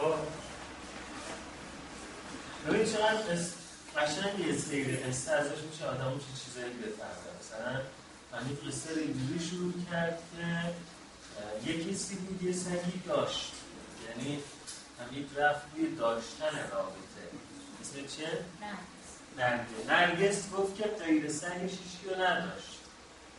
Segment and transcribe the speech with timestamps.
[0.00, 0.14] خب.
[2.68, 3.18] ببین چقدر
[3.96, 7.80] قشنگ یه سیر قصه ازش میشه آدم چه چیزایی بفهمه مثلا
[8.32, 13.52] همین قصه رو اینجوری شروع کرد که یه کسی بود یه سگی داشت.
[14.08, 14.38] یعنی
[15.00, 17.24] همین رفت روی داشتن رابطه.
[17.80, 18.28] اسم چه؟
[19.36, 19.88] نرگس.
[19.88, 20.50] نرگس.
[20.50, 21.72] گفت که غیر سگش
[22.04, 22.78] رو نداشت.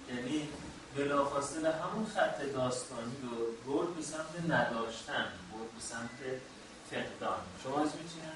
[0.09, 0.47] یعنی
[0.95, 6.19] بلافاصله همون خط داستانی رو برد به سمت نداشتن برد به سمت
[6.91, 7.37] فقدان.
[7.63, 8.31] شما اسم چیه؟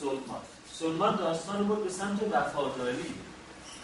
[0.00, 0.42] سلمان.
[0.72, 3.14] سلمان داستان بود به سمت وفاداری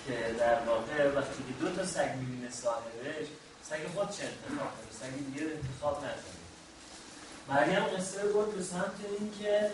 [0.07, 3.27] که در واقع وقتی که دو تا سگ می‌بینه صاحبش
[3.63, 6.33] سگ خود چه انتخاب کنه سگ دیگه انتخاب نکنه
[7.49, 9.71] مریم قصه بود به سمت این که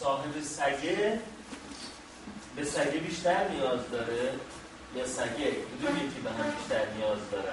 [0.00, 1.20] صاحب سگه
[2.56, 4.32] به سگه بیشتر نیاز داره.
[4.96, 5.50] یا سگه.
[5.50, 7.52] کدوم یکی به هم بیشتر نیاز داره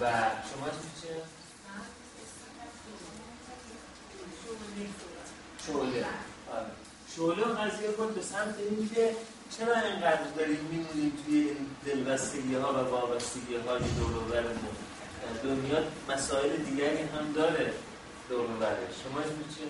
[0.00, 0.04] و
[0.48, 0.68] شما
[1.02, 1.08] چه؟
[5.66, 6.06] شعله.
[6.52, 6.66] آره.
[7.16, 9.16] شعله قضیه کن به سمت این که
[9.58, 11.50] چرا اینقدر داریم میمونیم توی
[11.86, 14.44] دلبستگی ها و وابستگی های دور
[15.42, 17.72] دنیا مسائل دیگری هم داره
[18.28, 18.46] دور
[19.02, 19.62] شما چی؟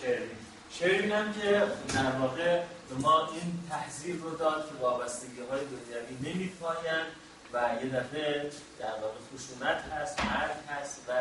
[0.00, 0.30] شعری
[0.70, 1.62] شعری هم که
[1.94, 7.06] در واقع به ما این تحضیر رو داد که وابستگی های دنیوی نمی پاین
[7.52, 11.12] و یه دفعه در واقع خشونت هست مرگ هست و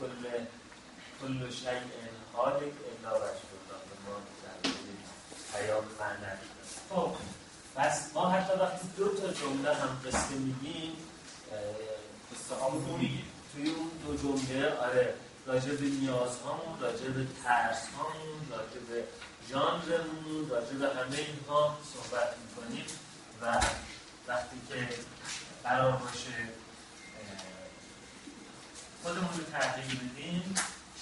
[0.00, 0.28] کل
[1.20, 1.68] کل شیء
[2.32, 3.56] حالک الا وجه
[4.06, 4.16] ما
[5.52, 6.32] پیام معنی
[6.90, 7.16] خب
[7.76, 10.96] پس ما حتی وقتی دو تا جمله هم قصه میگیم
[12.32, 13.24] قصه میگیم.
[13.52, 15.14] توی اون دو جمله آره
[15.46, 19.04] راجع به نیازهامون راجع به ترس هامون راجع به
[19.48, 22.86] ژانرمون راجع به همه اینها صحبت می‌کنیم
[23.42, 23.60] و
[24.28, 24.88] وقتی که
[25.64, 26.48] قرار باشه
[29.02, 30.54] خودمون رو تغییر بدیم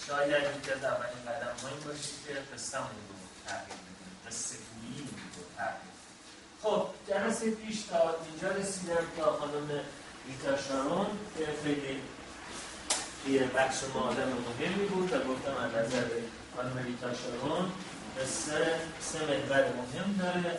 [0.06, 5.08] شاید یکی از اولین قدم ها این باشه که قصهمون رو تغییر بدیم قصه گویی
[5.36, 5.94] رو تغییر
[6.62, 9.80] خب جلسه پیش تا اینجا رسیدم تا خانم
[10.26, 11.06] ریتا شارون
[11.38, 12.00] که خیلی
[13.28, 16.06] یه بخش ما آدم مهمی بود و گفتم از نظر
[16.56, 17.72] خانم ریتا شارون
[18.20, 20.58] قصه سه محور مهم داره.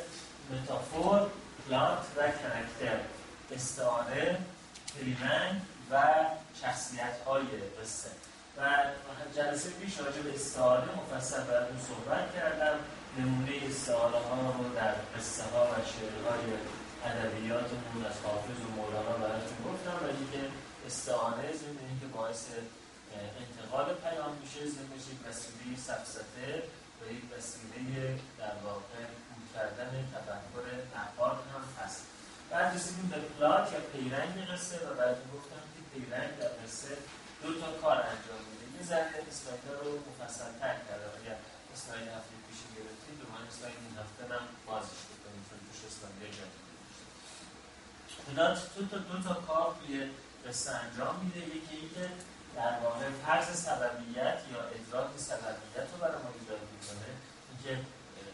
[0.52, 1.30] متافور،
[1.68, 3.00] پلات و کرکتر.
[3.52, 4.38] استعاره،
[4.94, 5.62] کلیمنگ
[5.92, 6.04] و
[6.62, 7.46] شخصیت های
[7.82, 8.10] قصه.
[8.58, 8.62] و
[9.36, 12.80] جلسه پیش راجع به استعاره مفصل براتون صحبت کردم.
[13.18, 16.46] نمونه استعاره ها رو در قصه ها و شعر های
[17.06, 20.06] ادبیاتمون از حافظ و مولانا براتون گفتم.
[20.06, 20.44] و دیگه
[20.88, 22.46] استعاره ضمن که باعث
[23.44, 26.64] انتقال پیام میشه ضمنش یک وسیله سفسته
[27.06, 32.02] و یک وسیله در واقع بود کردن تفکر نقاد هم هست.
[32.52, 36.98] بعد رسیدیم به پلات یا پیرنگ قصه و بعد گفتم که پیرنگ در قصه
[37.44, 38.66] دو تا کار انجام میده.
[38.78, 41.06] یه ذره اسلاید رو مفصل تر کرده.
[41.20, 41.38] اگر
[41.76, 46.66] اسلاید هفته پیش گرفتید دوباره اسلاید این هفته هم بازش بکنید چون توش اسلاید جدید
[48.76, 49.94] دو تا دو تا کار توی
[50.48, 51.40] قصه انجام میده.
[51.58, 52.06] یکی اینکه
[52.56, 57.12] در واقع فرض سببیت یا ادراک سببیت رو برای ما ایجاد می‌کنه.
[57.52, 57.86] اینکه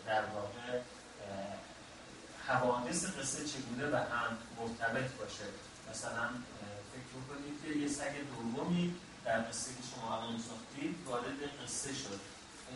[0.07, 0.79] در واقع
[2.47, 5.43] حوادث قصه چگونه به هم مرتبط باشه.
[5.91, 6.29] مثلا
[6.93, 8.95] فکر کنید که یه سگ دومی
[9.25, 12.19] در قصه که شما الان ساختید وارد قصه شد.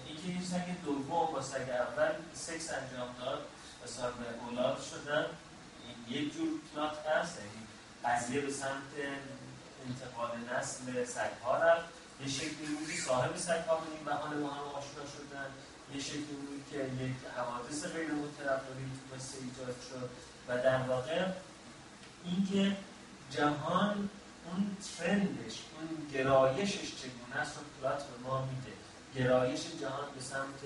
[0.07, 3.47] اینکه این سگ دوم با سگ اول سکس انجام داد
[3.83, 5.25] و صاحب اولاد شدن
[6.09, 7.37] یک جور پلات هست.
[7.39, 7.67] یعنی
[8.05, 8.91] قضیه به سمت
[9.89, 11.85] انتقال نسل سگ ها رفت
[12.21, 15.49] یه شکلی بود صاحب سگ ها به این بهانه با هم آشنا شدن.
[15.93, 20.09] یه شکلی بود که یک حوادث غیر مترقبی تو قصه ایجاد شد.
[20.47, 21.25] و در واقع
[22.25, 22.77] اینکه
[23.31, 24.09] جهان
[24.45, 28.75] اون ترندش اون گرایشش چگونه است رو پلات به ما میده.
[29.15, 30.61] گرایش جهان به سمت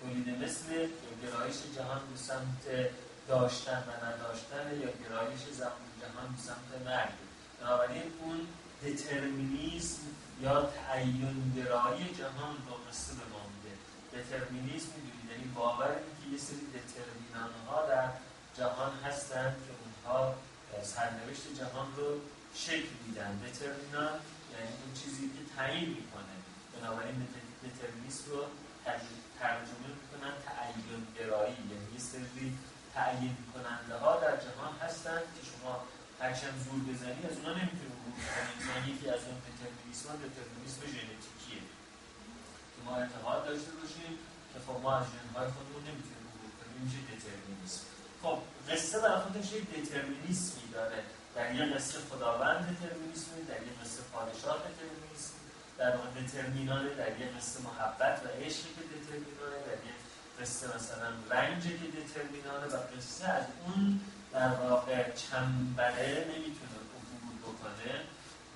[0.00, 0.88] تولید مثل یا
[1.22, 2.90] گرایش جهان به سمت
[3.28, 7.27] داشتن و نداشتن یا گرایش جهان به سمت مرگ.
[7.60, 8.46] بنابراین اون
[8.84, 10.02] دترمینیسم
[10.42, 13.74] یا تعین گرایی جهان رو قصه به ما میده.
[14.14, 18.08] دترمینیسم می‌دونید یعنی باور که یه سری دترمینان ها در
[18.58, 20.34] جهان هستند که اونها
[20.82, 22.20] سرنوشت جهان رو
[22.54, 23.38] شکل میدن.
[23.44, 24.14] دترمینان
[24.52, 26.34] یعنی اون چیزی که تعیین می‌کنه.
[26.74, 27.26] بنابراین
[27.64, 28.44] دترمینیسم رو
[29.40, 32.58] ترجمه می‌کنن تعین گرایی یعنی یه سری
[32.94, 35.84] تعیین کننده ها در جهان هستند که شما
[36.22, 41.62] هرچند زور بزنی از اونا نمی‌تونی عبور کنی یعنی یکی از اون دترمینیسم دترمینیسم ژنتیکیه
[42.72, 44.12] که ما اعتقاد داشته باشیم
[44.50, 47.84] که خب ما از ژنهای خودمون نمی‌تونیم عبور کنیم میشه دترمینیسم
[48.22, 48.38] خب
[48.68, 51.00] قصه برای خودش یک دترمینیسمی داره.
[51.34, 55.34] در یه قصه خداوند دترمینیسم در یه قصه پادشاه دترمینیسم
[55.78, 59.94] در واقع دترمینانه در یه قصه محبت و عشقی که دترمینانه در یه
[60.40, 64.00] قصه مثلا رنجی که دترمینانه و قصه از اون
[64.32, 67.94] در واقع چنبره نمی‌تونه عبور بکنه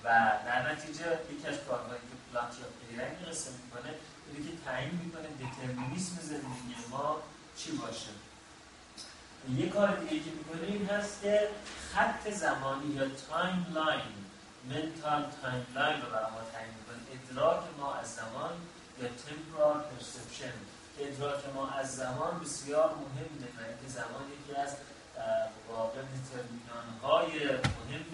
[0.03, 0.07] و
[0.45, 3.93] در نتیجه یکی از کارهایی که پلات یا پیرنگ قصه می‌کنه
[4.27, 7.21] اینه که تعیین می‌کنه دترمینیسم زندگی ما
[7.57, 8.09] چی باشه.
[9.55, 11.49] یه کار دیگه که می‌کنه این هست که
[11.93, 14.13] خط زمانی یا timeline
[14.69, 17.01] mental timeline رو برای ما تعیین می‌کنه.
[17.13, 18.51] ادراک ما از زمان
[19.01, 20.53] یا temporal perception
[20.99, 24.75] ادراک ما از زمان بسیار مهمه و اینکه زمان یکی از
[25.69, 28.05] واقع determinant های مهم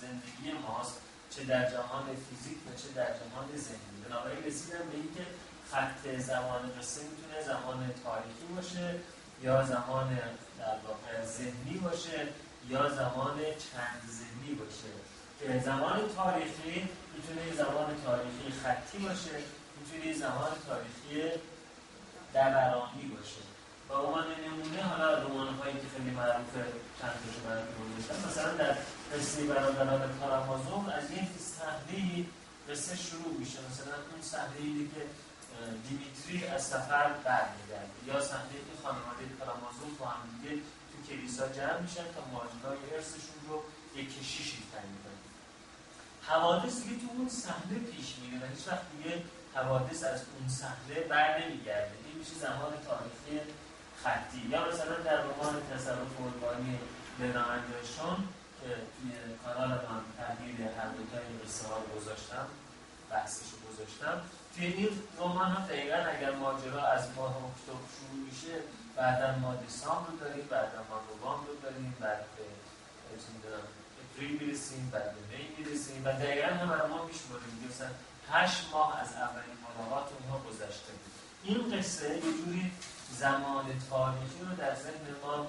[0.00, 1.00] زندگی ماست
[1.30, 4.04] چه در جهان فیزیک و چه در جهان ذهنی.
[4.08, 5.26] بنابراین رسیدم به اینکه
[5.70, 8.94] خط زمان قصه می‌تونه زمان تاریخی باشه
[9.42, 10.18] یا زمان
[10.58, 12.28] در واقع ذهنی باشه
[12.68, 14.92] یا زمان چند ذهنی باشه.
[15.40, 19.36] که زمان تاریخی می‌تونه زمان تاریخی خطی باشه
[19.76, 21.38] می‌تونه زمان تاریخی
[22.34, 23.53] دورانی باشه.
[23.88, 26.16] با عنوان نمونه حالا رمان هایی که خیلی
[27.00, 27.86] چند تاشو براتون
[28.30, 28.76] مثلا در
[29.12, 32.24] قصه برادران کارامازون از یک صحنه
[32.70, 33.58] قصه شروع میشه.
[33.70, 35.02] مثلا اون صحنه که
[35.88, 41.80] دیمیتری از سفر برمیگرده یا صحنه که خانواده کارامازون با هم دیگه تو کلیسا جمع
[41.80, 43.62] میشن تا ماجرای ارثشون رو
[43.96, 45.20] یک کشیشی تعیین کنن.
[46.22, 49.22] حوادث دیگه تو اون صحنه پیش میره و هیچ وقت دیگه
[49.54, 51.94] حوادث از اون صحنه بر نمیگرده.
[52.06, 53.52] این میشه زمان تاریخی
[54.04, 54.42] خطی.
[54.50, 56.78] یا مثلا در رمان تصرف قربانی
[57.18, 58.16] لنا اندرشون
[58.60, 59.12] که توی
[59.44, 62.46] کانال من تحلیل هر دوتای قصه ها گذاشتم
[63.10, 64.20] بحثش رو گذاشتم.
[64.54, 68.54] توی این رمان هم دقیقا اگر ماجرا از ماه اکتبر شروع میشه
[68.96, 72.44] بعدا ما دسامبر رو داریم بعدا ما نوامبر رو داریم بعد به
[74.02, 77.88] اپریل می‌رسیم بعد به می می‌رسیم و دقیقا هم ما میشماریم مثلا
[78.32, 80.92] هشت ماه از اولین ملاقات اونها گذشته.
[80.92, 81.14] بود
[81.44, 82.72] این قصه یه جوری
[83.18, 85.46] زمان تاریخی رو در ذهن ما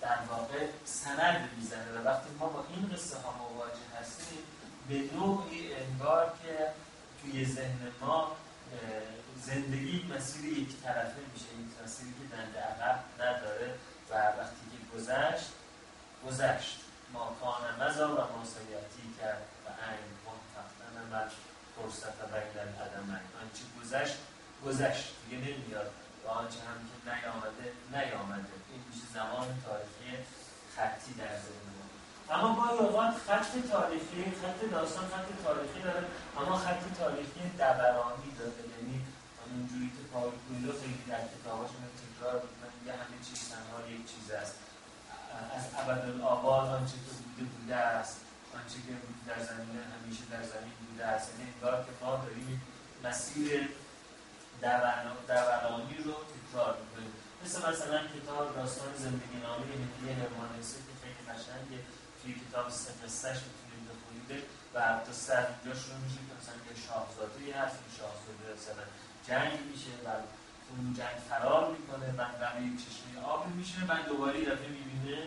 [0.00, 4.38] در واقع سند می‌زنه و وقتی ما با این قصه ها مواجه هستیم
[4.88, 6.66] به نوعی انگار که
[7.22, 8.36] توی ذهن ما
[9.46, 13.74] زندگی مسیر یک طرفه میشه این مسیری که دنده عقب نداره
[14.10, 15.50] و وقتی که گذشت
[16.26, 16.80] گذشت.
[17.12, 21.28] ما کان مزا و مسایتی کرد و این منتقن من
[21.76, 24.16] فرصت بین القدم آنچه گذشت
[24.66, 25.12] گذشت.
[25.30, 25.90] دیگه نمیاد.
[26.24, 28.54] و آنچه هم که نیامده نیامده.
[28.70, 30.10] این میشه زمان تاریخی
[30.76, 31.70] خطی در ذهن
[32.30, 36.06] اما با اوقات خط تاریخی خط داستان خط تاریخی داره.
[36.38, 38.62] اما خط تاریخی دبرانی داره.
[38.74, 38.96] یعنی
[39.50, 41.70] اونجوری که پاول کویلو خیلی در کتاباش
[42.02, 44.54] تکرار می‌کنه میگه همه چیز تنها یک چیز است.
[45.56, 48.16] از ابدالآباد آنچه که بوده بوده است.
[48.58, 48.92] آنچه که
[49.28, 51.26] در زمین همیشه در زمین بوده است.
[51.30, 52.62] یعنی انگار که ما داریم
[53.04, 53.68] مسیر
[54.62, 57.12] دورانی رو تکرار می‌کنیم.
[57.44, 61.80] مثل مثلا کتاب داستان زندگی نامه هدیه هرمانسی که خیلی قشنگه.
[62.18, 62.66] توی کتاب
[63.04, 64.30] قصهش می‌تونید بخونید
[64.74, 68.84] و تا سر اینجا شروع میشه که مثلا یه شاهزاده هست این شاهزاده مثلا
[69.28, 70.08] جنگ میشه و
[70.70, 75.18] اون جنگ فرار می‌کنه و برای یک چشمه آب میشه و دوباره دفعه می‌بینه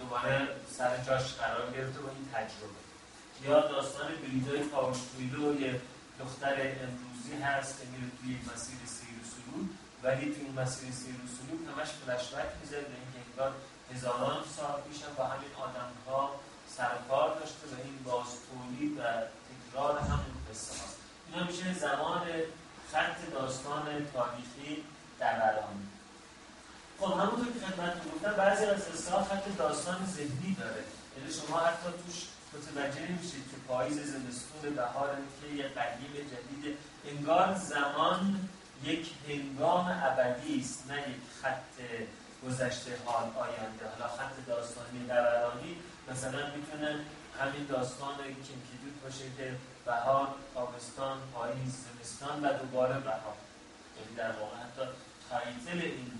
[0.00, 2.80] دوباره سر جاش قرار گرفته با این تجربه.
[3.44, 5.80] یا داستان بریدای پاوشتویلو یه
[6.20, 6.54] دختر
[7.28, 9.68] امروزی هست که میره توی مسیر سیر و سلوک
[10.02, 13.52] ولی توی این مسیر سیر و سلوک همش فلشبک میزه به اینکه انگار
[13.94, 16.30] هزاران سال پیش با همین آدم ها
[16.76, 19.02] سرکار داشته و این باز تولید و
[19.48, 22.22] تکرار همون قصه هاست اینا میشه زمان
[22.92, 24.84] خط داستان تاریخی
[25.20, 25.88] دورانی
[27.00, 30.84] خب همونطور که خدمتتون گفتم بعضی از قصه خط داستان ذهنی داره.
[31.16, 36.76] یعنی شما حتی توش متوجه نمیشید که پاییز زمستون بهار که یه قدیم جدید.
[37.04, 38.48] انگار زمان
[38.84, 41.74] یک هنگام ابدی است نه یک خط
[42.46, 43.84] گذشته حال آینده.
[43.92, 45.76] حالا خط داستانی دورانی
[46.10, 47.00] مثلا می‌تونه
[47.40, 53.36] همین داستان کمکیدود باشه که بهار تابستان پاییز زمستان و دوباره بهار.
[53.96, 54.90] یعنی در واقع حتی
[55.30, 56.12] تایتل این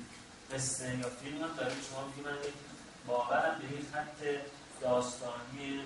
[0.52, 1.74] قصه یا فیلم هم داره.
[1.90, 2.36] شما میگه من
[3.06, 4.40] باورم به این خط
[4.80, 5.80] داستانی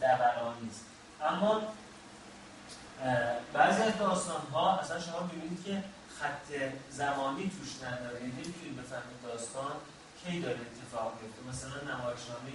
[0.00, 0.84] دورانی است
[1.22, 1.62] اما
[3.52, 5.84] بعضی از داستان ها اصلا شما می‌بینید که
[6.18, 6.48] خط
[6.90, 8.20] زمانی توش نداره.
[8.20, 9.72] یعنی نمی‌تونید بفهمید داستان
[10.20, 12.52] کی داره اتفاق میفته مثلا نمایشنامه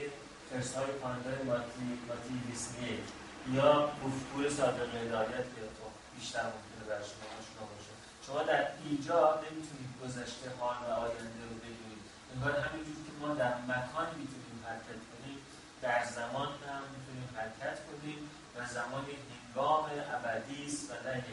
[0.49, 2.93] خرس های پاندای لاتی لاتی دیسنی
[3.57, 5.85] یا گفتگوی صادق هدایت که تو
[6.15, 7.93] بیشتر ممکنه برای شما آشنا باشه.
[8.25, 13.53] شما در اینجا نمی‌تونید گذشته حال و آینده رو بدونید انگار همینجور که ما در
[13.71, 15.37] مکان می‌تونیم حرکت کنیم
[15.81, 16.83] در زمان هم
[17.35, 21.23] حرکت کنیم و زمان هنگام ابدی است و نه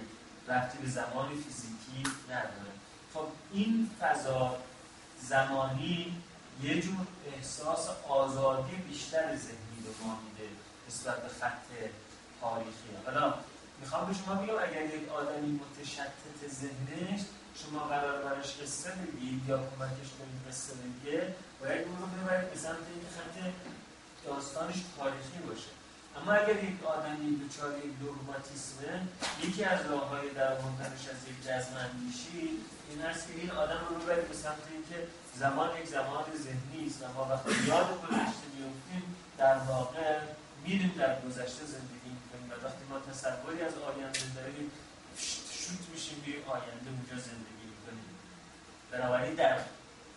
[0.49, 2.73] رفتی به زمان فیزیکی نداره
[3.15, 4.57] خب این فضا
[5.21, 6.23] زمانی
[6.63, 10.49] یه جور احساس آزادی بیشتر ذهنی رو ما میده
[10.89, 11.67] نسبت به خط
[12.41, 13.35] تاریخی حالا
[13.81, 17.21] می‌خوام به شما بگم اگر یک آدمی متشتت ذهنش
[17.55, 22.59] شما قرار براش قصه بگید یا کمکش کنید قصه بگه باید اون رو ببرید به
[22.59, 23.53] سمت اینکه خط
[24.27, 25.80] داستانش تاریخی باشه.
[26.21, 29.01] اما اگر یک آدمی دچار یک دوگماتیسمه
[29.45, 32.49] یکی از راههای در ممکنش از یک جزم اندیشی
[32.91, 37.03] این است که این آدم رو ببرید به سمت اینکه زمان یک زمان ذهنی است.
[37.03, 40.19] و ما وقتی یاد گذشته میفتیم در واقع
[40.65, 42.51] میریم در گذشته زندگی می‌کنیم.
[42.51, 44.71] و وقتی ما تصوری از آینده داریم
[45.61, 48.11] شوت میشیم به آینده اونجا زندگی می‌کنیم.
[48.91, 49.59] بنابراین در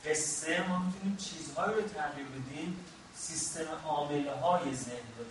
[0.05, 5.25] قصه ما می‌تونیم چیزهایی رو تغییر بدیم سیستم عامله های ذهن رو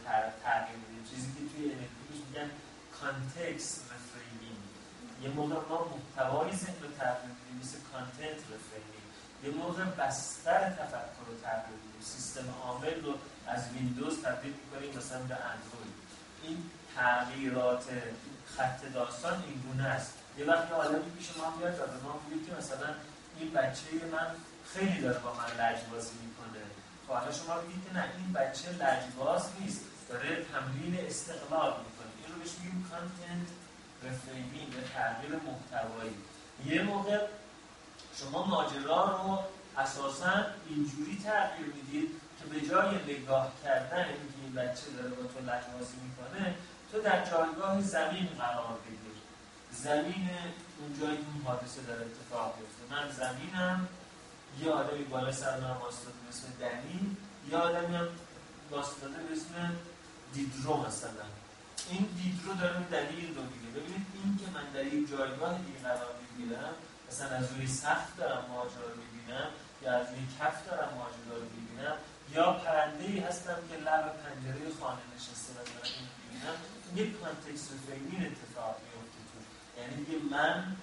[0.45, 2.51] تغییر بدیم چیزی که توی NLP میگن
[3.01, 4.63] context reframing
[5.23, 9.03] یه موقع ما محتوای ذهن رو تغییر بدیم مثل content reframing
[9.45, 13.15] یه موقع بستر تفکر رو تغییر بدیم سیستم عامل رو
[13.47, 15.97] از ویندوز تبدیل می‌کنیم مثلا به اندروید
[16.43, 17.85] این تغییرات
[18.57, 20.13] خط داستان این گونه است.
[20.39, 22.95] یه وقتی آدمی پیش ما میاد و به ما میگه که مثلا
[23.39, 24.27] این بچه من
[24.75, 26.62] خیلی داره با من لجبازی می‌کنه.
[27.19, 29.81] حالا شما که نه این بچه لجباز نیست.
[30.09, 32.11] داره تمرین استقلال می‌کنه.
[32.19, 33.49] این رو بهش میگیم کانتنت
[34.05, 36.15] رفریمینگ یا تغییر محتوایی.
[36.67, 37.27] یه موقع
[38.17, 39.39] شما ماجرا رو
[39.83, 40.35] اساسا
[40.69, 45.97] اینجوری تغییر می‌دید که به جای نگاه کردن اینکه این بچه داره با تو لجبازی
[46.05, 46.55] می‌کنه
[46.93, 49.17] تو در جایگاه زمین قرار بگیر
[49.73, 50.31] زمین
[50.79, 53.89] اونجایی که این حادثه داره اتفاق بیفته من زمینم
[54.61, 57.17] یه آدمی بالا سر من واسطاده به اسم دنی
[57.51, 58.09] یه آدمی هم
[58.71, 59.77] واسطاده به اسم
[60.35, 61.27] دیدرو مثلا.
[61.91, 63.69] این دیدرو داره دلیل رو میگه.
[63.81, 66.75] ببینید این که من در یک جایگاه دیگه قرار می‌گیرم
[67.09, 69.49] مثلا از روی سخت دارم ماجرا رو می‌بینم
[69.83, 71.97] یا از روی کف دارم ماجرا رو می‌بینم
[72.35, 76.57] یا پرنده ای هستم که لب پنجره خانه نشسته و دارم این می‌بینم.
[76.97, 79.39] یک context reframing اتفاق میفته تو.
[79.81, 80.77] یعنی دیگه من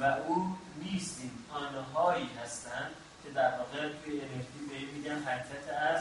[0.00, 1.44] و او نیستیم.
[1.50, 2.90] آنهایی هستند
[3.24, 6.00] که در واقع توی NLP به میگن حرکت از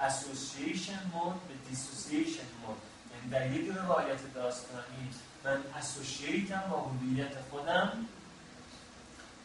[0.00, 2.76] association mode به dissociation mode
[3.12, 5.10] یعنی در یک روایت داستانی
[5.44, 8.06] من associate م با هویت خودم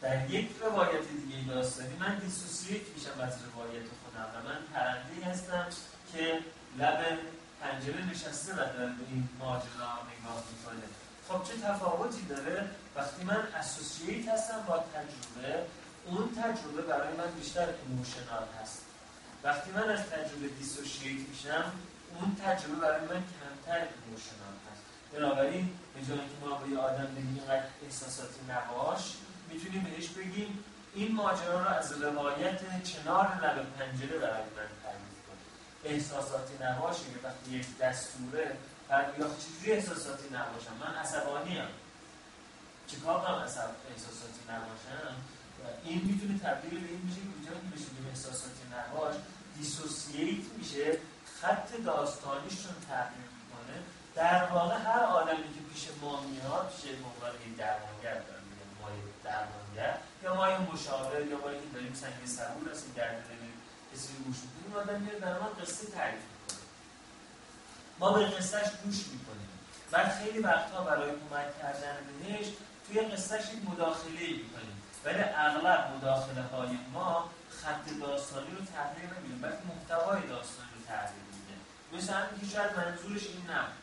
[0.00, 5.66] در یک روایت دیگه داستانی من dissociate میشم از روایت خودم و من پرنده هستم
[6.12, 6.38] که
[6.78, 7.18] لب
[7.60, 10.82] پنجره نشسته و داره به این ماجرا نگاه می‌کنه.
[11.28, 15.66] خب چه تفاوتی داره؟ وقتی من associate هستم با تجربه
[16.06, 18.82] اون تجربه برای من بیشتر emotional هست.
[19.44, 21.72] وقتی من از تجربه dissociate میشم
[22.20, 24.82] اون تجربه برای من کمتر emotional هست.
[25.12, 29.14] بنابراین به جای اینکه ما به آدم بگیم اینقدر احساساتی نباش
[29.50, 35.36] می‌تونیم بهش بگیم این ماجرا رو از روایت چنار لب پنجره برای من تعریف کن
[35.84, 38.56] احساساتی نباشه که وقتی یک دستوره
[38.88, 41.68] بعد یا چجوری احساساتی نباشم من عصبانی هم
[42.86, 45.14] چیکار کنم احساساتی نباشم
[45.84, 49.14] این می‌تونه تبدیل به این میشه که اینجا بشه احساساتی نباش
[49.56, 50.98] دیسوسییت میشه
[51.40, 53.76] خط داستانیش رو تغییر می‌کنه.
[54.14, 58.88] در واقع هر آدمی که پیش ما میاد پیش عنوان یک درمانگر دارم میگم ما
[59.24, 63.52] درمانگر یا ما یه مشاور یا ما که داریم سنگ صبور هستیم درد داریم
[63.94, 66.58] کسی گوش می‌کنیم آدم میاد در ما قصه تعریف می‌کنه
[67.98, 69.48] ما به قصهش گوش می‌کنیم.
[69.90, 72.46] بعد خیلی وقتها برای کمک کردن بهش
[72.86, 74.81] توی قصهش یک مداخله می‌کنیم.
[75.04, 81.24] ولی اغلب مداخله های ما خط داستانی رو تغییر نمیده بلکه محتوای داستانی رو تغییر
[81.34, 81.54] میده
[81.92, 83.82] مثل که شاید منظورش این نبود.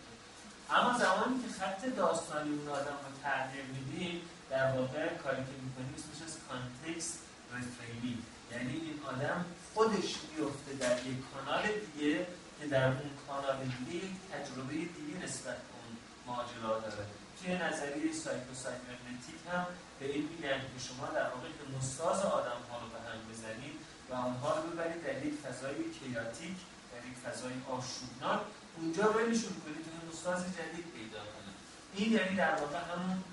[0.70, 5.94] اما زمانی که خط داستانی اون آدم رو تغییر میدیم در واقع کاری که می‌کنیم
[5.98, 7.20] اسمش از context
[7.54, 8.18] reframing
[8.52, 12.26] یعنی این آدم خودش میفته در یک کانال دیگه
[12.60, 15.94] که در اون کانال دیگه تجربه دیگه نسبت به اون
[16.28, 17.06] ماجرا داره.
[17.38, 19.66] توی نظریه Psycho-Cybernetic هم
[20.00, 23.76] به این که شما در واقع هومئوستاز آدم ها رو به هم بزنید
[24.10, 26.58] و آنها رو ببرید در یک فضای chaotic
[26.92, 28.42] در یک فضای آشوبناک.
[28.78, 31.52] اونجا ولشون کنید که هومئوستاز جدید پیدا کنه.
[31.96, 33.24] این یعنی در واقع همون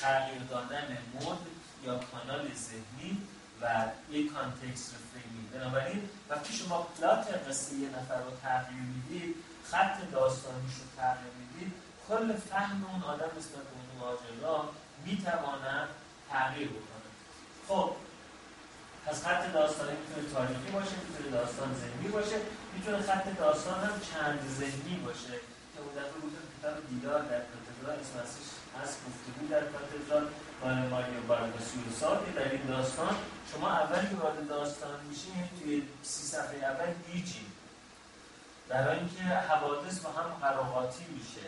[0.00, 1.46] تغییر دادن mode
[1.84, 3.12] یا کانال ذهنی
[3.62, 10.10] و یک context reframing بنابراین وقتی شما plot قصه یه نفر رو تغییر می‌دید خط
[10.12, 11.72] داستانیش رو تغییر می‌دید
[12.08, 14.68] کل فهم اون آدم نسبت به اون ماجرا
[15.04, 15.88] می‌توانند
[16.30, 17.08] تغییر بکنه
[17.68, 17.90] خب
[19.06, 22.36] پس خط داستانی می‌تونه تاریخی باشه می‌تونه داستان ذهنی باشه
[22.74, 25.36] می‌تونه خط داستان هم چند ذهنی باشه.
[25.72, 28.18] که اون دفعه گفتم کتاب دیدار در کاتدرال اسم
[28.82, 30.26] از گفتگو در کاتدرال
[30.64, 33.16] مال ماریو بارگاسیوسا که در این داستان
[33.52, 37.46] شما اول که وارد داستان میشین توی سی صفحه اول گیجی.
[38.68, 41.46] برای اینکه حوادث با هم قراقاتی میشه.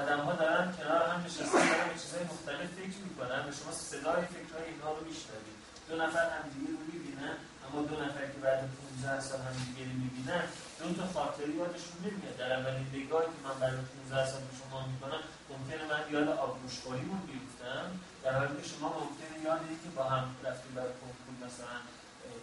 [0.00, 3.40] آدم ها دارن کنار هم نشستن دارن به چیزهای مختلف فکر می‌کنن.
[3.46, 5.56] به شما صدای فکرهای اینها رو میشنوید.
[5.88, 8.60] دو نفر هم دیگه رو می‌بینن اما دو نفر که بعد
[9.02, 10.44] 15 سال هم دیگه رو می‌بینن
[10.80, 12.36] دو تا خاطری یادشون نمیاد.
[12.40, 15.22] در اولین نگاهی که من برای 15 سال به شما می‌کنم
[15.52, 17.86] ممکنه من یاد آبگوشخوریمون بیفتم
[18.24, 21.76] در حالی که شما ممکنه یاد که با هم رفتیم برای کنکور مثلا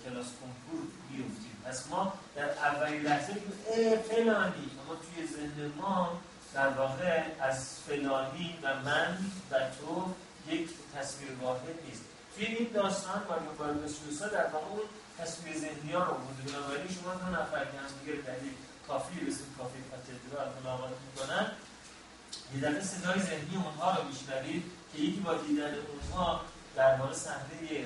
[0.03, 1.55] کلاس کنکور بیفتیم.
[1.65, 3.33] پس ما در اولین لحظه
[4.09, 6.21] فلانی اما توی ذهن ما
[6.53, 9.17] در واقع از فلانی و من
[9.51, 10.13] و تو
[10.47, 12.01] یک تصویر واحد نیست.
[12.35, 14.81] توی این داستان ماریو بارگاسیوسا در واقع اون
[15.19, 18.53] تصویر ذهنی ها رو بوده بنابراین شما دو نفر که هم دیگه در یک
[18.87, 21.51] کافی رسید کافی کاتدرال ملاقات می‌کنن
[22.53, 26.41] یه دفعه صدای ذهنی اونها رو میشنوید که یکی با دیدن اونها
[26.75, 27.85] در مورد صحنه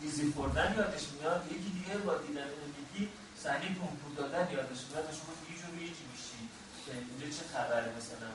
[0.00, 3.08] ریزی خوردن یادش میاد یکی دیگه با دیدن اون یکی
[3.42, 6.07] صحنه کنکور دادن یادش میاد شما یه جوری
[6.88, 8.30] که اینجا چه خبره؟ مثلا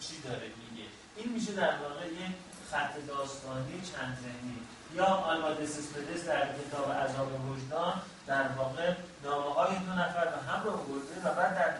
[0.00, 2.26] چی داره میگه؟ این میشه در واقع یه
[2.70, 4.58] خط داستانی چند ذهنی.
[4.94, 8.94] یا آلما دسسپدس در کتاب عذاب وجدان در واقع
[9.24, 11.74] نامه های دو نفر به هم رو برده و بعد در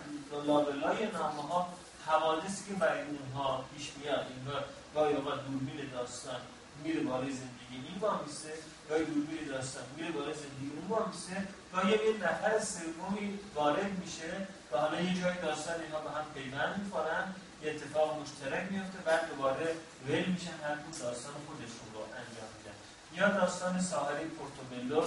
[0.46, 1.68] لابلای نامه ها
[2.06, 4.64] حوادثی که برای اونها پیش میاد انگار
[4.94, 6.40] گاهی اوقات دوربین داستان
[6.84, 7.88] میره بالای زندگی.
[7.88, 8.52] این با میسه
[8.88, 10.70] گاهی دوربین داستان میره بالای زندگی.
[10.76, 16.00] اون با میسه گاهی یه نفر سومی وارد میشه و حالا یه جای داستان اینها
[16.00, 19.74] به هم پیوند می‌خورن یه اتفاق مشترک میفته بعد دوباره
[20.08, 22.76] ول میشن هر داستان خودشون رو انجام میدن
[23.14, 25.06] یا داستان ساحلی پورتوبلو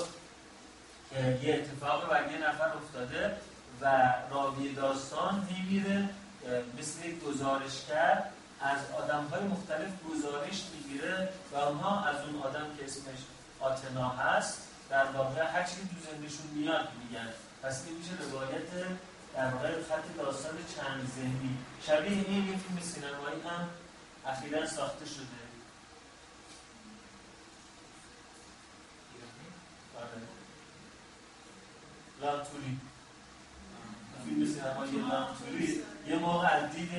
[1.09, 3.35] که یه اتفاق بر یه نفر افتاده
[3.81, 6.09] و راوی داستان هی میره
[6.79, 8.23] مثل یک گزارشگر
[8.61, 13.19] از آدم های مختلف گزارش می‌گیره و اونها از اون آدم که اسمش
[13.59, 17.33] آتنا هست در واقع هر چیزی تو زندگیشون میاد میگن.
[17.63, 18.69] پس این میشه روایت
[19.35, 21.57] در واقع خط داستان چند ذهنی.
[21.87, 23.69] شبیه این یه فیلم سینمایی هم
[24.25, 25.45] اخیرا ساخته شده.
[32.21, 32.79] لانتوری
[34.25, 36.91] فیلم سینمایی لانتوری یه موقع از دید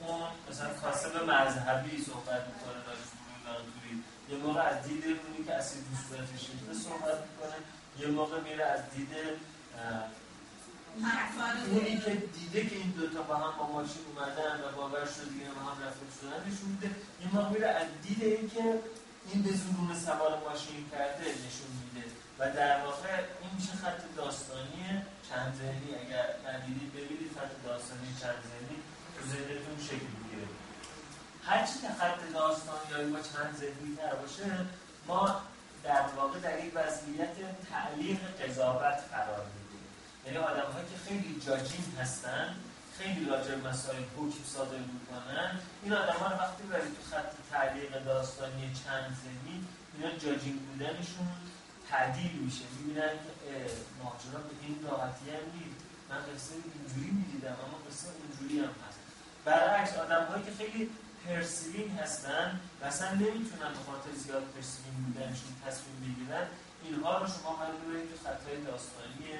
[0.00, 3.00] اون مثلا کاسب مذهبی صحبت می‌کنه راجع
[3.44, 6.28] لانتوری یه موقع از دید اونی که اسید دوستانش
[6.84, 7.58] صحبت می‌کنه.
[8.00, 9.08] یه موقع میره از دید
[11.70, 15.50] اونی که دیده که این دوتا با هم با ماشین اومدن و باور شده دیگه
[15.56, 16.90] با هم رفت شدن نشون میده.
[17.20, 18.64] این موقع میره از دید این که
[19.28, 22.06] این به زرون سوار ماشین کرده نشون میده.
[22.38, 24.86] و در واقع این میشه خط داستانی
[25.28, 25.90] چند ذهنی.
[26.02, 28.40] اگر ندیدید ببینید خط داستانی چند
[29.14, 30.19] تو ذهنتون شکل
[31.50, 34.66] هرچی که خط داستانی یا با چند ذهنی تر باشه
[35.06, 35.40] ما
[35.84, 37.36] در واقع در یک وضعیت
[37.70, 39.90] تعلیق قضاوت قرار می‌گیریم
[40.26, 42.54] یعنی آدم که خیلی جاجین هستن
[42.98, 48.74] خیلی راجع مسائل حکم صادر می‌کنن این آدم ها وقتی برای تو خط تعلیق داستانی
[48.84, 51.28] چند ذهنی اینا judging بودنشون
[51.90, 52.64] تعدیل میشه.
[52.78, 53.70] می‌بینن که
[54.04, 55.80] ماجرا به این راحتی هم نیست.
[56.10, 58.98] من قصه اینجوری می‌دیدم اما قصه اونجوری هم هست.
[59.44, 60.90] برعکس آدم هایی که خیلی
[61.26, 66.46] perceiving هستن و اصلا نمی‌تونن به خاطر زیاد perceiving بودنشون تصمیم بگیرن
[66.84, 69.30] اینها رو شما باید ببینید خطای داستانی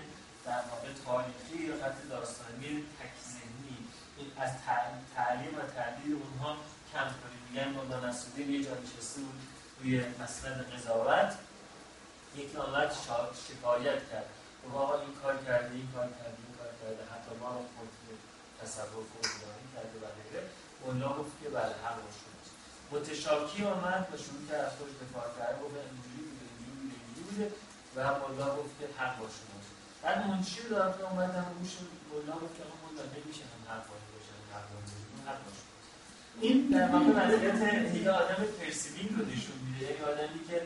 [0.47, 3.79] در واقع تاریخی یا خط داستانی تکزینی
[4.39, 4.51] از
[5.17, 6.57] تعلیم و تعدیل اونها
[6.93, 9.41] کم کنید میگن مولانا نصرالدین یه جا نشسته بود
[9.81, 11.33] روی مسند قضاوت
[12.37, 12.93] یک نامت
[13.49, 14.29] شکایت کرد.
[14.65, 17.89] و آقا این کار کرده این کار کرده این کار کرده حتی ما رو خود
[18.63, 19.03] تصرف و
[19.75, 20.43] کرده و غیره.
[20.83, 22.53] مولا گفت که بله حق شماست
[22.93, 27.23] متشاکی آمد و شروع کرد از خودش دفاع کرد و اینجوری بوده اینجوری بوده اینجوری
[27.29, 27.47] بوده
[27.97, 29.71] و مولا گفت که حق با شماست
[30.03, 31.73] بعد منشی رو دارم که اومدن و گوش
[32.11, 34.97] مولا گفت که مولا نمیشه هم حق باشه هم حق باشه
[35.29, 35.65] حق باشه
[36.45, 40.57] این در واقع وضعیت یه آدم پرسیوینگ رو نشون میده یه آدمی که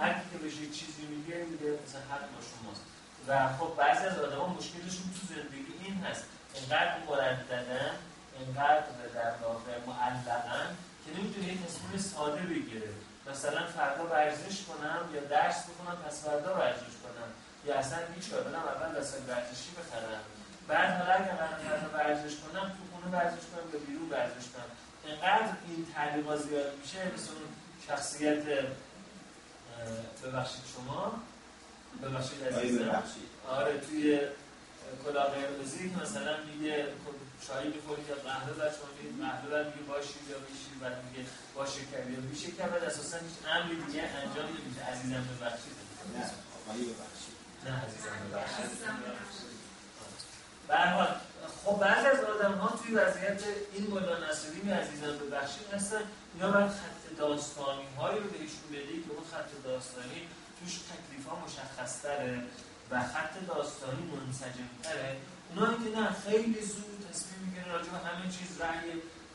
[0.00, 2.84] هر کی که بهش چیزی میگه میگه مثلا حق با شماست
[3.28, 6.24] و خب بعضی از آدما مشکلشون تو زندگی این هست.
[6.56, 7.90] انقدر مرددن
[8.40, 12.88] انقدر در واقع معلقن که نمی‌تونه یه تصمیم ساده بگیره
[13.30, 17.28] مثلا فردا ورزش کنم یا درس بخونم پس فردا ورزش کنم.
[17.66, 20.22] یا اصلا هیچ برم اول وسایل ورزشی بخرم.
[20.68, 24.70] بعد حالا اگر من فردا ورزش کنم تو خونه ورزش کنم یا بیرون ورزش کنم.
[25.12, 27.30] انقدر این تعلیقا زیاد میشه مثل
[27.88, 28.42] شخصیت
[30.24, 31.12] ببخشید شما.
[32.02, 33.02] ببخشید عزیزم.
[33.48, 34.20] آره توی
[35.04, 36.86] کلاه قرمزی مثلا میگه
[37.46, 41.22] چای می‌خورید یا قهوه بچه‌ها میرید قهوه بعد میگه باشید یا بشید بعد میگه
[41.56, 45.76] باشه کردی یا میشه کرد بعد اساسا هیچ امری دیگه انجام نمیشه عزیزم ببخشید.
[46.14, 46.24] نه
[46.56, 47.36] آقای ببخشید.
[47.64, 48.70] نه عزیزم ببخشید.
[50.68, 51.12] به هر حال
[51.64, 56.02] خب بعضی از آدم ها توی وضعیت این ملا نصیری عزیزم ببخشید هستن.
[56.40, 60.20] یا باید خط داستانی هایی رو بهشون بده که اون خط داستانی
[60.58, 62.04] توش تکلیف ها مشخص
[62.90, 65.16] و خط داستانی منسجم تره
[65.54, 68.86] اونایی که نه خیلی زود تصمیم می‌گیرن راجع به همه چیز رأی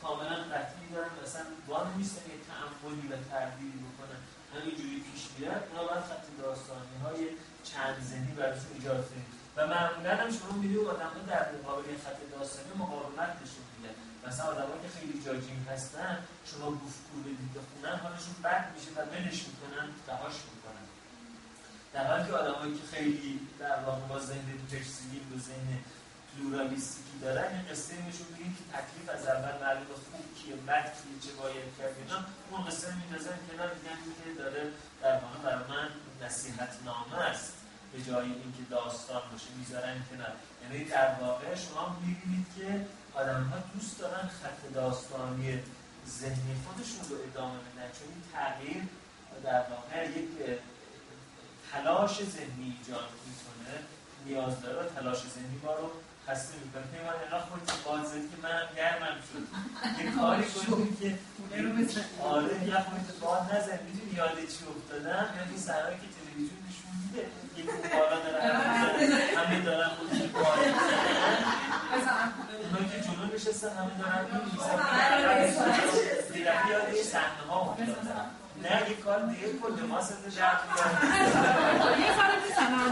[0.02, 4.20] کاملا قطعی دارن مثلا وان نیستن یه تعملی و تردیدی بکنن.
[4.54, 7.22] همینجوری پیش میرن اونا باید خط داستانی های
[7.70, 12.20] چند زنی براشون ایجاد کنید و معمولا هم شما می‌دید آدم ها در مقابل خط
[12.34, 13.96] داستانی مقاومت نشون میدن
[14.28, 16.16] مثلا آدم که خیلی جاجینگ هستن
[16.50, 20.86] شما گفتگو بدید بخونن حالشون بد میشه و ولش می‌کنن رهاش می‌کنن.
[21.94, 25.70] در حالی که آدمایی که خیلی در واقع با ذهن پرسیوین و ذهن
[26.38, 31.16] پلورالیستیکی دارن این قصه نشون بگیم که تکلیف از اول معلومه خوب کیه بد کیه
[31.24, 32.20] چه باید کرد اینا.
[32.52, 34.64] اون قصه میندازن کنار میگن که داره
[35.02, 35.88] در واقع برای من
[36.26, 37.54] نصیحت نامه است
[37.92, 40.34] به جای اینکه داستان باشه می‌ذارن کنار.
[40.64, 45.60] یعنی در واقع شما می‌بینید که آدم ها دوست دارن خط داستانی
[46.20, 48.84] ذهنی خودشون رو ادامه بدن چون این تغییر
[49.44, 50.30] در واقع یک
[51.72, 53.76] تلاش ذهنی ایجاد می‌کنه
[54.26, 55.92] نیاز داره تلاش ذهنی ما رو
[56.30, 59.44] خسته می‌کنه که من اینقدر خودت باز که من گرمم شد.
[60.00, 61.10] یه کاری کنیم که
[62.24, 63.80] آره یه خودت باز نزن.
[63.86, 67.24] می‌دونی یاد چی افتادم؟ یاد این سرهایی که تلویزیون نشون میده
[67.58, 67.64] یه
[68.00, 68.40] بالا داره
[69.38, 70.48] همه دارن خودش بالا
[72.64, 74.78] اونایی که جلو نشستن همه دارن می‌نویسن
[76.72, 78.26] یاد این صحنه ها افتادم
[78.64, 80.60] نه یه کار دیگه کل ما سه درد
[82.00, 82.90] یه کار می‌زنم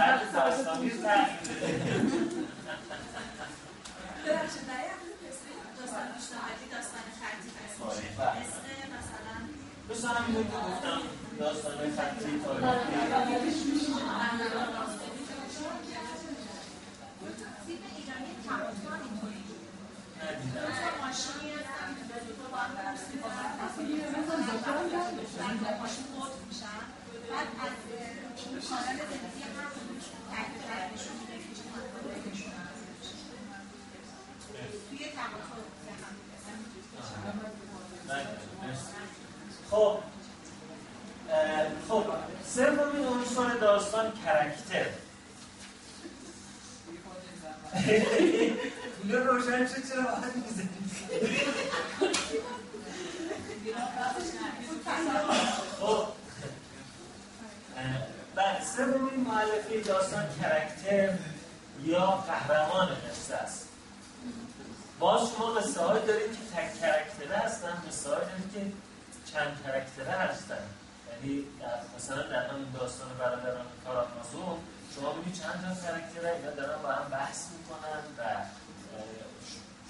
[1.01, 2.34] خط
[4.25, 4.89] ببخشید برای
[5.77, 7.77] داستان پیشنهادی داستان خطی هست
[8.41, 8.65] مثل
[8.97, 9.37] مثلا
[9.89, 11.01] مثل همین که گفتم
[11.39, 12.95] داستان خطی تاریخی
[17.65, 19.43] فیلم ایرانی تماشا اینطوری
[21.03, 22.61] ماشینی هستن که دو تا با
[25.81, 26.83] ماشین خورد میشن
[27.29, 27.77] بعد از
[28.69, 29.41] کانال زندگی
[30.31, 30.63] تحقیق
[31.19, 32.65] میده که چه مطلبی بهشون
[34.89, 35.05] توی
[39.71, 39.97] خب
[41.89, 42.03] خب
[42.55, 44.85] سومین عنصر داستان کرکتر.
[49.01, 50.69] پول روشن شد چرا باید می‌زنید
[55.79, 56.07] خب
[58.35, 61.13] بله سومین معلفه داستان کرکتر
[61.83, 63.67] یا قهرمان قصه است.
[64.99, 68.61] باز شما قصه های دارید که تک کرکتره هستن قصه های دارید که
[69.31, 70.63] چند کرکتره هستن.
[71.11, 74.59] یعنی در- مثلا در همین داستان برادران کارامازوف
[74.95, 78.45] شما ببینید چند تا کرکتره اینا دارن با هم بحث می‌کنن و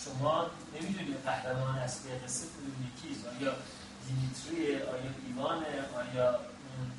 [0.06, 3.54] شما نمی‌دونید قهرمان اصلی قصه کدوم یکیست آیا
[4.08, 5.65] دیمیتریه آیا ایوانه
[5.96, 6.91] آیا اون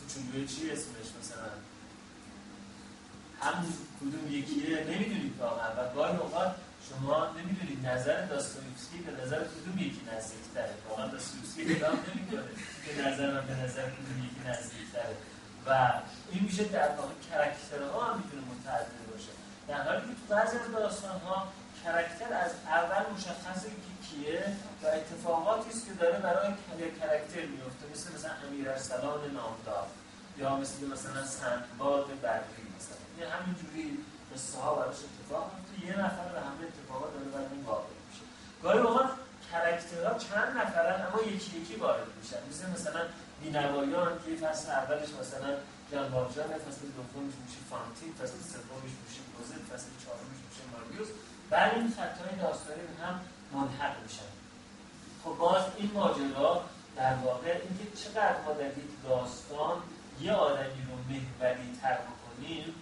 [0.00, 1.50] کوچولوی چی اسمش مثلا؟
[3.40, 5.68] همون کدوم یکیه نمی‌دونید واقعا.
[5.78, 6.54] و گاهی اوقات
[6.88, 10.74] شما نمی‌دونید نظر داستایوفسکی به نظر کدوم یکی نزدیکتره.
[10.88, 12.42] واقعا داستایوفسکی اعلام نمی‌کنه
[12.84, 15.16] که نظر من به نظر کدوم یکی نزدیکتره.
[15.66, 15.92] و
[16.32, 19.32] این میشه در واقع کرکترها هم می‌تونه متعدد باشه.
[19.68, 21.48] در حالی که تو بعضی از داستانها
[21.84, 26.52] character از اول مشخصه که کیه و اتفاقاتی است که داره برای
[27.00, 29.86] character میفته مثل مثلا امیر ارسلان نامدار
[30.38, 32.67] یا مثل مثلا سندباد بحری
[33.18, 33.98] یه همینجوری
[34.34, 35.86] قصه ها براش اتفاق میفته.
[35.86, 38.24] یه نفر به همه اتفاقات داره برای این واقع میشه.
[38.62, 39.10] گاهی اوقات
[39.50, 42.40] character ها چند نفرن اما یکی یکی وارد میشن.
[42.50, 43.02] مثل مثلا
[43.40, 45.50] بینوایان که فصل اولش مثلا
[45.92, 51.08] جان والژان فصل دومش میشه فانتین فصل سومش میشه کوزت فصل چهارمش میشه ماریوس.
[51.50, 53.20] بعد این خطای داستانی به هم
[53.52, 54.30] ملحق میشن.
[55.24, 56.64] خب باز این ماجرا
[56.96, 59.76] در واقع اینکه چقدر ما در یک داستان
[60.20, 62.74] یه آدمی رو محوری تر بکنیم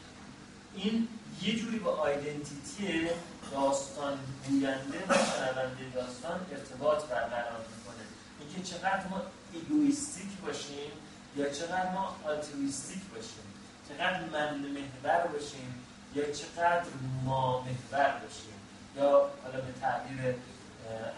[0.76, 1.08] این
[1.42, 3.08] یه جوری با آیدنتیتی
[3.52, 8.04] داستان گوینده و شنونده داستان ارتباط برقرار می‌کنه.
[8.40, 10.90] اینکه چقدر ما egoistic باشیم
[11.36, 13.46] یا چقدر ما altruistic باشیم.
[13.88, 15.74] چقدر من محور باشیم
[16.14, 16.84] یا چقدر
[17.24, 18.56] ما محور باشیم.
[18.96, 20.34] یا حالا به تعبیر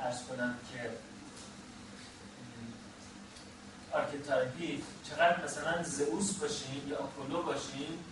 [0.03, 0.91] عرض کنم که
[3.93, 8.05] archetype ی چقدر مثلا زئوس باشیم یا آپولو باشیم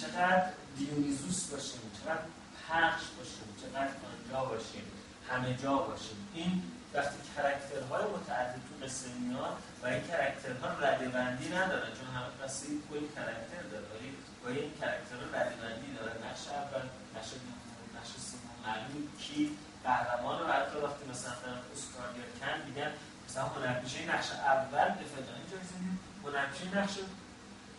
[0.00, 2.24] چقدر دیونیزوس باشیم چقدر
[2.68, 4.84] پخش باشیم چقدر آنجا باشیم
[5.30, 6.18] همه جا باشیم.
[6.34, 6.62] این
[6.94, 12.30] وقتی character های متعدد تو قصه میاد و این character ها رده‌بندی ندارن چون همه
[12.44, 14.10] قصه کلی character داره ولی
[14.42, 16.12] با این character ها رده‌بندی داره.
[16.26, 16.84] نقش اول
[17.16, 22.90] نقش دوم نقش سوم معلوم کی قهرمان و حتی وقتی مثلا اسکار یا کن میگن
[23.28, 26.94] مثلا هنرپیشه نقش اول به فلانی جایزه میدیم هنرپیشه نقش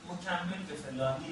[0.09, 1.31] مکمل به فلانی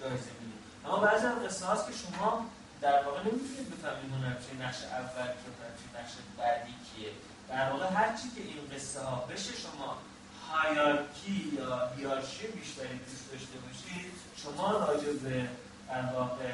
[0.00, 2.46] جایزه میدیم اما بعضی از قصه هاست که شما
[2.80, 7.12] در واقع نمی‌تونید بفهمید هنرپیشه نقش اول که هنرپیشه نقش بعدی کیه.
[7.48, 9.96] در واقع هر چی که این قصه ها بشه شما
[10.50, 15.48] هایارکی یا هیارشی بیشتری توش داشته باشید شما راجع به
[16.14, 16.52] واقع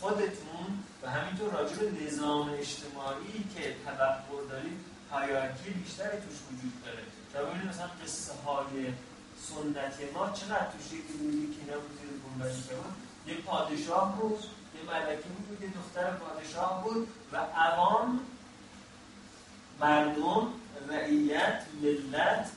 [0.00, 0.68] خودتون
[1.02, 4.80] و همینطور راجع به نظام اجتماعی که توقع دارید
[5.12, 7.02] هایارکی بیشتری توش وجود داره.
[7.32, 8.92] تا ببینید مثلا قصه های
[9.48, 16.10] سنتی ما چقدر توش یکی که بود یه پادشاه بود یه ملکه بود یه دختر
[16.10, 18.20] پادشاه بود و عوام
[19.80, 20.48] مردم
[20.88, 22.50] رعیت ملت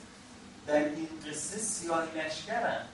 [0.66, 2.84] در این قصه سیاهی لشکرن.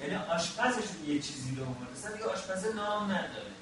[0.00, 3.52] یعنی آشپزشون یه چیزی رو بود مثلا یه آشپز نام نداره.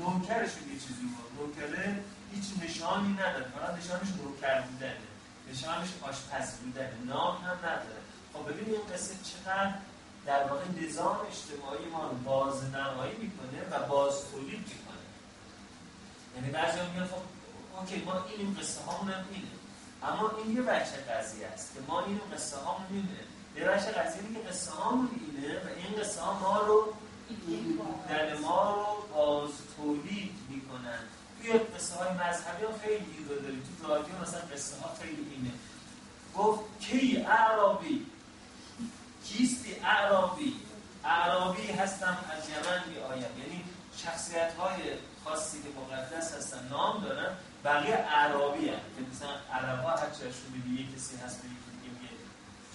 [0.00, 3.44] نوکرشون یه چیزی بود نوکره هیچ نشانی نداره.
[3.44, 5.08] فقط نشانش نوکر بودنه.
[5.52, 6.92] نشانش آشپز بودنه.
[7.06, 8.00] نام هم نداره.
[8.32, 9.74] خب ببینید این قصه چقدر
[10.28, 15.04] در واقع نظام اجتماعی ما رو بازنمایی می‌کنه و باز تولید می‌کنه.
[16.36, 17.22] یعنی بعضی میگن خب
[17.78, 19.48] اوکی ما این قصه هامون هم اینه.
[20.02, 23.18] اما این یه بچه قضیه است که ما این قصه هامون اینه.
[23.56, 26.94] یه بچه قضیه که قصه هامون اینه و این قصه ها ما رو
[28.08, 30.98] در ما رو باز تولید می‌کنن.
[31.40, 33.62] توی قصه های مذهبی هم خیلی دیگه داریم.
[33.82, 35.52] تو رادیو مثلا قصه ها خیلی اینه.
[36.36, 38.06] گفت کی اعرابی
[39.28, 40.54] کیستی اعرابی.
[41.04, 43.64] اعرابی هستم از یمن می آیم یعنی
[43.96, 44.82] شخصیت های
[45.24, 47.30] خاصی که مقدس هستن نام دارن
[47.64, 52.14] بقیه اعرابی هم که مثلا عرب ها هر چهشون بگی کسی هست یکی دیگه میگه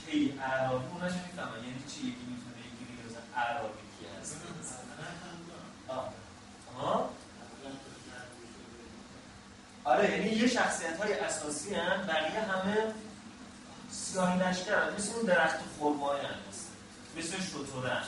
[0.05, 4.35] کی اعرابی؟ اونا چه می‌فهمن؟ یعنی چی؟ یکی می‌تونه یکی دیگه مثلا اعرابی کی هست.
[6.79, 7.09] آه.
[9.83, 12.93] آره یعنی یه شخصیت های اساسی هم بقیه همه
[13.93, 16.35] سیاهی هم مثل اون درخت خورمای هم
[17.17, 18.03] مثل شطورن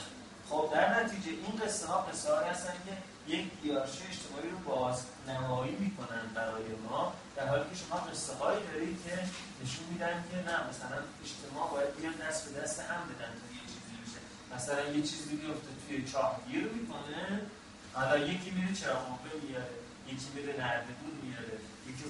[0.50, 2.92] خب در نتیجه این قصه ها قصه هایی هستن که
[3.34, 8.60] یک دیارشه اجتماعی رو باز نمایی می‌کنن برای ما در حالی که شما قصه هایی
[8.72, 9.14] دارید که
[9.62, 13.64] نشون میدن که نه مثلا اجتماع باید بیان دست به دست هم بدن تا یه
[13.72, 14.20] چیزی بشه.
[14.56, 17.40] مثلا یه چیزی بیفته توی چاه گیر می‌کنه
[17.92, 19.06] حالا یکی میره چراغ
[19.48, 21.56] میاره یکی میره نردبون میاره
[21.88, 22.04] یکی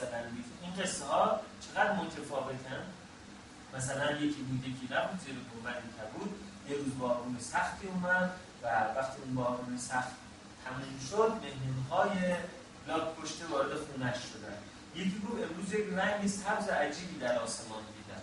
[0.00, 2.82] خورتومش مثلا این قصه ها چقدر متفاوتن؟
[3.76, 6.34] مثلا یکی بود یکی نبود زیر گنبدی بود
[6.68, 8.30] یه روز بارون سختی اومد
[8.62, 10.10] و وقتی اون بارون سخت
[10.64, 11.32] تموم شد
[11.90, 12.34] های
[12.88, 14.56] لاک پشته وارد خونش شدن.
[14.94, 18.22] یکی گفت امروز یک رنگ سبز عجیبی در آسمان دیدم.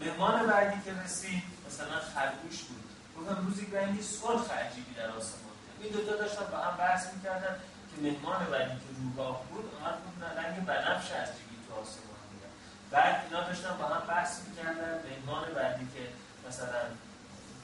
[0.00, 2.84] مهمان بعدی که رسید مثلا خرگوش بود.
[3.16, 5.82] گفت امروز یک رنگ سرخ عجیبی در آسمان دیدم.
[5.82, 7.56] این دوتا داشتن با هم بحث می‌کردن.
[7.56, 12.52] که مهمان بعدی که روگاه بود اومد گفت رنگ بنفش عجیبی تو آسمان دیدم
[12.90, 14.94] بعد اینا داشتن با هم بحث می‌کردن.
[15.06, 16.02] مهمان بعدی که
[16.48, 16.82] مثلا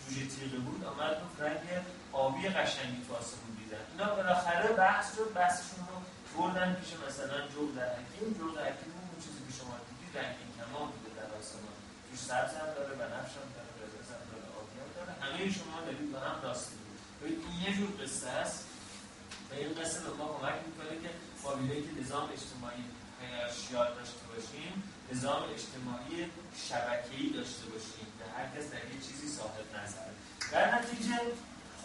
[0.03, 1.67] جوجه تیغه بود آمد گفت رنگ
[2.13, 5.97] آبی قشنگی تو آسمون دیدن اینا بالاخره بحث شد بحثشون رو
[6.35, 8.29] بردن پیش مثلا جغد حکیم.
[8.39, 11.75] جغد حکیم اون چیزی که شما دیدید رنگین کمان بوده در آسمان.
[12.09, 15.13] توش سبز هم داره بنفش هم داره قرمز هم داره آبی هم داره.
[15.23, 17.39] همه شما دارید با هم راست میگید.
[17.47, 18.59] این یه جور قصه است.
[19.53, 21.11] و این قصه به ما کمک می‌کنه که
[21.43, 21.51] با
[21.87, 22.85] که نظام اجتماعی
[23.21, 24.73] هیرارشیال داشته باشیم
[25.13, 26.17] نظام اجتماعی
[26.69, 30.11] شبکه‌ای داشته باشیم که هر کس در یه چیزی صاحب نظر.
[30.53, 31.17] در نتیجه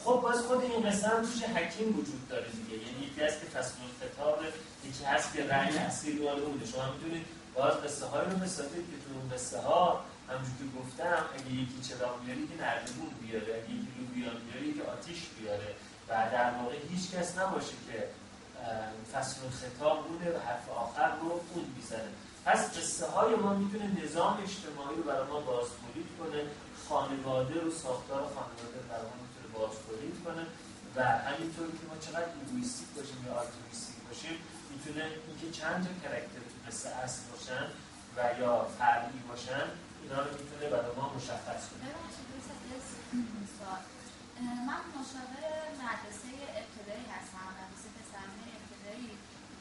[0.03, 2.75] خب باز خود این قصه توش حکیم وجود داره دیگه.
[2.86, 4.39] یعنی یکی از که فصل خطاب
[4.88, 5.43] یکی هست که
[5.89, 6.65] اصلی رو بوده.
[6.65, 7.25] شما می‌تونید
[7.56, 11.80] باز قصه های رو بسازید که تو اون قصه ها همونجور که گفتم اگه یکی
[11.89, 15.69] چراغ بیاری که نردبون بیاره یکی رو بیان بیاری که آتیش بیاره.
[16.10, 18.08] و در واقع هیچ کس نباشه که
[19.13, 22.12] فصل خطاب بوده و حرف آخر رو اون بیزنه
[22.46, 26.41] پس قصه های ما می‌تونه نظام اجتماعی رو برای ما باز تولید کنه
[26.89, 30.43] خانواده رو ساختار خانواده برای ما می‌تونه باز تولید کنه
[30.96, 34.38] و همینطور که ما چقدر egoistic باشیم یا altruistic باشیم
[34.72, 37.65] می‌تونه اینکه چند تا character تو قصه اصل باشن
[38.15, 39.65] و یا فرعی باشن
[40.04, 41.88] اینا رو می‌تونه برای ما مشخص کنه.
[44.67, 45.43] من مشاور
[45.84, 49.12] مدرسه ابتدایی هستم مدرسه پسرانه ابتدایی.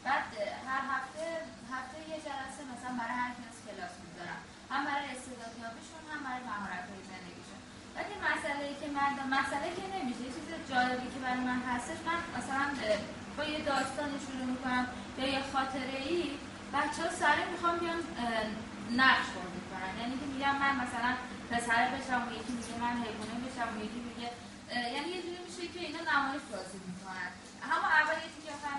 [0.05, 0.29] بعد
[0.69, 1.25] هر هفته
[1.73, 4.41] هفته یه جلسه مثلا برای هر کس کلاس می‌ذارم.
[4.73, 7.61] هم برای استعدادیابیشون هم برای مهارت های زندگیشون.
[7.97, 12.65] ولی مسئله که من مسئله که نمیشه چیز جالبی که برای من هستش من مثلا
[13.37, 14.87] با یه داستان شروع می‌کنم
[15.19, 16.21] یا یه خاطره ای
[16.75, 18.01] بچه ها سره می‌خوام بیان
[19.03, 21.11] نقش بازی کنن یعنی که میگم من مثلا
[21.51, 24.01] پسر بشم و یکی میگه من حیوانه بشم و یکی
[24.95, 27.31] یعنی یه جوری میشه که اینا نمایش بازی می‌کنن.
[27.71, 28.77] همون اول یکی که مثلا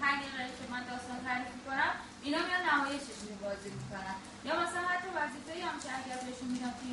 [0.00, 1.92] پنج دقیقه که من داستان تعریف می‌کنم
[2.24, 4.16] اینا میان نمایشش رو بازی می‌کنن.
[4.46, 6.92] یا مثلا حتی وظیفه هم که اگر بهشون میدم توی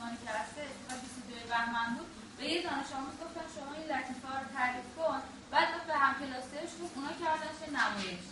[0.00, 4.28] مانی که هسته اتفاق 22 بهمن بود به یه دانش آموز گفتن شما این لطیفه
[4.40, 5.20] رو تعریف کن.
[5.52, 8.24] بعد به هم کلاسیش گفت اونا کردن چه نمایش.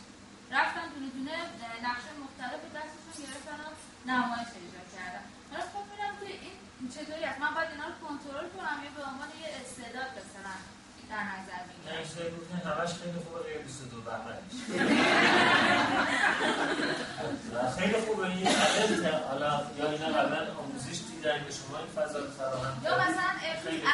[0.56, 1.36] رفتن دونه دونه
[1.88, 3.68] نقش مختلف دستشون گرفتن و
[4.10, 5.24] نمایش اجرا کردن.
[5.52, 6.14] من خب میرم
[6.80, 10.54] این چطوری است؟ من باید اینا رو کنترل کنم یا به عنوان یه استعداد مثلا
[11.12, 11.88] در نظر بگیرم.
[12.68, 14.38] همش خیلی خوبه غیر 22 بهمن
[17.78, 18.46] خیلی خوبه این
[19.28, 23.30] حالا یا اینا قبلا آموزش دیدن به شما این فضا رو فراهم یا مثلا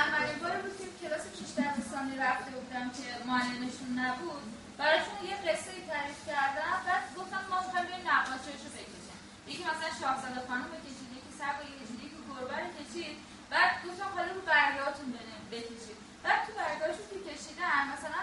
[0.02, 4.42] اولین بار بود که کلاس پیش دبستانی رفته بودم که معلمشون نبود.
[4.78, 9.18] براشون یه قصه تعریف کردم بعد گفتم ما می‌خوایم نقاشیشو بکشیم.
[9.50, 11.03] یکی مثلا شاهزاده خانم بکشید
[11.44, 13.16] یکی سبا کشید یکی گربه کشید.
[13.50, 15.08] بعد گفتم حالا رو برگهاتون
[15.52, 15.98] بکشید.
[16.24, 18.20] بعد تو برگاهشون که کشیدن مثلا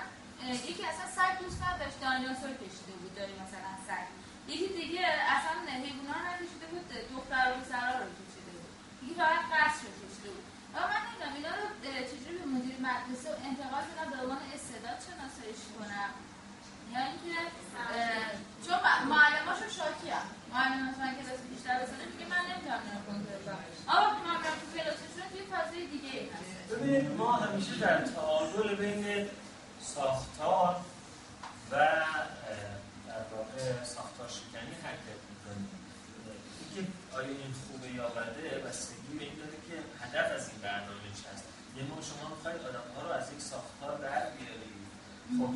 [0.69, 4.07] یکی اصلا سگ دوست نداشت دایناسور کشیده بود داری مثلا سگ.
[4.51, 5.05] یکی دیگه
[5.35, 5.53] اصلا
[5.83, 8.73] حیونا نکشیده بود دختر و پسرا رو کشیده بود.
[9.03, 10.45] یکی فقط قصر رو کشیده بود.
[10.75, 11.65] اما من نمی‌دونم اینا رو
[12.11, 16.11] چجوری به مدیر مدرسه انتقال بدم به عنوان استعداد شناساییش کنم؟
[16.93, 17.39] یا اینکه
[18.65, 18.77] چون
[19.09, 21.07] معلماشو شاکی هم معلم مثلا
[21.49, 23.01] بیشتر بسنه میگه من نمی‌تونم کنم
[23.89, 29.27] اما وقتی من میرم تو کلاسشون توی دیگه هست ما همیشه در تعادل بین
[29.81, 30.75] ساختار
[31.71, 31.75] و
[33.07, 34.27] در واقع ساختار
[34.83, 35.69] حرکت می‌کنیم.
[36.59, 36.91] اینکه
[37.29, 39.29] این خوبه یا بده بستگی این
[39.67, 41.43] که هدف از این برنامه چی هست
[41.77, 44.80] یه ما شما می‌خواید آدم ها رو از یک ساختار در بیارید
[45.37, 45.53] خب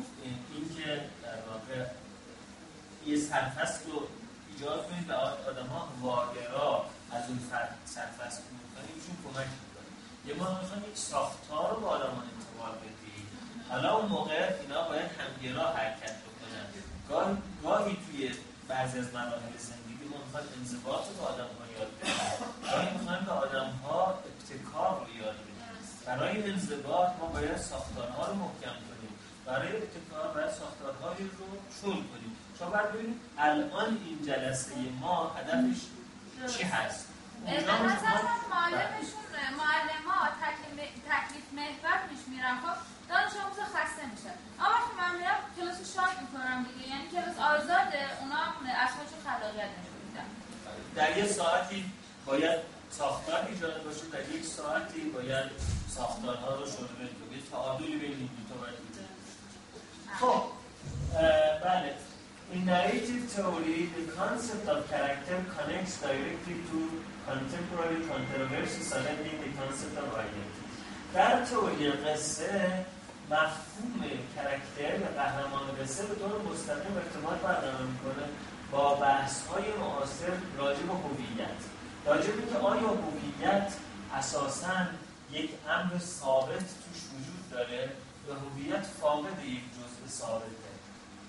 [0.54, 0.86] این که
[1.22, 1.86] در واقع
[3.06, 4.02] یه سرفست رو
[4.52, 7.40] ایجاد کنید به آدم ها واگرا از اون
[7.84, 9.88] سرفست کنید ایشون کمک می‌کنه.
[10.26, 13.28] یه ما می‌خوایم یک ساختار رو به آدم ها انتقال بدید
[13.70, 16.66] حالا اون موقع اینا باید همگرا حرکت بکنن.
[17.08, 18.30] گاه، گاهی توی
[18.68, 22.14] بعضی از مراحل زندگی ما می‌خوایم انضباط رو به آدم ها یاد بدیم.
[22.62, 25.56] گاهی می‌خوایم به آدم ها ابتکار رو یاد بدیم.
[26.06, 28.85] برای انضباط ما باید ساختارها رو محکم
[29.46, 31.46] برای ابتکار باید ساختارهایی رو
[31.80, 32.36] شل کنیم.
[32.58, 35.80] شما باید ببینید الان این جلسه ما هدفش
[36.56, 37.08] چی هست؟
[38.50, 39.26] معلمشون
[39.60, 40.28] معلم ها
[41.10, 42.56] تکلیف محور پیش میرن.
[42.62, 42.76] خب
[43.08, 44.32] دانش آموز خسته میشه.
[44.60, 46.88] اما وقتی من میرم کلاس شارت می‌کنم دیگه.
[46.88, 48.42] یعنی کلاس آزاده اونا
[48.84, 50.28] اسمش خلاقیت نشون میدن.
[50.94, 51.84] در یه ساعتی
[52.26, 52.58] باید
[52.90, 55.50] ساختار ایجاد باشه در یک ساعتی باید
[55.88, 57.08] ساختارها رو شروع کنیم.
[57.32, 58.54] یه تعادلی بین این دو
[60.20, 60.42] خب
[61.64, 61.94] بله
[62.52, 66.78] In narrative theory, the concept of character connects directly to
[67.26, 70.06] contemporary controversy surrounding the concept of.
[71.14, 72.84] در تئوری قصه
[73.30, 74.04] مفهوم
[74.36, 78.26] کرکتر یا قهرمان قصه به طور مستقیم ارتباط برقرار می‌کنه
[78.72, 81.60] با بحث های معاصر راجع به هویت
[82.06, 83.72] راجع به که آیا هویت
[84.14, 84.86] اساسا
[85.32, 87.90] یک امر ثابت توش وجود داره
[88.28, 89.62] و هویت فاقد یک
[90.08, 90.66] ثابته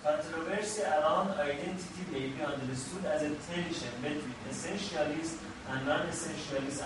[0.03, 5.35] Controversy around identity may be understood as a tension between essentialist
[5.69, 6.83] and non-essentialist.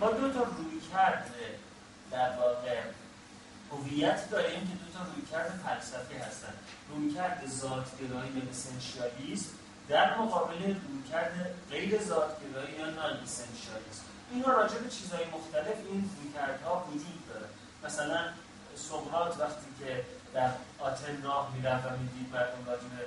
[0.00, 1.58] ما دو تا روی کرده
[2.10, 2.80] در واقع
[3.72, 6.54] هویت داریم که دو تا رویکرد فلسفی هستن.
[6.90, 9.50] رویکرد ذاتگرایی یا اسنشیالیسم
[9.88, 16.84] در مقابل رویکرد غیر ذاتگرایی یا نان اسنشیالیسم اینا راجع به چیزهای مختلف این رویکردها
[16.88, 17.46] وجود داره.
[17.84, 18.20] مثلا
[18.76, 20.04] سقراط وقتی که
[20.34, 23.02] در آتن راه می‌رفت و می‌دید مردم راجع به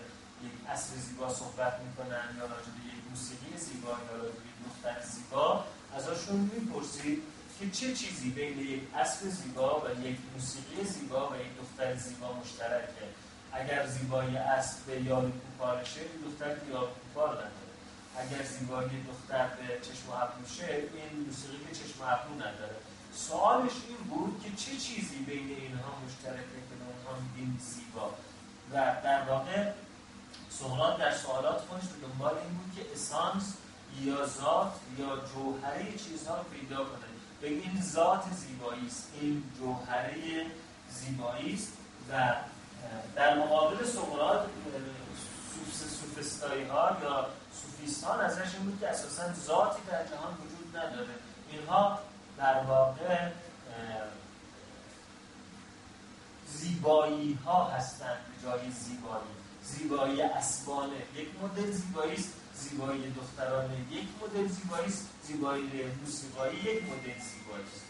[0.48, 4.58] یک اصر زیبا صحبت می‌کنن یا راجع به یک موسیقی زیبا یا راجع به یک
[4.68, 5.64] دختر زیبا
[5.98, 7.24] ازشون می‌پرسید
[7.60, 12.34] که چه چیزی بین یک اسب زیبا و یک موسیقی زیبا و یک دختر زیبا
[12.34, 13.08] مشترکه؟
[13.54, 17.74] اگر زیبایی اسب به یاد کوپالشه این دختر که یاد کوپال نداره.
[18.18, 22.76] اگر زیبایی دختر به چشم ابروشه این موسیقی که چشم ابرو نداره.
[23.16, 26.67] سوالش این بود که چه چیزی بین اینها مشترکه؟
[27.22, 28.10] میگیم زیبا.
[28.72, 29.72] و در واقع
[30.50, 33.54] سقراط در سوالات خودش به دنبال این بود که اسانس
[34.02, 37.08] یا ذات یا جوهره چیزها رو پیدا کنه.
[37.42, 39.12] به این ذات زیبایی است.
[39.22, 40.46] این جوهره
[40.90, 41.74] زیبایی است
[42.12, 42.34] و
[43.16, 44.46] در مقابل سقراط
[45.74, 47.26] سوفستایی ها یا
[47.62, 51.14] سوفیستان ازش این بود که اساسا ذاتی در جهان وجود نداره.
[51.52, 52.00] اینها
[52.38, 53.30] در واقع
[56.60, 59.34] زیبایی ها هستند جای زیبایی.
[59.64, 62.34] زیبایی اسبانه یک مدل زیبایی است.
[62.56, 65.06] زیبایی دخترانه یک مدل زیبایی است.
[65.24, 65.64] زیبایی
[66.06, 67.86] موسیقایی یک مدل زیبایی است.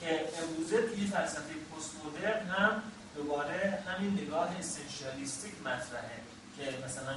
[0.00, 2.82] که امروزه توی فلسفه پست مدرن هم
[3.16, 6.20] دوباره همین نگاه اسنشیالیستیک مطرحه
[6.56, 7.14] که مثلا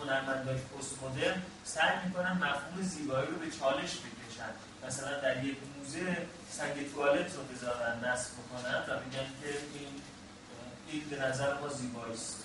[0.00, 4.52] هنرمندای پست مدرن سعی می‌کنن مفهوم زیبایی رو به چالش بکشن.
[4.86, 6.16] مثلا در یک موزه
[6.50, 9.88] سنگ توالت رو بذارن نصب بکنن و بگن که این
[10.88, 12.42] این به نظر ما زیبایی است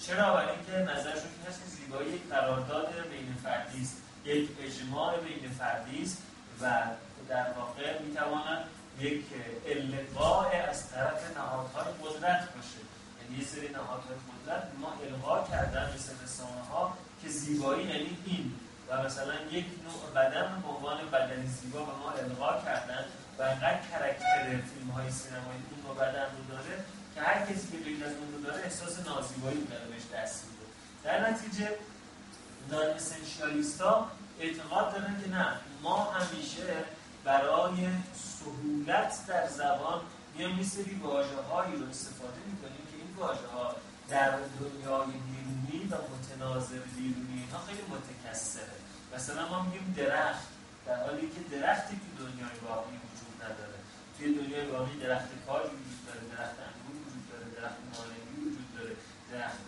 [0.00, 3.96] چرا؟ برای اینکه نظرشون این هست که زیبایی یک قرارداد بین فردی است.
[4.24, 6.22] یک اجماع بین فردی است
[6.60, 6.82] و
[7.28, 8.64] در واقع می‌تواند
[9.00, 9.24] یک
[9.66, 12.80] القاء از طرف نهادهای قدرت باشه.
[13.22, 18.54] یعنی یه سری نهادهای قدرت ما القا کردن مثل رسانه ها که زیبایی یعنی این.
[18.90, 23.04] و مثلا یک نوع بدن به عنوان بدنی زیبا به ما القا کردن
[23.38, 26.84] و انقدر کرکتر فیلم های سینمایی اون نوع بدن رو داره
[27.14, 30.66] که هر کسی که غیر از اون رو داره احساس نازیبایی داره بهش دست میده.
[31.04, 31.70] در نتیجه
[32.70, 32.94] نان
[33.80, 34.10] ها
[34.40, 35.46] اعتقاد دارن که نه
[35.82, 36.84] ما همیشه
[37.24, 40.00] برای سهولت در زبان
[40.38, 43.74] یه میسری واجه هایی رو استفاده می‌کنیم که این واژه ها
[44.08, 47.82] در دنیای بیرونی و متناظر بیرونی ها خیلی
[48.28, 48.78] متکسره
[49.16, 50.46] مثلا ما میگیم درخت
[50.86, 53.78] در حالی که درختی تو دنیای واقعی وجود نداره.
[54.18, 58.96] توی دنیای واقعی درخت کاج وجود داره درخت انگور وجود داره درخت نارنگی وجود داره
[59.32, 59.58] درخت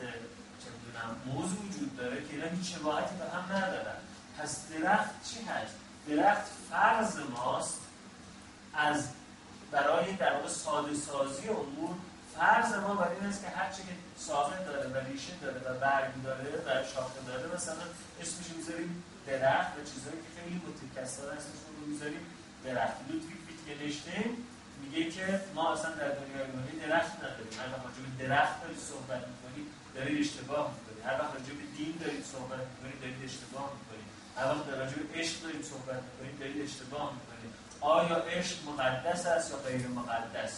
[0.60, 3.98] چه می‌دونم موز وجود داره که اینا هیچ شباهتی به هم ندارن.
[4.38, 5.74] پس درخت چی هست؟
[6.08, 7.80] درخت فرض ماست
[8.74, 9.08] از
[9.70, 11.96] برای در واقع ساده سازی امور
[12.36, 13.92] فرض ما بر این است که هر چی که
[14.26, 17.54] ساقه داره و ریشه داره و برگ داره و شاخه داره.
[17.56, 17.84] مثلا
[18.20, 22.24] اسمش می‌ذاریم درخت و چیزهایی که خیلی متکثر اسمشون رو می‌ذاریم
[22.64, 22.96] درخت.
[23.08, 24.30] لودویگ ویتگنشتین
[24.82, 27.54] میگه که ما اصلا در دنیای روحانی درخت نداریم.
[27.60, 29.66] هر وقت راجع درخت دارید صحبت می‌کنید
[29.96, 31.04] دارید اشتباه می‌کنید.
[31.08, 34.08] هر وقت راجع به دین دارید صحبت می‌کنید دارید اشتباه می‌کنید.
[34.36, 37.52] هر وقت راجع به عشق دارید صحبت می‌کنید دارید اشتباه می‌کنید.
[37.80, 40.54] آیا عشق مقدس است یا غیر مقدس؟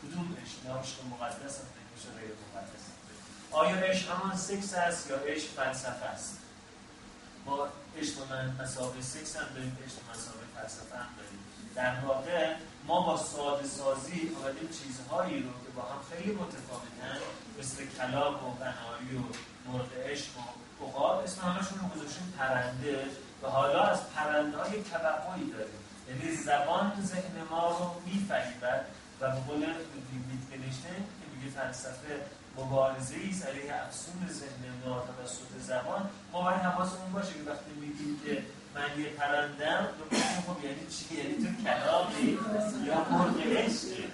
[0.00, 2.84] کدوم عشق؟ یا عشق مقدس است غیر مقدس؟
[3.50, 6.38] آیا عشق همان سکس است یا عشق فلسفه است؟
[7.46, 7.68] ما
[7.98, 8.12] عشق
[8.60, 11.38] مسابقه سکس هم داریم عشق مسابقه فلسفه هم داریم.
[11.74, 12.54] در واقع
[12.86, 17.18] ما با ساده سازی آمدیم چیزهایی رو که با هم خیلی متفاوتن
[17.58, 19.22] مثل کلام و بنایی و
[19.72, 20.30] مرد عشق
[20.80, 23.04] و اقاب اسم همشون رو گذاشتیم پرنده.
[23.42, 25.80] و حالا از پرنده های توقعی داریم.
[26.08, 28.84] یعنی زبان ذهن ما رو میفریبد
[29.20, 30.56] و به قول که
[31.36, 32.20] میگه فلسفه
[32.58, 35.04] مبارزه ای علیه افسون ذهن ما
[35.66, 36.10] زبان.
[36.32, 38.42] ما باید حواسمون باشه که وقتی میگیم که
[38.74, 39.88] من یه پرندم
[40.46, 42.38] خب یعنی چی؟ یعنی تو کلامی
[42.86, 44.04] یا مرغ عشقی.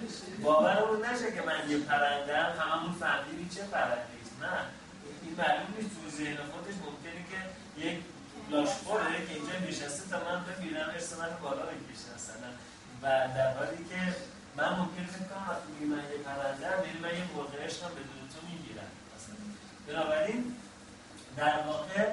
[0.42, 4.56] باورمون نشه که من یه پرندم هممون فهمیدیم چه پرنده نه.
[5.22, 6.74] این معلوم نیست تو ذهن خودش.
[6.86, 7.38] ممکنه که
[7.86, 7.98] یک
[8.50, 12.14] لاشخوره که اینجا نشسته تا من ببینم ارس من بالا بکشه
[13.02, 14.00] و در حالی که
[14.56, 18.23] من ممکن فکر کنم وقتی من یه پرنده یعنی من یه مرغ عشقم بدون
[19.88, 20.56] بنابراین
[21.36, 22.12] در واقع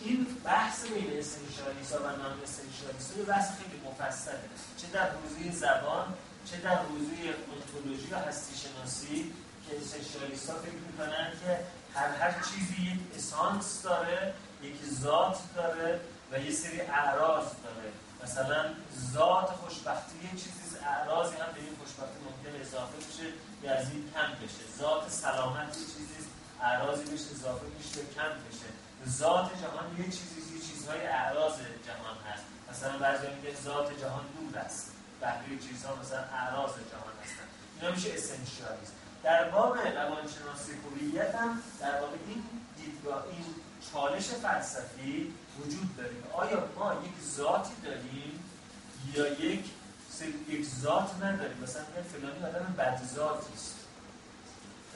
[0.00, 4.40] این بحث بین اسنشیالیست و نان اسنشیالیست یه بحث خیلی مفصله.
[4.76, 6.14] چه در حوزه زبان
[6.44, 7.14] چه در حوزه
[7.56, 9.32] انتولوژی و هستی شناسی
[9.68, 11.58] که اسنشیالیست ها فکر می‌کنن که
[11.94, 16.00] هر هر چیزی یک اسانس داره یک ذات داره
[16.32, 17.92] و یه سری اعراض داره.
[18.24, 18.64] مثلا
[19.12, 23.28] ذات خوشبختی یه چیزی اعراضی هم به این خوشبختی ممکن اضافه بشه
[23.62, 24.78] یا از این کم بشه.
[24.78, 26.27] ذات سلامت یه چیزی
[26.62, 28.68] اعراضی بشه اضافه بشه کم بشه
[29.08, 31.54] ذات جهان یه چیزی یه چیزهای اعراض
[31.86, 32.44] جهان هست.
[32.70, 34.92] مثلا بعضی میگه ذات جهان دور است.
[35.22, 37.46] بقیه چیزها مثلا اعراض جهان هستن.
[37.80, 38.92] اینا میشه اسنشیالیسم
[39.22, 42.42] در باب روانشناسی هویت هم در واقع این
[42.76, 43.44] دیدگاه این
[43.92, 48.44] چالش فلسفی وجود داره آیا ما یک ذاتی داریم
[49.14, 49.64] یا یک
[50.48, 51.82] یک ذات نداریم؟ مثلا
[52.12, 53.77] فلانی آدم بد ذاتی است.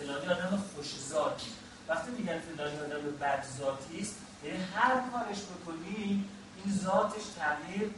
[0.02, 1.50] فلانی آدم خوش ذاتی
[1.88, 6.24] وقتی میگن فلانی آدم بد ذاتی است یعنی هر کارش بکنی
[6.64, 7.90] این ذاتش تغییر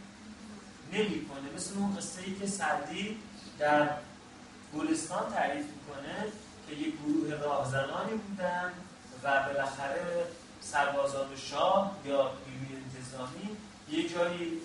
[0.93, 1.53] نمی‌کنه.
[1.57, 3.19] مثل اون قصه ای که سعدی
[3.59, 3.89] در
[4.75, 6.33] گلستان تعریف می‌کنه
[6.69, 8.73] که یک گروه راهزنانی بودن
[9.23, 10.27] و بالاخره
[10.61, 13.57] سربازان شاه یا نیروی انتظامی
[13.91, 14.61] یه جایی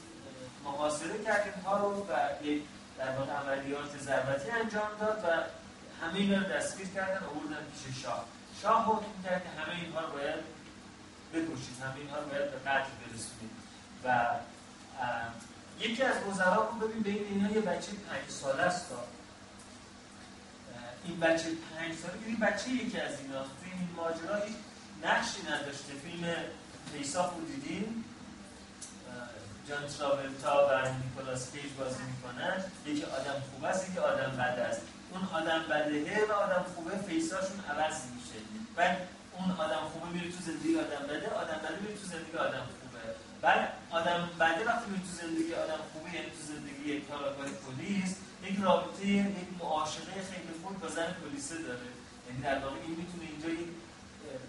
[0.65, 2.63] محاصره کرد اینها رو و یک
[2.97, 5.58] در واقع عملیات ضربتی انجام داد و
[6.01, 8.25] همه اینا رو دستگیر کردن آوردن پیش شاه.
[8.61, 10.39] شاه حکم کرد که همه اینها رو باید
[11.33, 13.51] بکشید همه اینها رو باید به قتل برسونید.
[14.03, 14.25] و
[15.79, 18.85] یکی از وزرا رو ببین بین اینا یه بچه پنج ساله است
[21.03, 24.55] این بچه پنج ساله این بچه یکی از اینا توی این ماجرا هیچ
[25.03, 25.93] نقشی نداشته.
[25.93, 26.35] فیلم
[26.93, 28.03] Face Off رو دیدین
[29.69, 32.63] جان تراولتا و نیکولاس کیج بازی می‌کنن.
[32.85, 34.81] یکی آدم خوب است یکی آدم بد است.
[35.11, 38.39] اون آدم بده و آدم خوبه face اشون عوض میشه.
[38.75, 38.97] بعد
[39.37, 43.01] اون آدم خوبه میره تو زندگی آدم بده آدم بده میره تو زندگی آدم خوبه.
[43.41, 48.15] بعد آدم بده وقتی میره تو زندگی آدم خوبه یعنی تو زندگی یک کارآگاه پلیس
[48.43, 51.89] یک رابطه یک معاشقه خیلی خوب با زن پلیسه داره.
[52.27, 53.69] یعنی در واقع این می‌تونه اینجا این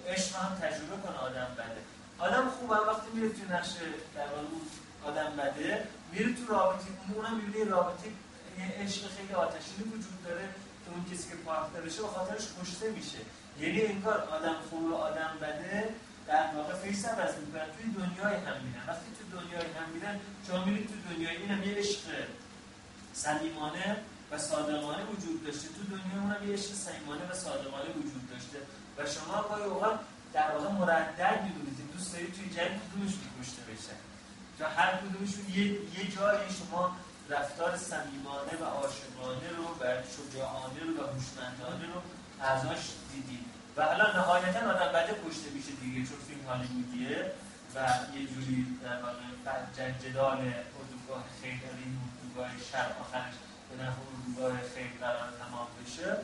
[0.07, 1.83] عشق هم تجربه کنه آدم بده.
[2.19, 3.71] آدم خوب هم وقتی میره تو نقش
[4.17, 4.47] در واقع
[5.09, 8.09] آدم بده میره تو رابطه اونم می‌بینه رابطه
[8.61, 10.47] یه عشق خیلی آتشینی وجود داره
[10.83, 13.21] که اون کسی که partner شه به خاطرش کشته میشه.
[13.61, 15.95] یعنی انگار آدم خوب و آدم بده
[16.27, 18.85] در واقع face هم عوض می‌کنن توی دنیای هم میرن.
[18.89, 22.01] وقتی تو دنیای هم میرن شما تو دنیای این هم یه عشق
[23.13, 23.97] صمیمانه
[24.31, 25.69] و صادقانه وجود داشته.
[25.69, 28.59] تو دنیا اونم یه عشق صمیمانه و صادقانه وجود داشته.
[28.97, 30.01] و شما گاهی اوقات
[30.33, 31.71] در واقع مردد می‌دونید.
[31.93, 33.99] دوست دارید توی جنگ کدومش کشته بشن
[34.59, 36.97] تا هر کدومشون یه, یه جایی شما
[37.31, 42.01] رفتار صمیمانه و عاشقانه رو و شجاعانه رو و هوشمندانه رو
[42.51, 43.45] ازش دیدید
[43.77, 47.33] و حالا نهایتا آدم بده کشته میشه دیگه چون فیلم هالیوودیه
[47.75, 47.79] و
[48.17, 49.21] یه جوری در واقع
[50.03, 50.41] جدال
[50.79, 53.35] اردوگاه خیلی این اردوگاه شر آخرش
[53.69, 56.17] به نفع اردوگاه خیلی قرار تمام بشه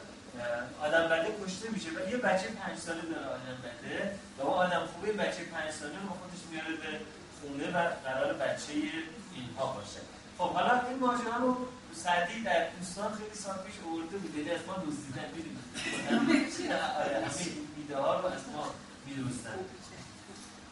[0.83, 1.89] آدم بده کشته میشه.
[1.91, 5.93] و یه بچه پنج ساله داره آدم بده و اون آدم خوبه بچه پنج ساله
[6.03, 7.01] رو خودش میاره به
[7.41, 8.73] خونه و قرار بچه
[9.35, 10.01] اینها باشه.
[10.39, 11.57] خب حالا این ماجرا رو
[11.95, 14.34] سعدی در دوستان خیلی سال پیش آورده بود.
[14.34, 15.59] یعنی از ما دزدیدن می‌دونید
[16.72, 17.24] آره،
[17.76, 18.64] ایده ها رو از ما
[19.07, 19.59] میدوستن.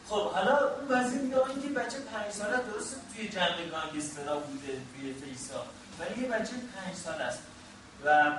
[0.09, 5.13] خب حالا اون وزیر میگه اینکه بچه پنج ساله درست توی جمع گانگسترا بوده توی
[5.13, 5.65] فیسا
[5.99, 7.39] ولی یه بچه پنج سال است.
[8.05, 8.31] و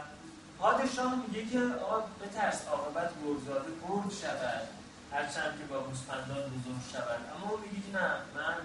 [0.58, 4.62] پادشاه میگه که آقا بترس عاقبت گرزاده برد شود.
[5.12, 7.20] هرچند که با گوسفندان بزرگ شود.
[7.36, 8.56] اما اون میگه که نه من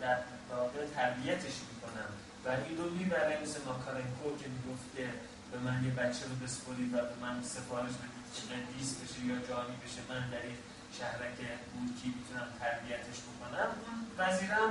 [0.00, 0.16] در
[0.56, 2.10] واقع تربیتش می‌کنم.
[2.44, 5.06] و این رو می‌بره مثل ماکارنکو که می‌گفت که
[5.52, 9.36] به من یه بچه رو بسپرید و به من سفارش بدید که قدیس بشه یا
[9.48, 10.00] جانی بشه.
[10.10, 10.58] من در این
[10.98, 11.38] شهرک
[11.72, 13.70] بورکی می‌تونم تربیتش بکنم.
[14.18, 14.70] وزیرم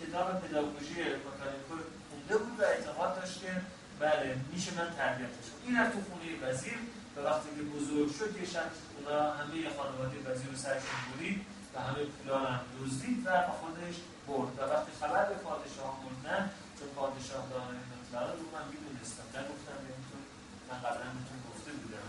[0.00, 1.74] کتاب پداگوژی ماکارنکو
[2.10, 3.52] خونده بود و اعتقاد داشت که
[4.00, 6.78] بله میشه من تربیتش این رفت تو خونه وزیر.
[7.16, 11.80] و وقتی که بزرگ شد یه شب اونا همه خانواده وزیر رو سرشون برید و
[11.80, 13.30] همه پولا هم دزدید و
[13.60, 13.96] خودش
[14.26, 14.52] برد.
[14.58, 19.26] و وقتی خبر به پادشاه مردن چون پادشاه داره اطلاعات رو من می‌دونستم.
[19.38, 20.22] نگفتم بهتون
[20.68, 22.08] من قبلا بهتون گفته بودم.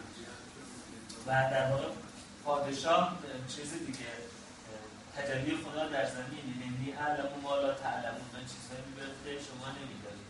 [1.28, 1.88] و در واقع
[2.46, 4.14] پادشاه چیز دیگه
[5.16, 6.46] تجلی خدا در زمین.
[6.62, 8.28] یعنی علم و مالا تعلمون.
[8.34, 10.28] من چیزهایی میبرده شما نمیدارید.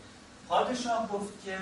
[0.48, 1.58] پادشاه گفت که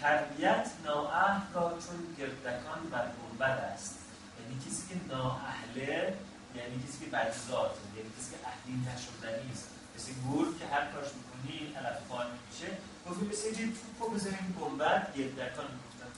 [0.00, 3.98] تربیت نااهل را چون گردکان بر گنبد است.
[4.40, 6.14] یعنی کسی که نااهله
[6.58, 11.10] یعنی کسی که بدزاد یعنی کسی که اهلی نشدنی است مثل گرگ که هر کارش
[11.18, 12.68] می‌کنی علف فال میشه.
[13.06, 15.02] گفتی مثل یه توپ رو بذاریم گنبد.
[15.16, 16.08] گردکان می‌گفتن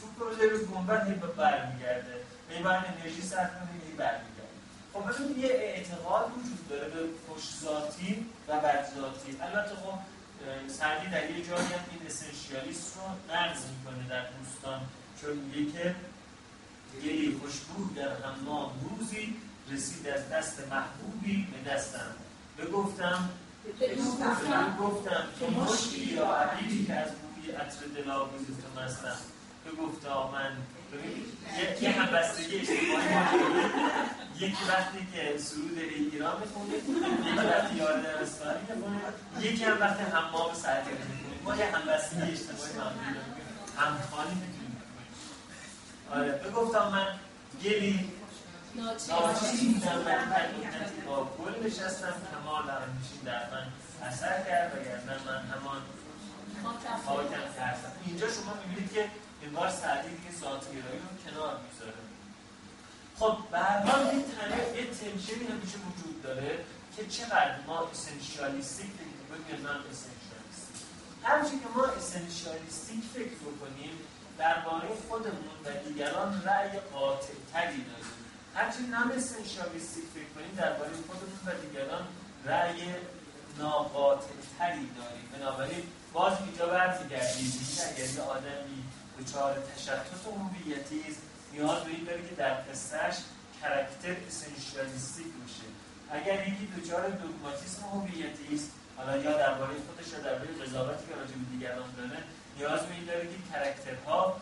[0.00, 2.14] توپ رو بذاریم گنبد هی برمیگرده.
[2.50, 4.32] هی باید انرژی صرف کنه هی برمیگرده.
[4.92, 9.98] خب ببینید یه اعتقاد وجود داره به خوشذاتی و بدذاتی البته خب
[10.78, 14.80] سعدی در یه جایی هم این اسنشیالیست رو نقض می‌کنه در دوستان.
[15.20, 15.94] چون میگه که
[17.04, 19.36] گلی خوشبو در حمام روزی
[19.70, 22.10] رسید از دست محبوبی به دستم.
[22.58, 23.28] بگفتم
[24.80, 29.16] گفتم که مشکی یا عبیدی که از بوی عطر دلاویز تو مستم.
[29.66, 30.52] بگفتا من
[31.80, 33.04] یه همبستگی اجتماعی
[34.38, 39.00] یکی وقتی که سرود ایران می‌خونه یکی وقتی یار درستانی می‌خونه
[39.40, 41.42] یکی هم وقتی حمام سعدی می‌خونه.
[41.44, 42.72] ما یه همبستگی اجتماعی
[43.76, 44.61] همخانی می‌تونیم
[46.14, 46.32] آره.
[46.32, 47.06] بگفتم من
[47.64, 48.10] گلی
[48.74, 53.66] ناچیزم من مدتی با گل نشستم کمال در میشین در من
[54.08, 55.82] اثر کرد و نه من همان
[57.04, 57.92] خاکم ترسم.
[58.06, 59.10] اینجا شما می‌بینید که
[59.42, 62.02] انگار سعدی دیگه ذاتگرایی رو کنار می‌ذاره.
[63.18, 63.36] خب
[63.88, 66.58] حال این تنه یه تنشنی همیشه وجود داره
[66.96, 68.90] که چقدر ما اسنشیالیستیک
[69.30, 70.82] بگیم من اسنشیالیستیک
[71.24, 73.94] همچنین که ما اسنشیالیستیک فکر بکنیم
[74.42, 78.12] درباره خودمون و دیگران رأی قاطع تری داریم
[78.54, 82.04] همچنین هم اسنشیالیستیک فکر کنیم درباره خودمون و دیگران
[82.44, 82.78] رأی
[83.58, 85.26] ناقاطع تری داریم.
[85.32, 85.82] بنابراین
[86.12, 87.52] باز اینجا برمیگردیم.
[87.88, 88.78] اگر یه آدمی
[89.18, 91.22] دچار تشتت هویتی است
[91.52, 93.16] نیاز به این داره که در قصهش
[93.60, 95.68] کرکتر اسنشیالیستیک باشه.
[96.10, 101.34] اگر یکی دچار دوگماتیسم هویتی است حالا یا درباره خودش یا درباره قضاوتی که راجع
[101.40, 102.22] به دیگران داره
[102.56, 104.36] نیاز به این داره که کرکترها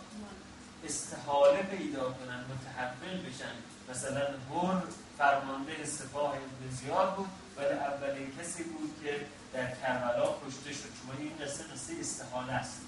[0.85, 3.55] استحاله پیدا کنن متحول بشن.
[3.91, 4.83] مثلا هر
[5.19, 6.35] فرمانده سپاه
[6.69, 10.91] بسیار بود ولی اولین کسی بود که در کربلا کشته شد.
[10.99, 12.81] چون این قصه قصه استحاله است.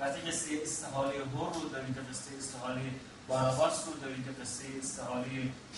[0.00, 2.80] وقتی قصه استحاله هر رو دارید قصه استحاله
[3.28, 5.26] باراباس رو دارید قصه استحاله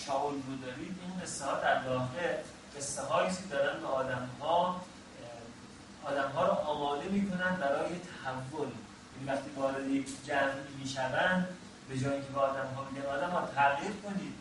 [0.05, 2.37] شاول رو دارید این قصه ها در واقع
[2.77, 4.81] قصه هایی دارن به آدم ها
[6.03, 8.67] آدم ها رو آماده می‌کنن برای تحول.
[9.19, 11.47] این وقتی وارد یک جمعی می‌شوند
[11.89, 14.33] به جایی که به آدم ها میگن آدم ها تغییر کنید.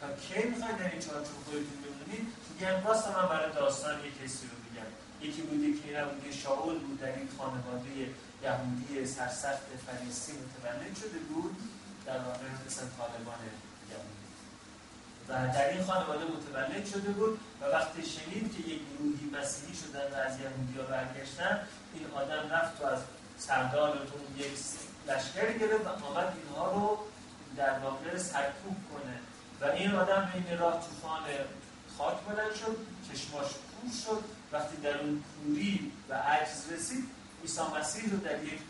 [0.00, 4.46] تا کی می‌خواید در این چارچوب خودتون بمونید؟ میگن راست من برای داستان یک کسی
[4.50, 4.90] رو میگم.
[5.26, 7.94] یکی بود یکی نبود شاول بود در این خانواده
[8.42, 11.56] یهودی سرسخت فلسطین متولد شده بود.
[12.06, 13.40] در واقع مثل طالبان
[15.28, 20.12] و در این خانواده متولد شده بود و وقتی شنید که یک گروهی مسیحی شدن
[20.12, 21.60] و از یهودی ها برگشتن
[21.94, 22.98] این آدم رفت و از
[23.38, 24.52] سردارتون یک
[25.08, 26.98] لشکر گرفت و آمد اینها رو
[27.56, 29.18] در واقع سرکوب کنه.
[29.60, 31.22] و این آدم بین راه طوفان
[31.98, 32.76] خاک بلند شد
[33.12, 34.24] چشماش کور شد.
[34.52, 37.04] وقتی در اون کوری و عجز رسید
[37.42, 38.60] عیسی مسیح رو در یک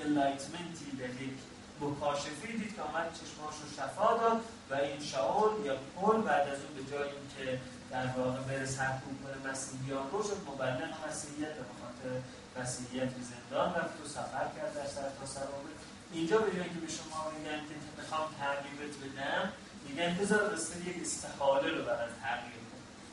[0.00, 1.38] انلایتمنتی در یک
[1.80, 6.58] مکاشفه دید که آمد چشماش رو شفا داد و این شاول یا پل بعد از
[6.62, 7.60] اون به جای اینکه
[7.90, 12.10] در واقع بره سرکوب کنه مسیحیان رو شد مبلغ مسیحیت به خاطر
[12.60, 15.26] مسیحیت به زندان رفت و سفر کرد در سر تا
[16.12, 19.52] اینجا به جایی که به شما میگن که می‌خوام تغییرت بدم
[19.88, 22.56] میگن بذار قصه یک استحاله رو برای تغییر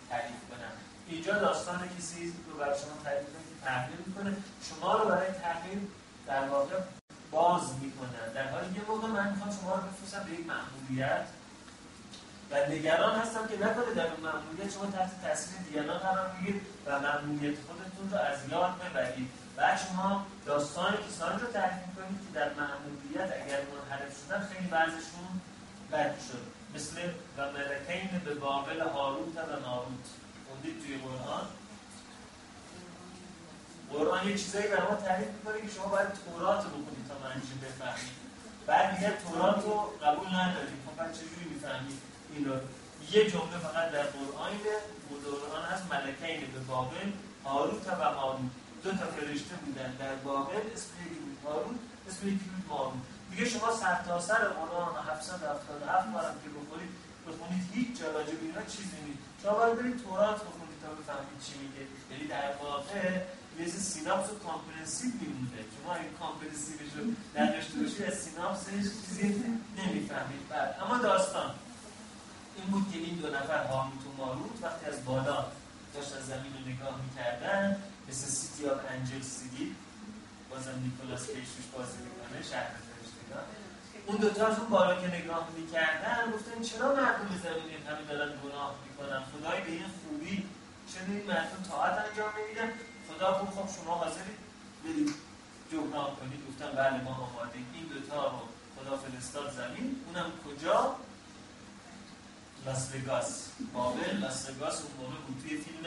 [0.09, 0.73] تعریف کنم.
[1.07, 4.35] اینجا داستان کسی رو برای شما تعریف کنه تغییر می‌کنه.
[4.69, 5.79] شما رو برای تغییر
[6.27, 6.75] در واقع
[7.33, 8.33] باز می‌کنن.
[8.35, 11.25] در حالی یه موقع من می‌خوام شما رو بفرستم به یک معمولیت
[12.51, 16.99] و نگران هستم که نکنه در اون معمولیت شما تحت تاثیر دیگران قرار بگیرید و
[16.99, 19.29] معمولیت خودتون رو از یاد ببرید.
[19.55, 25.41] بعد شما داستان کسانی رو تعریف کنید که در معمولیت اگر منحرف شدن خیلی بعضشون
[25.91, 26.43] بد شد.
[26.75, 26.95] مثل
[27.37, 30.05] و ملکین به بابل هاروت و ماروت
[30.47, 31.45] خوندید توی قرآن.
[33.93, 37.53] قرآن یه چیزایی برای ما تعریف می‌کنه که شما باید تورات رو بخونید تا منجی
[37.63, 38.15] بفهمید.
[38.67, 39.75] بعد دیگه تورات رو
[40.05, 40.79] قبول ندارید.
[40.85, 41.99] خب بعد چجوری می‌فهمید؟
[42.33, 42.55] این رو.
[43.11, 44.53] یه جمله فقط در قرآن
[45.23, 45.83] قرآن هست.
[45.91, 47.09] ملکین به بابل
[47.45, 48.51] هاروت و ماروت
[48.83, 53.45] دو تا فرشته بودن در بابل اسم یکی بود هاروت اسم یکی بود ماروت دیگه
[53.45, 56.91] شما سر تا سر قرآن 777 بارم که بخورید
[57.27, 59.19] بخونید هیچ جا راجع به اینا چیزی نیست.
[59.43, 61.83] شما باید برید تورات بخونید تا بفهمید چی میگه.
[62.11, 63.03] یعنی در واقع
[63.59, 67.03] یه synopsis و comprehensive میمونه شما این comprehensive ش رو
[67.41, 69.27] نداشته باشید از synopsis ش چیزی
[69.77, 71.51] نمی‌فهمید بعد اما داستان
[72.57, 75.45] این بود که این دو نفر هاروت و ماروت وقتی از بالا
[75.93, 77.77] داشت از زمین رو نگاه می‌کردن
[78.09, 79.75] مثل City of Angel سیدی
[80.49, 83.45] بازم نیکولاس کیجش بازی می‌کنه شهر فرشتگان
[84.05, 88.75] اون دوتا از اون بالا که نگاه می‌کردن گفتن چرا مردم زمین همه دارن گناه
[88.85, 90.43] می‌کنن خدای به این خوبی
[90.91, 92.69] چرا این مردم طاعت انجام نمیدن
[93.07, 94.37] خدا خب خب شما حاضرید؟
[94.83, 95.13] برید
[95.71, 96.47] جبران کنید.
[96.47, 98.39] گفتن بله ما آماده این دوتا رو
[98.75, 100.01] خدا فرستاد زمین.
[100.07, 100.95] اونم کجا؟
[102.65, 103.47] لاس وگاس.
[103.73, 104.81] بابل لاس وگاس.
[104.81, 105.85] اون موقع بود توی فیلم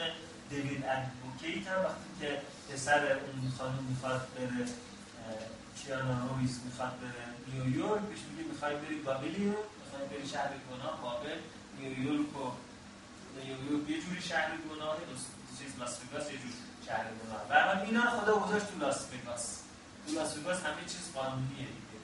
[0.49, 1.79] Devil's Advocate هم.
[1.85, 4.65] وقتی که پسر اون خانم می‌خواد بره
[5.77, 11.01] کیانو ریوز می‌خواد بره نیویورک بهش میگه می‌خوای بری Babylon؟ می‌خوای بری شهر گناه.
[11.01, 11.37] بابل
[11.79, 12.51] نیویورک و
[13.43, 14.97] نیویورک یه جوری شهر گناه
[15.59, 16.53] چیز لاس وگاس یه جوری
[16.87, 19.59] شهر گناه و اینا رو خدا گذاشت تو لاس وگاس
[20.07, 21.97] تو لاس وگاس همه چیز قانونیه دیگه.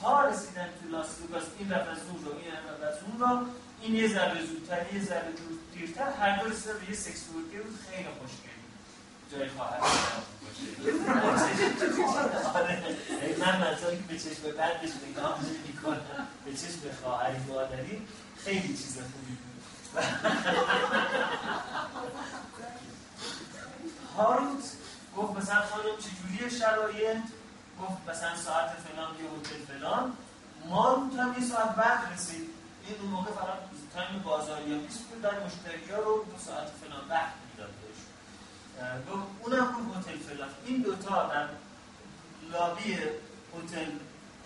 [0.00, 3.46] تا رسیدن تو لاس وگاس این رفت از اون رو این رفت از اون رو
[3.82, 5.32] این یه ذره زودتر یه ذره
[5.74, 8.64] دیرتر هر دو رسیدن به یه سکس ورکر بود خیلی خوشگلی.
[9.32, 9.78] جای خواهر
[13.38, 18.02] من منطقی که به چشم بندش نگاه می‌کنم به چشم خواهری مادری
[18.44, 19.62] خیلی چیز خوبی بود.
[24.16, 24.64] هاروت
[25.16, 27.22] گفت مثلا خانم چجوری شرایط؟
[27.82, 30.12] گفت مثلا ساعت فلان یه هتل فلان.
[30.68, 32.48] ماروت هم یه ساعت بعد رسید.
[32.86, 33.58] این اون موقع فقط
[33.94, 38.00] time بازاریابی بود در مشتری ها رو دو ساعت فلان وقت می‌داد بهش.
[39.40, 40.48] اونم اون هتل فلان.
[40.66, 41.48] این دوتا در
[42.52, 42.94] لابی
[43.54, 43.90] هتل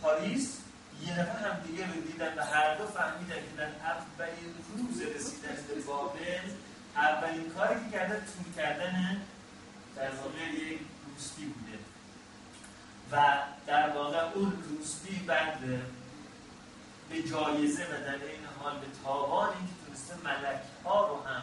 [0.03, 0.59] پاریس
[1.07, 5.57] یه نفر هم دیگه رو دیدن و هر دو فهمیدن که در اولین روز رسیدن
[5.69, 6.51] به بابل
[6.97, 9.23] اولین کاری که کرده تور کردن
[9.99, 11.79] در واقع یک روسپی بوده.
[13.13, 15.59] و در واقع اون روسپی بعد
[17.11, 21.43] به جایزه و در این حال به تاوانی که تونسته ملک ها رو هم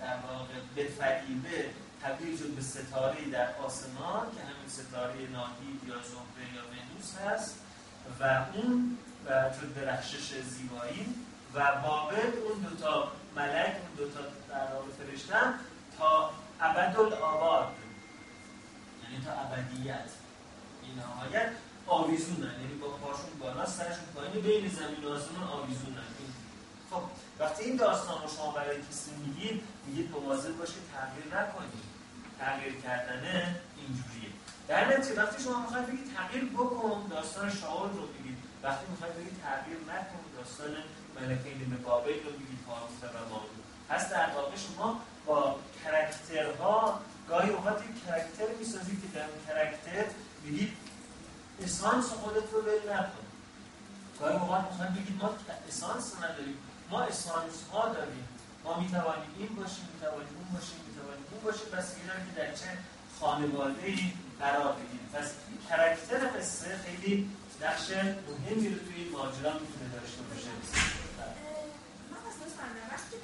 [0.00, 1.70] در واقع به فریبه
[2.02, 7.58] تبدیل شد به ستاره در آسمان که همین ستاره ناهید یا زهره یا ونوس هست
[8.20, 11.14] و اون و شد درخشش زیبایی
[11.54, 14.66] و بابل اون دوتا ملک اون دوتا در
[14.98, 15.54] فرشتن
[15.98, 16.30] تا
[16.60, 17.68] ابدالآباد.
[19.02, 20.10] یعنی تا ابدیت.
[20.82, 21.50] این نهایت
[21.86, 26.04] آویزونن یعنی با پاشون بالا سرشون پایین بین زمین و آسمان آویزونن
[26.90, 27.02] خب
[27.38, 31.84] وقتی این داستان رو شما برای کسی میگید میگید مواظب باشید تغییر نکنید.
[32.40, 33.22] تغییر کردن
[33.76, 34.30] اینجوریه.
[34.68, 39.36] در نتیجه وقتی شما می‌خواید بگید تغییر بکن داستان شاول رو بگید وقتی می‌خواید بگید
[39.42, 40.74] تغییر نکن داستان
[41.16, 43.54] ملکین به بابل رو بگید هاروت و ماروت
[43.88, 50.06] پس در واقع شما با character ها گاهی اوقات یک character می‌سازید که در character
[50.44, 50.72] بگید
[51.62, 53.24] essence خودت رو ول نکن.
[54.20, 55.30] گاهی اوقات می‌خواید بگید ما
[55.68, 56.58] essence نداریم
[56.90, 58.28] ما essence ها داریم.
[58.64, 61.68] ما می‌توانیم این باشیم می‌توانیم اون باشیم می‌توانیم اون باشیم.
[61.76, 61.94] بسته
[62.26, 62.78] که در چه
[63.20, 65.08] خانواده ای قرار بگیریم.
[65.14, 65.28] پس
[65.68, 67.30] character قصه خیلی
[67.62, 70.50] نقش مهمی رو توی ماجرا می‌تونه داشته باشه
[72.10, 72.36] من از
[72.92, 73.16] وقتی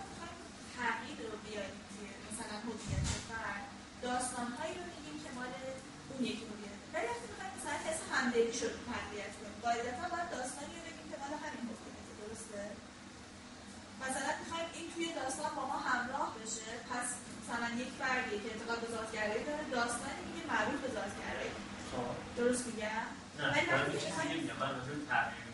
[0.76, 3.64] تغییر رو بیاریم توی مثلا هویت فرد
[4.10, 5.52] داستانهایی رو میگیم که مال
[6.10, 10.74] اون یکی هویت ولی وقتی می‌خوایم مثلا حس همدلی شد تقویت کنیم قاعدتا باید داستانی
[10.78, 12.62] رو بگیم که مال همین هویت درسته؟
[14.04, 16.70] مثلا می‌خوایم این توی داستان با ما همراه بشه.
[16.90, 17.08] پس
[17.40, 21.52] مثلا یک فردی که اعتقاد به ذاتگرایی داره داستانی میگه مربوط به ذاتگرایی.
[21.90, 22.14] خب.
[22.38, 23.06] درست میگم؟
[23.38, 25.48] نه من چیزی میگم من راجع تغییر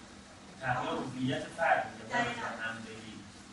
[0.61, 2.47] تغییر هویت فرد میگم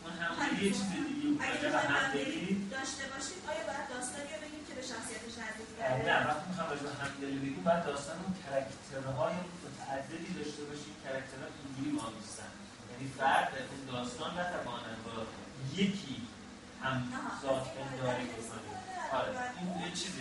[0.04, 4.43] اون همدلی یه چیز دیگه اگه همدلی داشته باشیم آیا باید داستانی رو
[4.92, 5.68] شخصیتش نزدیک
[6.08, 10.94] نه وقتی می‌خوام راجع به همدلی بگیم باید داستان اون character های متعددی داشته باشیم
[11.04, 12.50] character ها اینجوری ما نیستن.
[12.90, 15.12] یعنی فرد در اون داستان نتواند با
[15.80, 16.16] یکی
[16.82, 16.96] هم
[17.42, 18.70] ذات پنداری بکنه.
[19.18, 20.20] آره این یه چیزی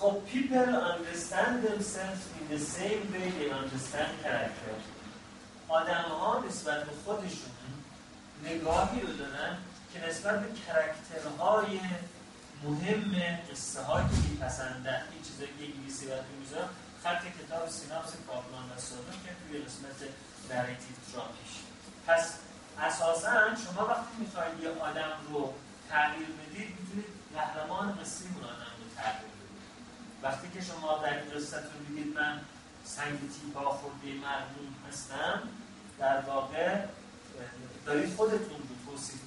[0.00, 4.74] خب people understand themselves in the same way they understand character.
[5.68, 7.50] آدم ها نسبت به خودشون
[8.44, 9.56] نگاهی رو دارن
[9.92, 11.80] که نسبت به character های
[12.64, 16.70] مهم قصه هایی که میپسندن این چیزایی که انگلیسی براتون می‌ذارم
[17.02, 20.00] خط کتاب synopsis کاپلان و سادوکه توی قسمت
[20.50, 21.52] narrative therapy ش
[22.06, 22.34] پس
[22.80, 25.54] اساسا شما وقتی می‌خواید یه آدم رو
[25.90, 29.60] تغییر بدید می‌تونید قهرمان قصه اون آدم رو تغییر بدید.
[30.22, 32.40] وقتی که شما در این قصتون میگید من
[32.84, 35.42] سنگ تیپا خورده مرموم هستم
[35.98, 36.84] در واقع
[37.86, 39.20] دارید خودتون رو توصیف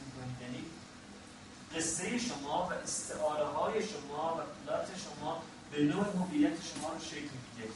[1.75, 7.21] قصه شما و استعاره های شما و پلات شما به نوع هویت شما رو شکل
[7.21, 7.71] میده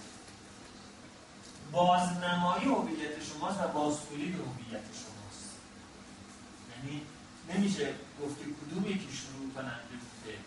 [1.71, 5.49] بازنمایی هویت شماست و بازتولید هویت شماست.
[6.71, 7.01] یعنی
[7.53, 10.37] نمیشه گفت که کدوم یکی شروع کننده بوده.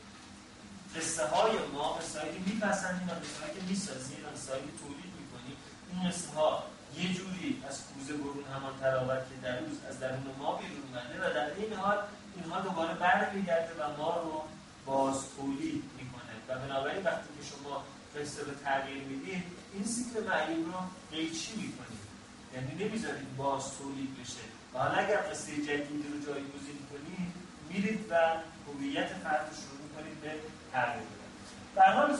[0.97, 5.57] قصه های ما قصه هایی که میپسندیم و قصه که می‌سازیم و قصه تولید می‌کنیم
[5.93, 6.65] این قصه ها
[6.97, 11.17] یه جوری از کوزه برون همان تراوت که در روز از درون ما بیرون اومده
[11.27, 11.99] و در این حال
[12.43, 14.43] اینها دوباره برمیگرده و ما رو
[14.87, 16.35] باز تولید می‌کنه.
[16.49, 17.85] و بنابراین وقتی که شما
[18.17, 20.81] قصه رو تغییر می‌دید این سیکل معیوب رو
[21.11, 22.01] قیچی می‌کنید.
[22.55, 23.63] یعنی نمی‌ذارید باز
[24.21, 24.45] بشه.
[24.75, 27.33] و حالا اگر قصه جدیدی رو جایگزین کنید
[27.69, 28.15] میرید و
[28.67, 30.33] هویت فرد رو شروع می‌کنید به
[30.73, 31.21] تغییر
[31.77, 32.17] در حال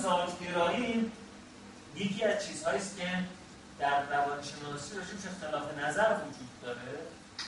[1.97, 3.09] یکی از چیزهایی است که
[3.79, 6.99] در روانشناسی راجبش اختلاف نظر وجود داره.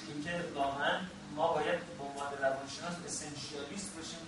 [0.09, 0.99] اینکه واقعا
[1.37, 4.19] ما باید به عنوان روانشناس اسنشیالیست باشیم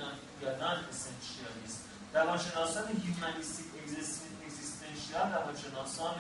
[0.42, 1.84] یا نان اسنشیالیست
[2.14, 6.16] روانشناسان هیومانیستیک اگزیستنشیال روانشناسان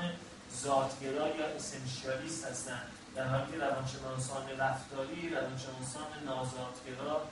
[0.62, 2.86] ذاتگرا یا اسنشیالیست هستند.
[3.16, 7.22] در حالی که روانشناسان رفتاری روانشناسان نازادگرا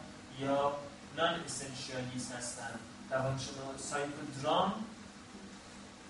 [0.41, 0.73] یا
[1.17, 2.79] نان اسنشیالیست هستند.
[3.11, 4.75] روانشناس سایکودرام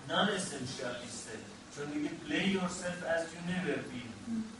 [0.07, 1.37] نان اسنشیالیسته
[1.75, 4.13] چون میگه play yourself as you never been.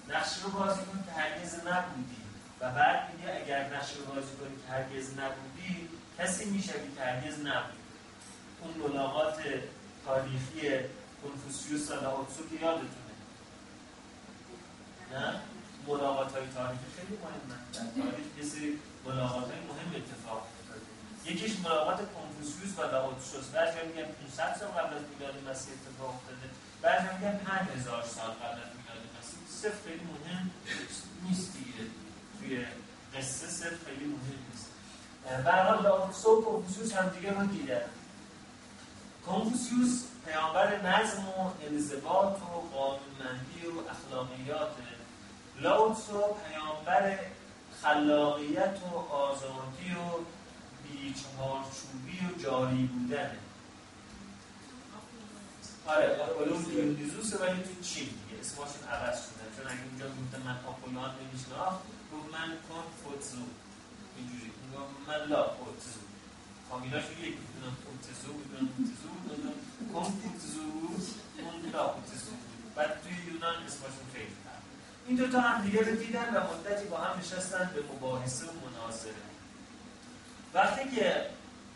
[0.10, 2.23] نقش رو بازی کن که هرگز نبودی.
[2.64, 5.90] و بعد میگه اگر نقش رو بازی کنی که هرگز نبودی
[6.20, 7.84] کسی می‌شوی که هرگز نبودی.
[8.62, 9.38] اون ملاقات
[10.06, 10.62] تاریخی
[11.24, 13.14] کنفوسیوس و لاوتسو که یادتونه.
[15.14, 15.40] نه؟
[15.88, 17.58] ملاقات های تاریخی خیلی مهمه.
[17.74, 20.48] در تاریخ سری ملاقات های مهم اتفاق
[21.26, 24.08] یکیش ملاقات کنفوسیوس و لاوتسو است بعضی میگن
[24.38, 26.48] 500 سال قبل از میلاد مسیح اتفاق افتاده.
[26.82, 29.40] بعضی میگن 5000 سال قبل از میلاد مسیح.
[29.62, 30.52] صفر خیلی مهم
[31.24, 32.03] نیست دیگه.
[32.44, 32.66] توی
[33.18, 34.70] قصه صفر خیلی مهم نیست.
[35.46, 37.82] برای لاوتسو و کنفوسیوس هم دیگه رو دیدن.
[39.26, 44.72] کنفوسیوس پیامبر نظم و انضباط و قانونمندی و اخلاقیات.
[45.62, 47.20] لاوتسو پیامبر
[47.82, 50.24] خلاقیت و آزادی و
[50.84, 53.38] بیچهارچوبی و جاری بودنه
[55.88, 56.08] آره
[56.42, 61.12] علوم دیونیزوس ولی تو چین دیگه اسمشون عوض شدن چون اگه اونجا گفتن من آپولان
[61.20, 61.80] نمیشناخت
[62.12, 63.46] گفت من کن فوتزو
[64.18, 64.52] اینجوری.
[65.08, 66.00] من لا فوتزو
[66.70, 69.56] فامیلاش یک می‌دونم فوتزو می‌دونم فوتزو می‌دونم
[69.94, 70.66] کن فوتزو
[71.44, 72.32] اون لا فوتزو
[72.76, 74.36] بعد توی یونان اسمشون خیلی
[75.08, 79.24] این دوتا هم دیگه رو دیدن و مدتی با هم نشستن به مباحثه و مناظره.
[80.54, 81.26] وقتی که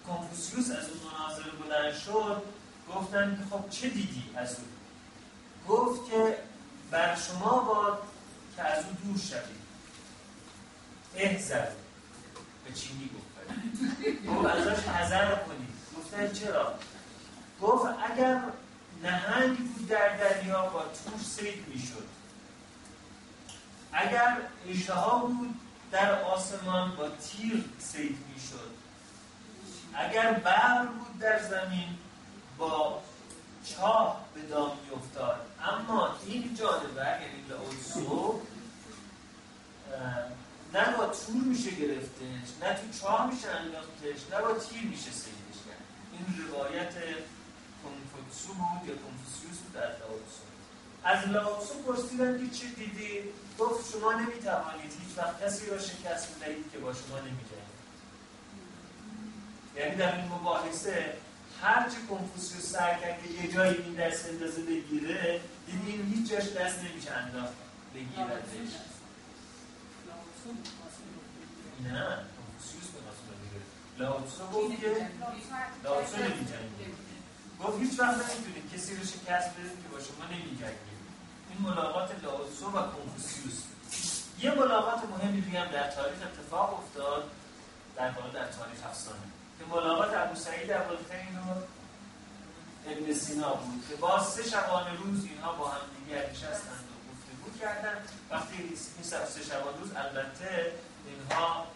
[0.07, 2.41] کنفوسیوس از اون مناظره بلند شد
[2.95, 4.65] گفتن که خب چه دیدی از او؟
[5.75, 6.37] گفت که
[6.91, 8.01] بر شما باد
[8.55, 9.67] که از او دور شوید.
[11.15, 11.67] احزر
[12.65, 13.27] به چینی گفت
[14.27, 15.69] گفت ازش حذر کنید.
[15.97, 16.73] گفتن چرا؟
[17.61, 18.41] گفت اگر
[19.03, 22.07] نهنگ بود در دریا با تور سید می‌شد.
[23.91, 24.37] اگر
[24.69, 25.59] اشتها بود
[25.91, 28.71] در آسمان با تیر سید می‌شد.
[29.93, 31.97] اگر بر بود در زمین
[32.57, 33.01] با
[33.65, 35.41] چاه به دام میافتاد.
[35.61, 38.41] اما این جانور یعنی لاوتسو
[40.73, 45.59] نه با تور میشه گرفتش نه تو چاه میشه انداختش نه با تیر میشه سیدش
[45.67, 45.83] کرد.
[46.13, 46.93] این روایت
[47.83, 50.47] کنفوتسو بود یا کنفوسیوس بود از لاوتسو
[51.03, 53.23] از لاوتسو پرسیدن که چه دیدی؟
[53.59, 57.77] گفت شما نمی‌توانید هیچ وقت کسی را شکست بدهید که با شما نمیجنگد
[59.75, 61.13] یعنی در این مباحثه
[61.61, 66.31] هر چه کنفوسیوس سر کرد که یه جایی این دست اندازه بگیره دیدی این هیچ
[66.31, 67.53] جاش دست نمیشه انداخت
[67.93, 68.73] بگیردش
[71.83, 73.61] نه کنفوسیوس به ناس بگیره
[73.97, 75.09] لاوتسو گفت که
[75.83, 76.87] لاوتسو نمیجنگه
[77.63, 80.87] گفت هیچ وقت نمی‌تونید کسی رو شکست بدید که با شما نمیجنگه
[81.49, 83.63] این ملاقات لاوتسو و کنفوسیوس.
[84.41, 87.31] یه ملاقات مهمی دیگه هم در تاریخ اتفاق افتاد
[87.95, 89.17] در واقع در تاریخ افسانه.
[89.59, 91.49] که ملاقات ابو سعید ابوالخیر و
[92.91, 97.59] ابن سینا بود که با سه شبانه روز اینها با هم دیگه نشستند و گفتگو
[97.59, 97.97] کردن
[98.31, 100.71] وقتی این سه شبانه روز البته
[101.07, 101.67] اینها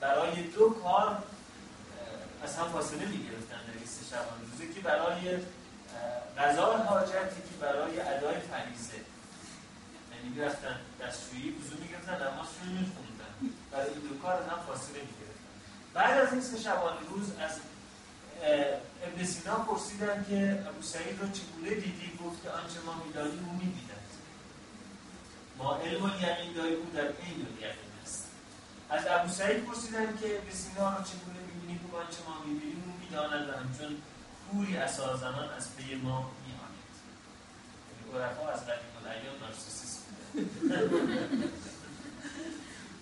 [0.00, 1.22] برای دو کار
[2.44, 5.38] از هم فاصله می‌گرفتن در این سه شبانه روزه که برای
[6.38, 9.00] غذا حاجت که برای ادای فریزه
[10.12, 13.56] یعنی می‌رفتن دستشویی وضو می‌گرفتن نمازشون میخوندن.
[13.72, 15.19] برای این دو کار هم فاصله می‌گرفتن.
[15.94, 17.50] بعد از این سه شبانه روز از
[19.02, 23.52] ابن سینا پرسیدن که ابو سعید رو چگونه دیدی؟ گفت که آنچه ما می‌دانیم او
[23.52, 24.10] می‌بیند.
[25.58, 28.26] ما علم و یقین داریم او در عین یقین است.
[28.90, 32.92] از ابو سعید پرسیدن که ابن سینا رو چگونه می‌بینی؟ گفت آنچه ما می‌بینیم او
[33.00, 33.96] می‌داند و همچون
[34.52, 36.94] پوری اسازنان از پی ما میآید.
[38.12, 40.00] یعنی عرفا از قدیم الایام نارسیسیسم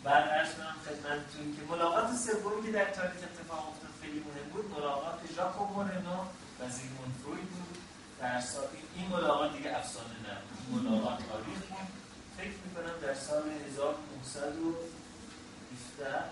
[0.05, 4.71] بعد عرض کنم خدمتتون که ملاقات سومی که در تاریخ اتفاق افتاد خیلی مهم بود.
[4.79, 6.19] ملاقات ژاکو مورنو
[6.61, 7.79] و زیگموند فروید بود.
[8.21, 8.65] در سال
[8.97, 10.37] این ملاقات دیگه افسانه نه
[10.71, 11.89] ملاقات تاریخ بود.
[12.37, 16.25] فکر می‌کنم در سال 1917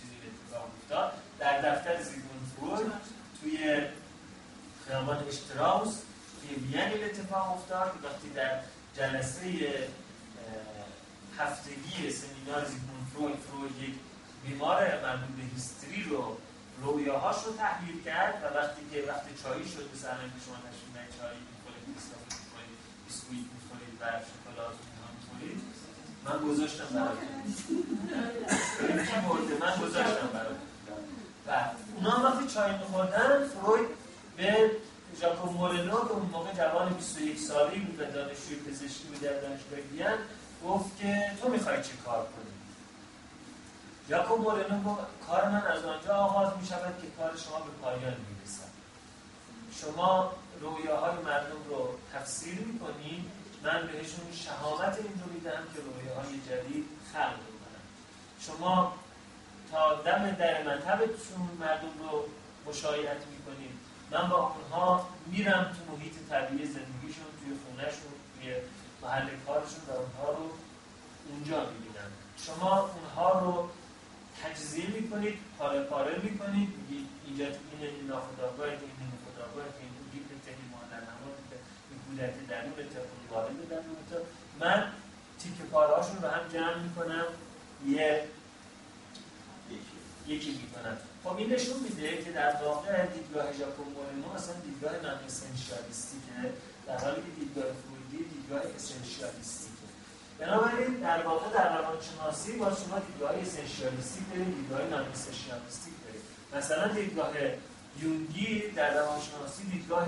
[0.00, 1.10] چیزی اتفاق افتاد.
[1.38, 2.92] در دفتر زیگموند فروید
[3.40, 3.58] توی
[4.86, 5.94] خیابان اشتراوس
[6.40, 7.90] توی وین اتفاق افتاد.
[8.04, 8.60] وقتی در
[8.96, 9.88] جلسه
[11.38, 13.94] هفتگی سمینار زیگموند فروید فروید یک
[14.46, 16.36] بیمار مربوط به هیستری رو
[16.82, 19.96] رویاهاش رو تحلیل کرد و وقتی که وقتی چایی شد به
[20.32, 24.76] که شما تشکیل چایی می‌خورید بیسکافی می‌خورید بیسکویت می‌خورید و شکلات
[25.16, 25.58] می‌خورید.
[26.26, 27.28] من گذاشتم براتون.
[29.60, 30.68] من گذاشتم براتون.
[31.46, 31.50] و
[31.96, 33.88] اونا وقتی چای میخوردن فروید
[34.36, 34.70] به
[35.20, 39.78] ژاکوب مورنو که اون موقع جوان 21 سالی بود و دانشجوی پزشکی بود در دانشگاه
[39.92, 40.18] وین
[40.64, 42.54] گفت که تو می‌خوای چه کار کنی؟
[44.08, 48.72] یاکوب گفت کار من از آنجا آغاز می شود که کار شما به پایان می‌رسد.
[49.80, 53.24] شما رویاهای مردم رو تفسیر می‌کنید
[53.62, 57.84] من بهشون شهامت این رو میدم که رویاهای جدید خلق کنم
[58.40, 58.94] شما
[59.72, 62.24] تا دم در مذهبتون مردم رو
[62.66, 63.74] مشایعت می‌کنید
[64.10, 68.54] من با اونها میرم تو محیط طبیعی زندگیشون توی خونهشون توی
[69.04, 70.50] محل کارشون و اونها رو
[71.28, 72.10] اونجا می‌بینم
[72.46, 73.68] شما اونها رو
[74.42, 80.40] تجزیه می‌کنید پاره پاره می‌کنید میگید اینجا این این ناخداگاه این این خداگاه این این
[80.46, 81.02] تهی مادر
[81.90, 84.24] این کودک درون تهی والد درون
[84.60, 84.92] من
[85.38, 87.24] تیک پاره هاشون رو هم جمع می‌کنم
[87.86, 88.28] یه
[90.26, 90.96] یکی می‌کنم.
[91.24, 96.52] خب این نشون میده که در واقع دیدگاه ژاکوب مورنو اصلا دیدگاه نان اسنشیالیستیکه
[96.86, 97.64] در حالی که دیدگاه
[98.44, 99.74] دیدگاه اسنشیالیستیکه.
[100.38, 106.22] بنابراین در واقع در روانشناسی با شما دیدگاه اسنشیالیستیک دارید دیدگاه نان اسنشیالیستیک دارید
[106.56, 107.32] مثلا دیدگاه
[108.02, 110.06] یونگی در روانشناسی دیدگاه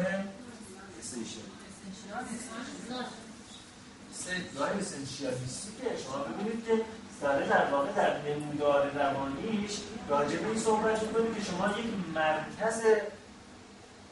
[4.24, 5.96] دیدگاه اسنشیالیستیکه.
[6.04, 6.84] شما ببینید که
[7.22, 9.70] داره در واقع در نمودار روانیش
[10.08, 12.80] راجع به این صحبت می‌کنه که شما یک مرکز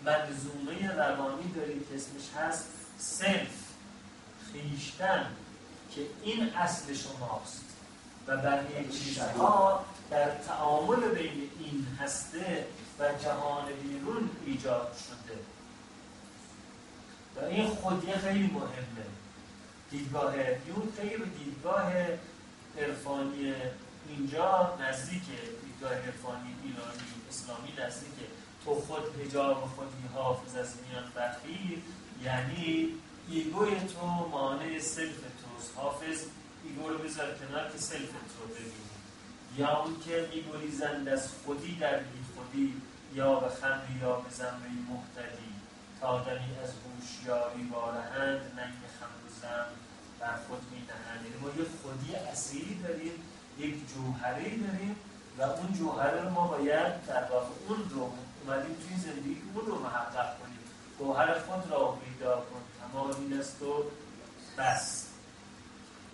[0.04, 2.64] منظومه روانی دارید که اسمش هست
[2.98, 3.63] سلف
[4.54, 5.26] خیشتن
[5.94, 7.64] که این اصل شماست
[8.26, 12.66] و بقیه چیزها در تعامل بین این هسته
[12.98, 15.38] و جهان بیرون ایجاد شده.
[17.36, 19.06] و این خودی خیلی مهمه.
[19.90, 21.92] دیدگاه یونگ خیلی به دیدگاه
[22.78, 23.54] عرفانی
[24.08, 25.22] اینجا نزدیک
[25.64, 28.28] دیدگاه عرفانی ایرانی اسلامی نزدیک
[28.64, 31.82] تو خود حجاب خودی حافظ از میان برخیز
[32.24, 32.88] یعنی
[33.28, 35.72] ego ی تو مانع self توست.
[35.76, 36.24] حافظ
[36.64, 38.84] ego رو بذار کنار که self تو ببینی
[39.58, 42.82] یا اون که میگریزند از خودی در بی خودی
[43.14, 45.52] یا به خمری یا به زمر ای مهتدی
[46.00, 49.66] تا دمی از هوشیاری وارهند ننگ خمر و زمر
[50.20, 53.12] بر خود می نهند یعنی ما یه خودی اصیلی داریم
[53.58, 54.96] یک جوهره داریم
[55.38, 59.78] و اون جوهره رو ما باید در واقع اون رو اومدیم توی زندگی اون رو
[59.78, 60.58] محقق کنیم.
[60.98, 62.60] گوهر خود را پیدا کن
[63.02, 63.84] این است و
[64.58, 65.06] بس.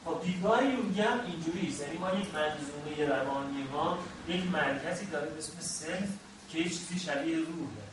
[0.05, 5.39] خب دیدگاه یونگی هم اینجوری یعنی ما یک منظومه روانی ما یک مرکزی داره به
[5.39, 6.09] اسم سلف
[6.49, 7.91] که چیزی شبیه روحه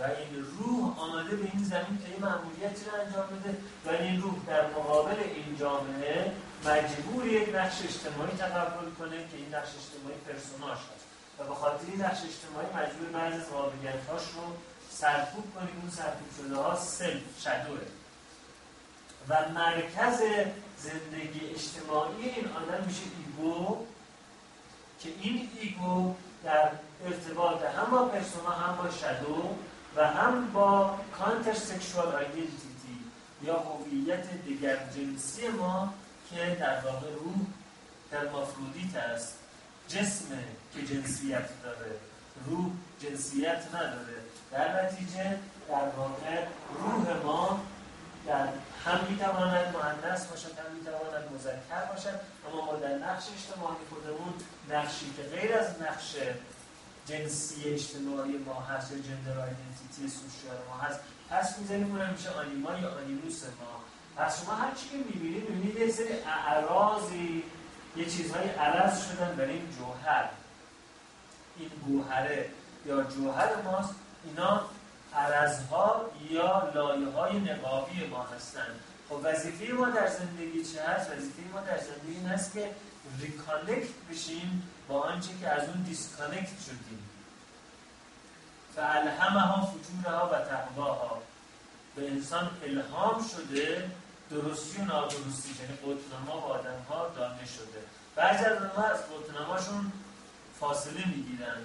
[0.00, 3.56] و این روح آمده به این زمین که این معمولیتی رو انجام بده
[3.86, 6.32] و این روح در مقابل این جامعه
[6.64, 11.06] مجبور یک نقش اجتماعی تقبل کنه که این نقش اجتماعی پرسوناش هست.
[11.38, 13.48] و به خاطر این نقش اجتماعی مجبور بعضی از
[14.36, 14.56] رو
[15.00, 17.78] سرکوب کنیم اون سرکوب شده ها self shadow ه.
[19.28, 20.18] و مرکز
[20.78, 23.86] زندگی اجتماعی این آدم میشه ego
[25.00, 26.70] که این ego در
[27.04, 29.56] ارتباط هم با persona هم با shadow
[29.96, 32.98] و هم با contrasexual identity
[33.42, 35.94] یا هویت دیگر جنسی ما
[36.30, 37.46] که در واقع روح
[38.10, 39.34] هرمافرودیت است.
[39.88, 40.26] جسم
[40.74, 41.90] که جنسیت داره
[42.46, 42.70] روح
[43.00, 44.25] جنسیت نداره.
[44.52, 45.38] در نتیجه
[45.68, 46.44] در واقع
[46.74, 47.60] روح ما
[48.26, 48.48] در
[48.84, 54.34] هم می‌تواند مهندس باشد هم می‌تواند مذکر باشد اما ما در نقش اجتماعی خودمون
[54.70, 56.16] نقشی که غیر از نقش
[57.06, 62.70] جنسی اجتماعی ما هست یا جندر آیدنتیتی سوشیال ما هست پس می‌زنیم اون میشه آنیما
[62.78, 63.80] یا آنیموس ما.
[64.16, 67.42] پس شما هر چی که می‌بینید می‌بینید یه سری اعراضی
[67.96, 70.24] یه چیزهای عرض شدن برای این جوهر.
[71.56, 72.50] این گوهره
[72.86, 73.94] یا جوهر ماست
[74.26, 74.60] اینا
[75.14, 81.42] عرضها یا لایه های نقابی ما هستند خب وظیفه ما در زندگی چه هست؟ وظیفه
[81.52, 82.70] ما در زندگی این هست که
[83.20, 87.10] reconnect بشیم با آنچه که از اون disconnect شدیم.
[88.76, 91.22] فالهمها فجورها و تقواها.
[91.96, 93.90] به انسان الهام شده
[94.30, 97.82] درستی و نادرستی یعنی قطب‌نما با آدم ها داده شده.
[98.16, 99.92] بعضی از از قطب‌نماشون
[100.60, 101.56] فاصله می‌گیرن.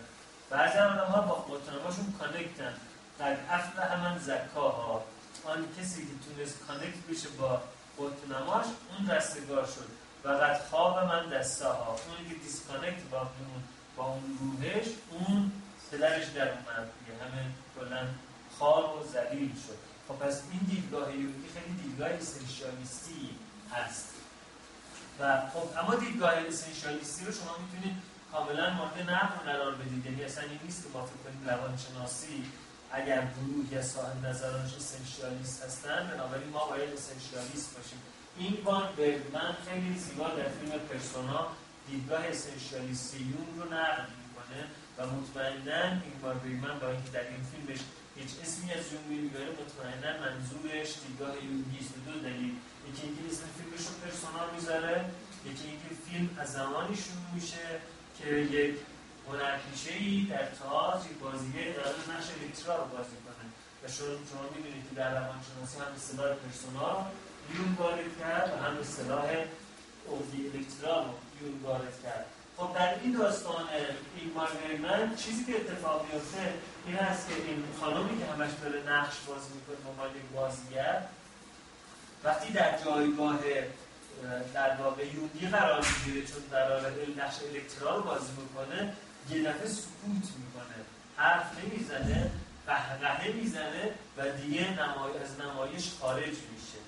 [0.51, 2.73] بعضی از آدم ها با قطب‌نماشون کانکتن
[3.19, 5.03] قد افلح من زکاها.
[5.45, 7.61] آن کسی که تونست connect بشه با
[7.99, 9.87] قطب‌نماش اون رستگار شد.
[10.23, 13.63] و قد خاب من دساها اونی که disconnect با اون
[13.97, 15.51] با اون روحش اون
[15.91, 16.89] پدرش در اومد.
[17.21, 17.45] همه
[17.79, 18.07] کلا
[18.57, 19.77] خواب و زلیل شد.
[20.07, 23.35] خب پس این دیدگاه یونگی خیلی دیدگاه اسنشیالیستی
[23.73, 24.07] هست.
[25.19, 30.05] و خب اما دیدگاه اسنشیالیستی رو شما می‌تونید کاملا مورد نقد قرار بدید.
[30.05, 32.43] یعنی اصلا این نیست که ما فکر کنیم روانشناسی
[32.91, 37.99] اگر گروه یا صاحب نظرانش اسنشیالیست هستن بنابراین ما باید اسنشیالیست باشیم.
[38.37, 38.89] این بان
[39.33, 41.47] من خیلی زیبا در فیلم پرسونا
[41.87, 44.61] دیدگاه اسنشیالیستی یون رو نقد می‌کنه
[44.97, 47.79] و مطمئنا این بار من با اینکه در این فیلمش
[48.15, 52.55] هیچ اسمی از یون می‌بره مطمئنا منظورش دیدگاه یونگیست دو دلیل.
[52.89, 55.05] یکی اینکه اسم فیلمش رو پرسونا می‌ذاره
[55.45, 57.65] یکی اینکه فیلم از زمانی شروع میشه
[58.21, 58.75] که یک
[59.27, 63.45] هنرپیشه ای در تئاتر بازیگر قرار نقش الکترا رو بازی کنه.
[63.83, 67.05] و شما می‌دونید که در روانشناسی هم اصطلاح پرسونا
[67.55, 69.25] یون وارد کرد و هم اصطلاح
[70.07, 72.25] اوفی الکترا رو یون وارد کرد.
[72.57, 73.65] خب در این داستان
[74.17, 76.53] این من چیزی که اتفاق میفته
[76.85, 81.01] این است که این خانمی که همش داره نقش بازی می‌کنه به یک بازیگر
[82.23, 83.39] وقتی در جایگاه
[84.53, 86.79] در واقع یونگی قرار می‌گیره چون در
[87.17, 88.93] نقش الکترا رو بازی می‌کنه
[89.29, 90.75] یه دفعه سکوت می‌کنه.
[91.17, 92.31] حرف نمی‌زنه
[92.67, 95.17] قهقهه می‌زنه و دیگه نمای...
[95.23, 96.81] از نمایش خارج میشه.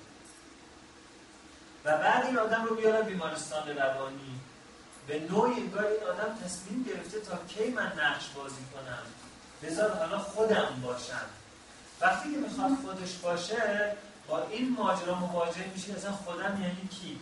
[1.84, 4.40] و بعد این آدم رو بیارم بیمارستان روانی.
[5.06, 9.02] به نوعی انگار این آدم تصمیم گرفته تا کی من نقش بازی کنم.
[9.62, 11.26] بذار حالا خودم باشم.
[12.00, 13.92] وقتی که می‌خواد خودش باشه
[14.28, 17.20] با این ماجرا مواجه میشه اصلا خودم یعنی کی؟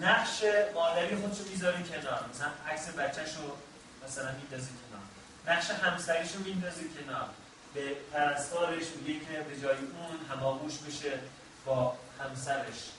[0.00, 0.42] نقش
[0.74, 3.56] مادری خودشو می‌ذاره کنار مثلا عکس بچهش رو
[4.04, 5.02] مثلا میندازی کنار.
[5.46, 7.28] نقش همسریش رو میندازی کنار.
[7.74, 11.18] به پرستارش میگه که به جای اون هماغوش بشه
[11.66, 12.90] با همسرش.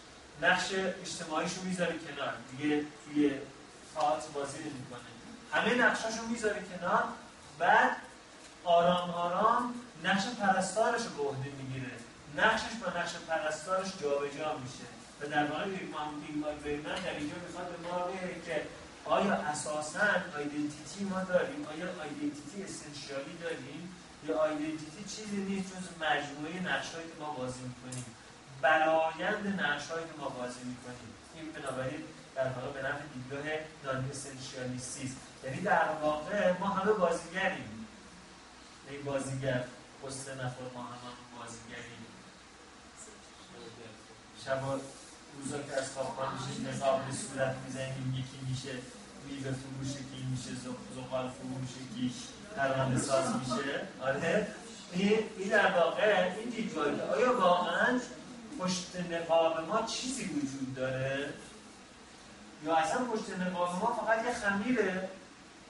[0.41, 0.71] نقش
[1.01, 2.33] اجتماعیش رو می‌ذاره کنار.
[2.51, 3.31] دیگه توی
[3.95, 4.99] تاعت بازی نمی‌کنه.
[5.51, 7.03] همه نقشاش رو می‌ذاره کنار
[7.59, 7.97] بعد
[8.63, 9.73] آرام آرام
[10.03, 11.91] نقش پرستارش رو به عهده می‌گیره.
[12.37, 14.87] نقشش با نقش پرستارش جابجا میشه.
[15.21, 18.67] و در واقع من در اینجا می‌خواد به ما بگه که
[19.05, 20.07] آیا اساسا
[20.37, 23.95] آیدنتیتی ما داریم؟ آیا آیدنتیتی اسنشیالی داریم؟
[24.27, 28.05] یا آیدنتیتی چیزی نیست جز مجموعه نقشهایی که ما بازی می‌کنیم؟
[28.61, 31.11] برایند نقشهایی که ما بازی می‌کنیم.
[31.35, 32.03] این بنابراین
[32.35, 33.45] در واقع به نفع دیدگاه
[33.85, 37.87] نان اسنشیالیستی یعنی در واقع ما همه بازیگریم.
[38.89, 39.63] این بازیگر
[40.03, 42.00] پست نفر ما همه بازیگریم.
[44.45, 44.79] شبا
[45.37, 48.73] روزا که از خواب میشه نقاب به صورت می‌زنیم یکی میشه
[49.25, 50.49] میوه فروش کی میشه
[50.95, 52.13] زغال فروش کی
[52.57, 53.81] پرونده ساز میشه.
[54.01, 54.47] آره؟
[54.93, 57.99] این در واقع این دیدگاهی آیا واقعا
[58.59, 61.33] پشت نقاب ما چیزی وجود داره؟
[62.65, 65.09] یا اصلا پشت نقاب ما فقط یه خمیره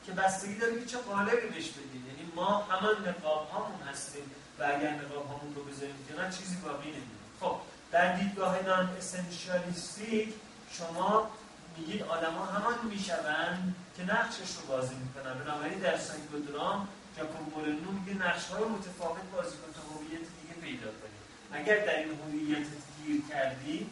[0.06, 4.24] که بستگی داره که چه قالبی بهش بدیم؟ یعنی ما همان نقاب هامون هستیم
[4.60, 7.56] و اگر نقاب هامون رو بذاریم کنار چیزی باقی نمیده خب
[7.92, 10.34] در دیدگاه نان اسنشیالیستیک
[10.72, 11.32] شما
[11.78, 15.34] میگید آدما همان می‌شوند که نقشش رو بازی می‌کنن.
[15.34, 16.88] بنابراین در سایکودرام
[17.18, 21.18] جاکوب مورنو میگه نقش های متفاوت بازی کن تا هویت دیگه پیدا کنی.
[21.52, 22.68] اگر در این هویت
[22.98, 23.90] گیر کردی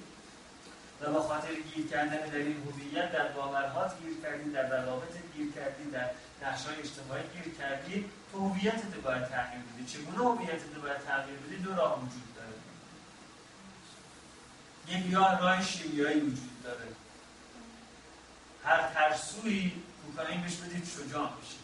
[1.01, 5.51] و با خاطر گیر کردن در این هویت در باورهات گیر کردی در روابط گیر
[5.51, 6.09] کردی در
[6.43, 9.85] نقش های اجتماعی گیر کردی تو هویتت باید تغییر بدی.
[9.85, 12.38] چگونه هویتت باید تغییر بدی؟ دو راه وجود
[14.89, 16.87] یک راه شیمیایی وجود داره.
[18.63, 19.71] هر ترسوی
[20.05, 21.55] کوکائین بهش بدید شجاع میشه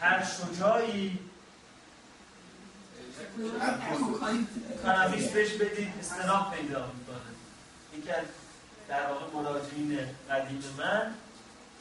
[0.00, 1.18] هر شجاعی
[4.82, 7.16] کانابیس بهش بدید استراب پیدا می‌کنه.
[7.98, 8.26] یکی از
[8.88, 9.98] در واقع مراجعین
[10.30, 11.14] قدیم من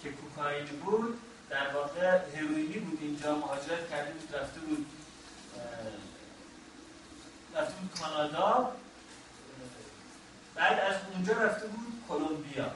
[0.04, 3.00] که کوکائین بود در واقع هروئینی بود.
[3.02, 4.86] اینجا مهاجرت کرده بود رفته بود
[7.64, 8.72] بود کانادا
[10.56, 12.72] بعد از اونجا رفته بود کلمبیا.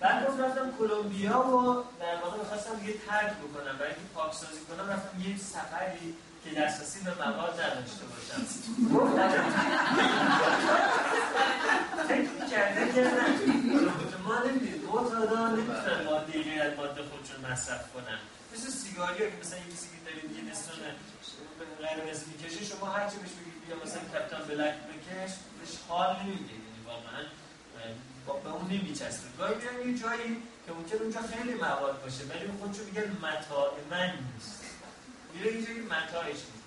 [0.00, 3.78] بعد گفت رفتم کلمبیا و در واقع می‌خواستم یه ترک بکنم.
[3.78, 8.44] برای اینکه پاکسازی کنم رفتم یه سفری که دسترسی به مواد نداشته باشم.
[12.08, 13.10] فکر کرده
[14.24, 14.84] ما نمی‌دید
[16.60, 18.18] از ماده خودشون مصرف کنن.
[18.54, 20.52] مثل سیگاری که مثلا یه که دارید یه
[21.82, 26.52] قرمز می‌کشه شما هرچی بهش بگید بیا مثلا کپتان بلک بکش بهش حال نمیده.
[26.52, 27.22] یعنی واقعا
[28.44, 29.28] به اون نمیچسبه.
[29.38, 34.12] گاهی میرن یه جایی که ممکن اونجا خیلی مواد باشه ولی خودشو میگن متاع من
[34.34, 34.62] نیست.
[35.34, 36.64] میره اینجا متاعش نیست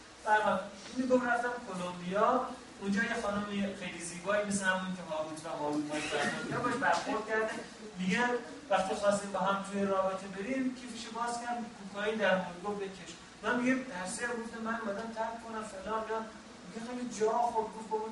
[0.98, 2.48] این گفت رفتم کلمبیا
[2.82, 3.46] اونجا یه خانم
[3.80, 7.54] خیلی زیبایی مثل همون که هاروت و ماروت مایی برخورد باش برخورد کرده.
[8.00, 8.30] میگن
[8.70, 13.12] وقتی خواستیم با هم توی رابطه بریم کیفش باز کرد کوکائین در مورد گفت بکش.
[13.44, 16.26] من میگه درسه گفتم من اومدم ترک کنم فلان نه
[16.68, 18.12] میگه خیلی جا خب گفت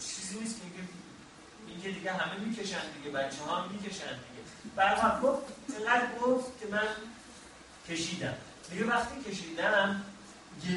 [0.00, 1.82] چیزی نیست که میگه.
[1.82, 4.42] که دیگه همه می‌کشن دیگه بچه ها می‌کشن دیگه.
[4.76, 6.88] برحال گفت اینقدر گفت که من
[7.88, 8.34] کشیدم.
[8.70, 10.04] دیگه وقتی کشیدم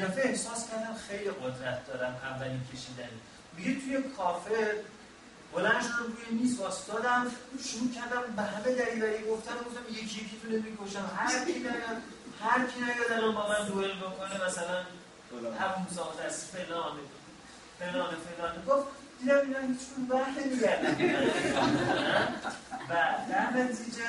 [0.02, 3.08] دفعه احساس کردم خیلی قدرت دارم اولین کشیدن
[3.56, 4.84] میگه توی کافه
[5.52, 7.26] بلند شدم روی میز واستادم
[7.64, 9.54] شروع کردم به همه دریوری گفتن.
[9.54, 11.66] گفتم یکی یکی تونه می‌کشم هر کی
[12.42, 14.78] هر کی نیاد الان با من دوئل بکنه مثلا
[15.60, 16.96] هم مساعد از فلان
[17.78, 18.52] فلان فلان.
[18.68, 18.86] گفت
[19.20, 20.94] دیدم اینا هیچ کون بر نمیگردن
[22.88, 22.94] و
[23.30, 24.02] در نتیجه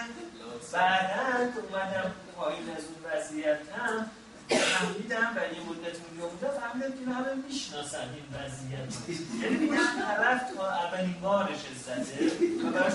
[0.73, 4.05] بعدا اومدم پایین از اون وضعیت هم
[4.49, 9.09] فهمیدم و یه مدت اونجا بودم فهمیدم که همه می‌شناسن این وضعیت.
[9.43, 9.75] یعنی میگم
[10.07, 12.31] طرف تا اولین بارش زده
[12.67, 12.93] و براش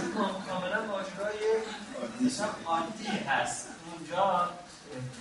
[0.49, 1.41] کاملا ماجرای
[2.67, 3.69] عادی هست.
[3.93, 4.51] اونجا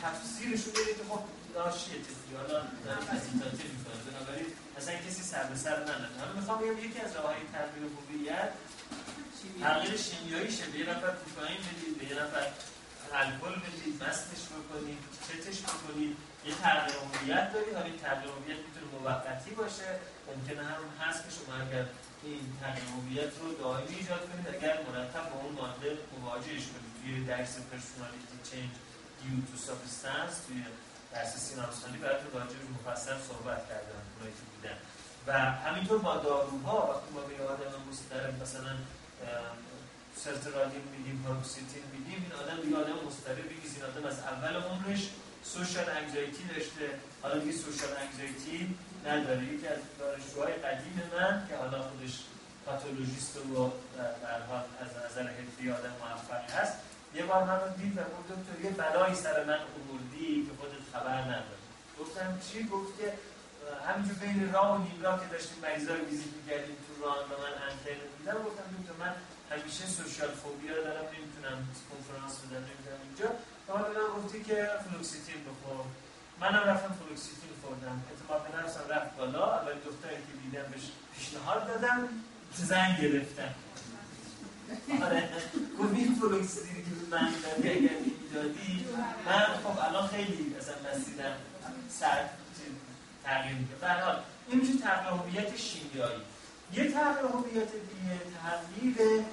[0.03, 1.23] تفسیرش رو که خب
[1.55, 4.45] داشت یه حالا داره فزیتاتی می‌کنه بنابراین
[4.77, 8.51] اصلا کسی سر به سر نداره حالا می‌خوام بگم یکی از راه های تغییر هویت
[9.61, 12.45] تغییر شیمیایی شه به یه نفر کوکائین بدید به یه نفر
[13.13, 16.17] الکل بدید مستش بکنید چتش بکنید.
[16.45, 17.73] یه تغییر هویت دارید.
[17.75, 19.89] حالا این تغییر هویت می‌تونه موقتی باشه.
[20.29, 21.85] ممکنه هم هست که شما اگر
[22.23, 26.91] این تغییر هویت رو دائمی ایجاد کنید اگر مرتب با اون ماده مواجهش کنید.
[26.99, 28.71] توی درس personality change.
[29.21, 30.63] due to substance توی
[31.13, 34.77] درس سینامسانی براتون راجع به مفصل صحبت کردم اونایی که بودن.
[35.27, 35.31] و
[35.65, 38.73] همینطور با داروها وقتی ما به آدم مضطرب مثلا
[40.23, 43.75] سرترالین میدیم پاروکسیتین میدیم این آدم دیگه آدم مضطربی نیست.
[43.75, 45.09] این آدم از اول عمرش
[45.43, 46.85] سوشال انگزایتی داشته.
[47.21, 48.75] حالا دیگه سوشال انگزایتی
[49.07, 49.43] نداره.
[49.43, 52.15] یکی از دانشجوهای قدیم من که حالا خودش
[52.65, 53.71] پاتولوژیست و
[54.23, 56.73] در حال از نظر حرفی آدم موفقی هست
[57.15, 61.21] یه بار من دید و گفت دکتر یه بلایی سر من اووردی که خودت خبر
[61.21, 61.65] نداری.
[61.99, 63.13] گفتم چی؟ گفت که
[63.87, 67.33] همینجور بین راه و نیم راه که داشتیم مریضا رو ویزیت می‌کردیم تو راه و
[67.43, 69.13] من انتن میدم گفتم دکتر من
[69.51, 71.57] همیشه سوشال فوبیا دارم نمی‌تونم
[71.89, 73.29] کنفرانس بدم نمی‌تونم اینجا.
[73.67, 75.85] حالا من گفتی که فلوکسیتین بخور.
[76.41, 77.95] منم رفتم فلوکسیتین خوردم.
[78.09, 82.09] اعتماد به نفسم رفت بالا اول دختری که دیدم بهش پیشنهاد دادم
[82.53, 83.53] زن گرفتم
[85.05, 85.29] آره.
[85.79, 87.27] گفت این فلوکسیتین که من
[87.57, 87.75] اگر
[89.25, 92.25] من خب الان خیلی اصلا مسیرم
[93.23, 96.21] تغییر می‌کنه به حال این میشه تغییر هویت شیمیایی؟
[96.73, 99.23] یه تغییر هویت دیگه تغییر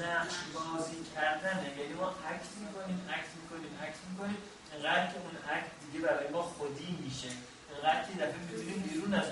[0.00, 1.68] نقش بازی کردنه.
[1.78, 4.36] یعنی ما اکت می‌کنیم اکت می‌کنیم اکت می‌کنیم
[4.74, 7.28] انقدر که اون اکت دیگه برای ما خودی میشه.
[7.76, 9.24] انقدر که دفعه می‌تونیم بیرون از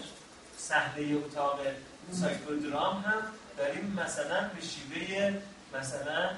[0.59, 1.61] صحنه اتاق
[2.13, 3.23] سایکودرام هم
[3.59, 5.41] داریم مثلا به شیوه
[5.79, 6.31] مثلا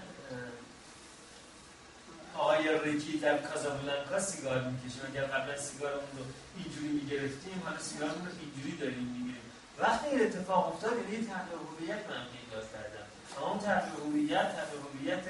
[2.34, 6.24] آقای ریکی در کازابلانکا سیگار می‌کشیم اگر قبلا سیگارمون رو
[6.56, 9.42] اینجوری می‌گرفتیم؟ حالا سیگارمون رو اینجوری داریم می‌گیریم.
[9.78, 13.06] وقتی این اتفاق افتاد یعنی تغییر هویت من پیدا کردم.
[13.36, 15.24] اما اون تغییر هویت تغییر هویت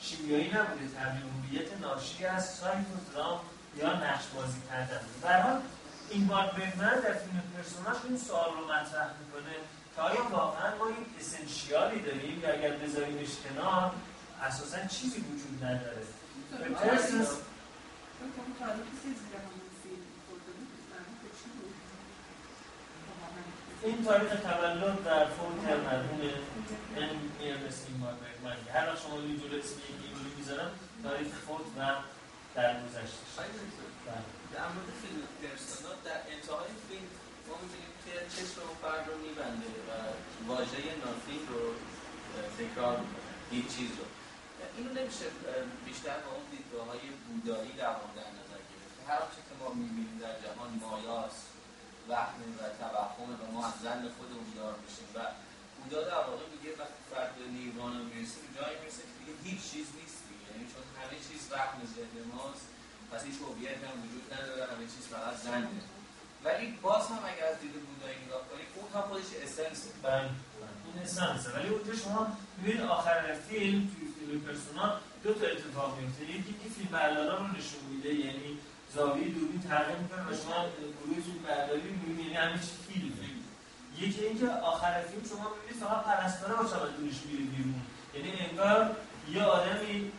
[0.00, 0.88] شیمیایی نبوده.
[0.98, 3.40] تغییر هویت ناشی از سایکودرام
[3.76, 5.00] یا نقش بازی کردن.
[5.22, 5.60] به
[6.10, 9.54] این بار من در فیلم پرسوناش این سوال رو مطرح می‌کنه.
[10.00, 13.92] که آیا واقعا ما این اسنشیالی داریم یا اگر بذاریمش کنار
[14.42, 16.02] اساسا چیزی وجود نداره؟
[23.82, 26.20] این تاریخ تولد در فوت مرحوم
[27.40, 30.70] ارنست اینگمار برگمن هر وقت شما اینجور اسم اینجوری می‌ذارم
[31.02, 31.96] تاریخ فوت و
[32.54, 33.42] در گذشته.
[34.54, 37.08] در مورد فیلم پرسونا در انتهای فیلم
[37.48, 39.14] ما می‌بینیم که چشم و فرد و
[40.48, 41.62] واژه نافین رو
[42.58, 43.30] تکرار می‌کنه.
[43.50, 44.06] هیچ چیز رو.
[44.76, 45.26] اینو نمیشه
[45.86, 50.18] بیشتر با اون دیدگاه های بودایی در در نظر گرفت هر چه که ما می‌بینیم
[50.24, 51.46] در جهان مایاست.
[52.08, 55.08] وهم و توهم و ما از زن خودمون دار میشیم.
[55.16, 55.18] و
[55.76, 59.62] بودا در واقع میگه وقتی فرد به نیروانا می‌رسه به جایی می‌رسه که دیگه هیچ
[59.70, 60.46] چیز نیست دیگه.
[60.50, 62.66] یعنی چون همه چیز وهم ذهن ماست
[63.10, 65.80] پس هیچ هویت هم وجود نداره همه چیز فقط زنده
[66.44, 70.30] ولی باز هم اگر از دید بودایی نگاه کنید اون هم خودش اسنسه بله
[70.86, 72.26] این اسنسه ولی اونجا شما
[72.58, 74.86] ببینید آخر فیلم توی فیلم پرسونا
[75.22, 78.58] دو تا اتفاق میفته یکی که فیلم بردارا رو نشون میده یعنی
[78.94, 80.66] زاویه دوربین تغییر می‌کنه و شما
[80.98, 83.30] گروه فیلم برداری می‌بینید یعنی همه چی فیلمه.
[83.98, 87.80] یکی اینکه آخر فیلم شما می‌بینید فقط پرستاره با چمدونش میره بیرون.
[88.14, 88.96] یعنی انگار
[89.34, 90.12] یه آدمی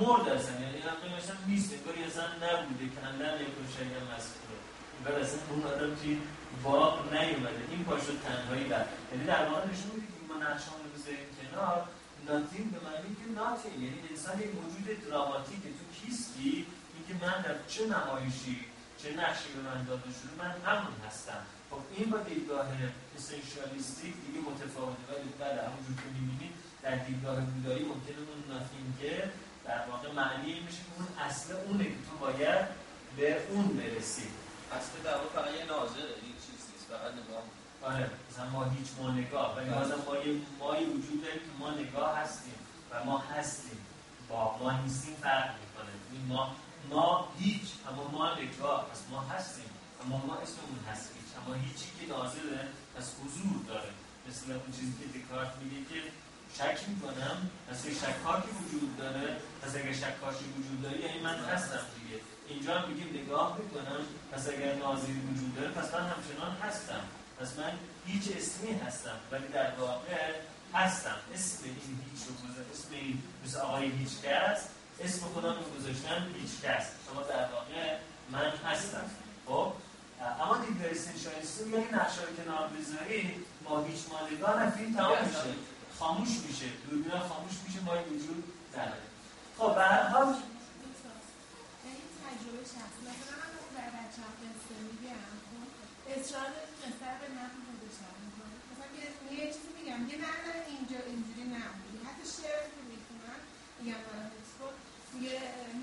[0.00, 0.78] مرد اصلا یعنی
[1.18, 4.61] مثلا نیست انگار زن نبوده کندن یک روشنی مسئوله
[5.10, 6.18] اصلا اون آدم توی
[6.64, 7.62] باق نیومده.
[7.70, 8.84] این پاشو تنهایی بر.
[9.12, 11.80] یعنی در واقع نشون میده که ما نقشان رو بذاریم کنار.
[12.28, 13.82] ناتین به معنی که ناتین.
[13.82, 15.68] یعنی انسان یک موجود دراماتیکه.
[15.78, 18.58] تو کیستی؟ اینکه من در چه نمایشی
[19.00, 21.42] چه نقشی به من داده شده من همون هستم.
[21.70, 22.68] خب این با دیدگاه
[23.16, 25.04] اسنشیالیستیک دیگه متفاوته.
[25.08, 29.30] ولی بله همونجور که می‌بینید در دیدگاه بودایی ممکنه اون ناتین که
[29.64, 32.64] در واقع معنی میشه که اون اصل اونه که تو باید
[33.16, 34.28] به اون برسی.
[34.76, 37.42] اصل در واقع فقط یه ناظره این چیز نیست فقط نگاه.
[37.82, 39.56] آره مثلا ما هیچ ما نگاه.
[39.56, 42.58] ولی بازم ما یه مایی وجود داریم که ما نگاه هستیم
[42.90, 43.78] و ما هستیم.
[44.28, 45.92] با ما نیستیم فرق می‌کنه.
[46.12, 46.56] این ما
[46.90, 48.86] ما هیچ اما ما نگاه.
[48.90, 49.70] پس ما هستیم
[50.04, 51.30] اما ما اسممون هست هیچ.
[51.38, 53.90] اما هیچی که ناظره پس حضور داره.
[54.28, 56.00] مثل اون چیزی که دکارت میگه که
[56.58, 59.36] شک می‌کنم پس شکاکی وجود داره.
[59.62, 62.20] پس اگر شکاکی وجود داره یعنی من هستم دیگه.
[62.48, 64.00] اینجا هم میگیم نگاه می‌کنم
[64.32, 67.00] پس اگر ناظری وجود داره پس من همچنان هستم.
[67.40, 67.72] پس من
[68.06, 70.32] هیچ اسمی هستم ولی در واقع
[70.74, 71.16] هستم.
[71.34, 71.74] اسم این
[72.10, 72.34] هیچ رو
[72.72, 74.60] اسم این مثل آقای هیچ کس
[75.00, 76.86] اسم خودم رو گذاشتن هیچ کس.
[77.06, 77.96] شما در واقع
[78.30, 79.10] من هستم.
[79.46, 79.72] خب؟
[80.40, 85.54] اما دیگه اسنشالیستی یعنی نقشه رو کنار بذاری ما هیچ مالگان فیلم تمام میشه.
[85.98, 86.66] خاموش میشه.
[86.90, 89.06] دوربین خاموش میشه ما وجود نداره.
[89.58, 90.34] خب به هر حال
[92.24, 96.48] تجربه شخصی مثلا من در بچه هم قصه میگم خب اصرار
[96.82, 98.54] قصه به نفع خودشم می‌کنه.
[98.70, 98.88] مثلا
[99.40, 100.00] یه چیزی میگم.
[100.10, 103.40] یه نه نه اینجا اینجوری نبودی حتی شعر که می‌خونم
[103.78, 104.24] میگم من
[104.58, 104.74] خب
[105.12, 105.34] میگه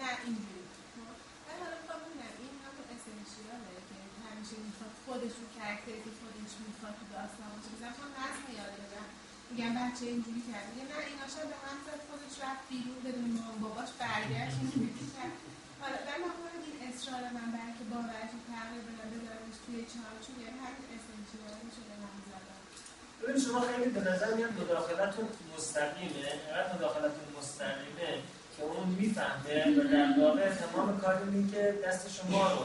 [0.01, 0.64] نه اینجوری.
[0.93, 1.10] خب؟
[1.45, 2.34] ولی حالا می‌خوام ببینم.
[2.43, 3.97] این همون اسنشیاله که
[4.27, 7.69] همیشه می‌خواد خودش رو کرکتری که خودش می‌خواد تو داستان باشه.
[7.76, 9.07] مثلا چون نظم یاد بدم
[9.51, 13.30] میگم بچه اینجوری کرد میگه نه اینا شاید به من زد خودش رفت بیرون بدون
[13.38, 15.35] مام باباش برگشت اینجوری کرد.
[15.81, 19.10] حالا در مقابل این اصرار من برای که باورش رو تغییر بدم
[23.24, 25.28] ببین شما خیلی به نظر میاد مداخلتون
[25.58, 28.10] مستقیمه اینقدر مداخلتون مستقیمه
[28.58, 32.60] که اون می‌فهمه و در واقع تمام کار اینه که دست شما رو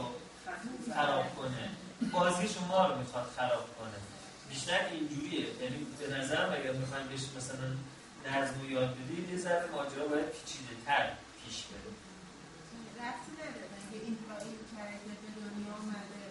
[0.93, 1.69] خراب کنه.
[2.11, 3.99] بازی شما رو می‌خواد خراب کنه.
[4.49, 5.47] بیشتر اینجوریه.
[5.61, 7.67] یعنی به نظرم اگر می‌خوایم بهش مثلا
[8.25, 11.91] نظم و یاد بدید یه ذره ماجرا باید پیچیده تر پیش بره
[13.01, 16.23] رفتی نداره که این با این کرده به دنیا آمده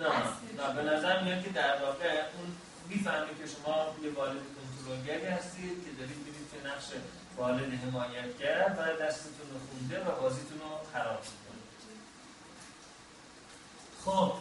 [0.00, 2.56] نه به نظر میاد که در واقع اون
[2.88, 6.86] می‌فهمه که شما یه والد کنترلگری هستید که دارید می‌دید که نقش
[7.36, 11.60] والد حمایتگر و دستتون رو خونده و بازیتون رو خراب می‌کنه.
[14.04, 14.32] خب.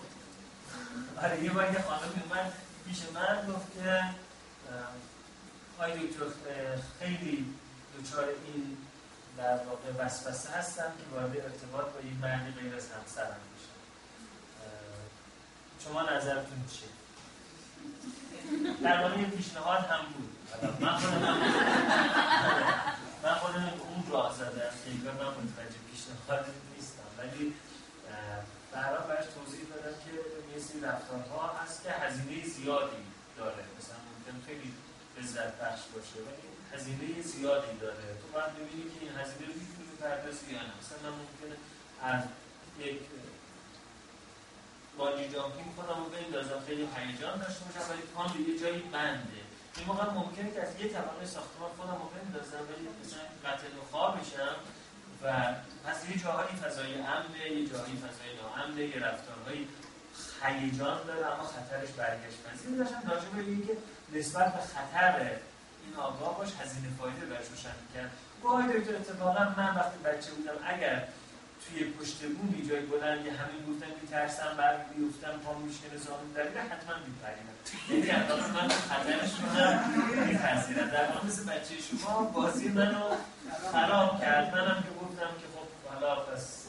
[1.24, 2.54] آره یه بار یه خانمی اومد
[2.88, 4.14] پیش من گفت که اه،
[5.80, 6.26] آی دکتر
[7.00, 7.54] خیلی
[8.00, 8.78] دچار این
[9.38, 13.38] در واقع وسوسه هستم که وارد ارتباط با یک مردی غیر از همسرم
[15.84, 16.90] شما نظرتون چیه؟
[18.84, 20.30] در واقع پیشنهاد هم بود.
[20.80, 21.38] من خودم هم
[23.24, 24.44] من خودم اون راه که
[24.92, 26.46] انگار من متوجه پیشنهاد
[26.76, 27.10] نیستم.
[27.18, 27.54] ولی
[28.74, 30.12] حال براش توضیح دادم که
[30.54, 33.04] یه سری رفتارها هست که هزینه زیادی
[33.38, 33.64] داره.
[33.78, 34.74] مثلا ممکن خیلی
[35.18, 38.06] لذت بخش باشه ولی هزینه زیادی داره.
[38.22, 40.74] تو باید ببینی که این هزینه رو می‌تونی پردازی یا نه.
[40.82, 41.56] مثلا ممکنه
[42.12, 42.24] از
[42.80, 43.00] یک
[45.00, 49.42] بانجی جامپینگ خودم رو بندازم خیلی هیجان داشته باشم ولی پام به یه جایی بنده.
[49.78, 53.84] این موقع ممکنه که از یه طبقه ساختمان خودم رو بندازم ولی مثلا قتل و
[53.92, 54.56] خواب بشم
[55.24, 55.26] و
[55.86, 59.68] پس یه جاهایی فضای امنه یه جاهایی فضای ناامنه یه رفتارهایی
[60.44, 62.38] هیجان داره اما خطرش برگشت.
[62.46, 63.74] پذیر داشتم راجع به اینکه
[64.14, 65.16] نسبت به خطر
[65.86, 68.12] این آگاه باش هزینه فایده برش روشن می‌کرد.
[68.44, 71.08] گاهی دکتر اتفاقا من وقتی بچه بودم اگر
[71.64, 76.96] توی پشت بومی جای بلندی همین گفتن میترسم برگ بیفتم پام میشکنه زانو دریده حتما
[77.08, 77.56] میپریدم
[77.90, 79.32] یعنی اندازه من خطرش
[80.28, 80.90] میپذیرم.
[80.90, 83.04] در واقع مثل بچه شما بازی منو
[83.72, 84.56] خراب کرد.
[84.56, 86.66] منم که گفتم که خب حالا پس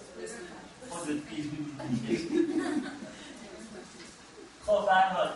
[0.89, 1.77] خودت میدی
[4.67, 5.31] خب به هر حال.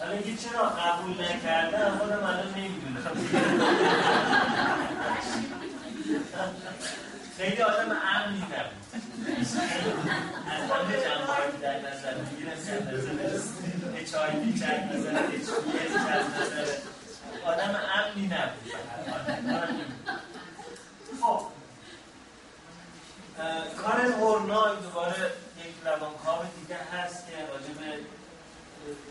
[0.00, 3.16] حالا اینکه چرا قبول نکردم خودم الان نمی‌دونم.
[7.40, 9.02] خیلی آدم امنی نبود
[9.40, 13.40] از همه جنبه در نظر می‌گیرم از نظر
[13.96, 15.48] اچ آی وی که از نظر اچ
[16.08, 16.24] از
[17.44, 18.72] آدم امنی نبود.
[21.20, 21.46] خب.
[23.38, 27.98] اه، کارل هورنای دوباره یک روانکاو دیگه هست که راجع به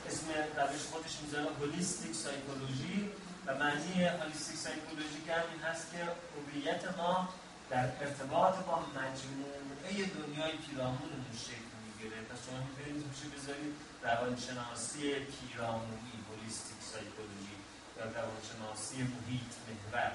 [0.08, 0.26] اسم
[0.58, 3.10] روش خودش می‌ذاره هولیستیک سایکولوژی.
[3.46, 5.98] و معنی هولیستیک سایکولوژی که همین هست که
[6.36, 7.30] هویت ما
[7.70, 12.22] در ارتباط با مجموعه دنیای پیرامونمون شکل می‌گیره.
[12.22, 13.74] پس شما می‌تونید میشه بذارید
[14.04, 17.58] روانشناسی پیرامونی هولیستیک سایکولوژی
[17.98, 20.12] یا روانشناسی محیط محور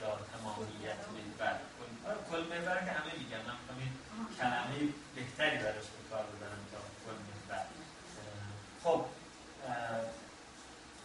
[0.00, 1.56] یا تمامیت محور.
[2.30, 3.42] کل محور که همه میگن.
[3.48, 7.66] من می‌خوام کلمه بهتری براش به کار ببرم تا کل محور.
[8.84, 9.04] خب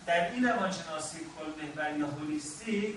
[0.06, 2.96] در این روانشناسی کل محور یا هولیستیک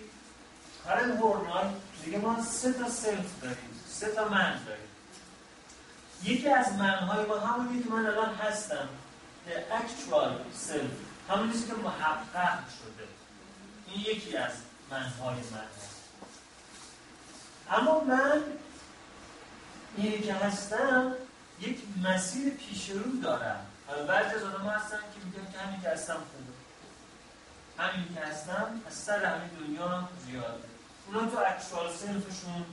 [0.89, 1.66] کارل هورنای
[2.05, 4.89] میگه ما سه تا سلف داریم سه تا من داریم.
[6.23, 8.89] یکی از منهای ما همونی که من الان هستم
[9.47, 10.31] the actual
[10.69, 11.31] self.
[11.31, 13.09] همونی که محقق شده.
[13.86, 14.52] این یکی از
[14.90, 15.98] منهای من هست.
[17.70, 18.43] اما من
[19.97, 21.12] اینی که هستم
[21.60, 23.66] یک مسیر پیش رو دارم.
[23.86, 26.59] حالا بعضی از آدم هستن که میگن که همین که هستم خوبه.
[27.78, 30.67] همین که هستم از سر همین دنیا زیاده.
[31.09, 32.64] اونا تو اکچوال سلفشون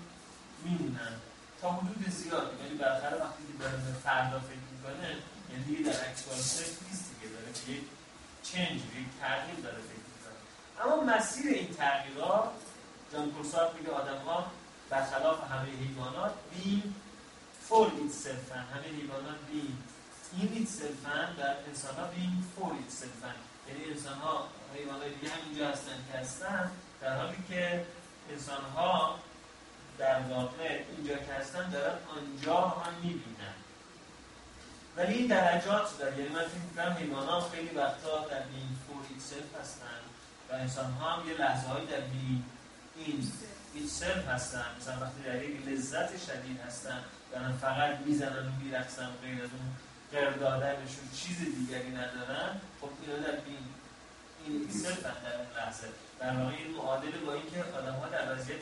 [0.63, 1.13] میمونن
[1.61, 5.09] تا حدود زیادی ولی بالاخره وقتی که داره به فردا فکر می‌کنه
[5.51, 7.33] یعنی دیگه در actual self نیست دیگه.
[7.33, 7.83] داره به یک
[8.43, 8.81] change
[9.21, 10.37] تغییر داره فکر می‌کنه.
[10.83, 12.49] اما مسیر این تغییرات
[13.13, 14.51] ژان پل سارتر میگه آدم ها
[14.89, 16.95] برخلاف همه حیوانات being
[17.69, 19.77] for itself ن همه حیوانات being
[20.33, 22.71] in itself ن و انسان ها being for
[23.67, 26.71] یعنی انسان ها حیوان های دیگه همینجا هستن که هستن
[27.01, 27.85] در حالی که
[28.31, 29.19] انسان ها
[29.97, 33.55] در واقع اینجا که هستن دارن آنجا هم می‌بینن.
[34.97, 36.17] ولی این درجات داره.
[36.17, 39.99] یعنی من فکر می‌کنم حیوان ها خیلی وقتا در این for itself هستن
[40.49, 42.43] و انسان ها هم یه لحظه هایی در being
[42.95, 43.31] in
[43.73, 44.65] itself هستن.
[44.79, 49.75] مثلا وقتی در یک لذت شدید هستن دارن فقط می‌زنن و میرقصن غیر از اون
[50.11, 53.65] قردادنشون چیز دیگری ندارن خب اینا در being
[54.45, 55.87] in itself در اون لحظه.
[56.19, 58.61] در واقع معادل با اینکه آدم ها در وضعیت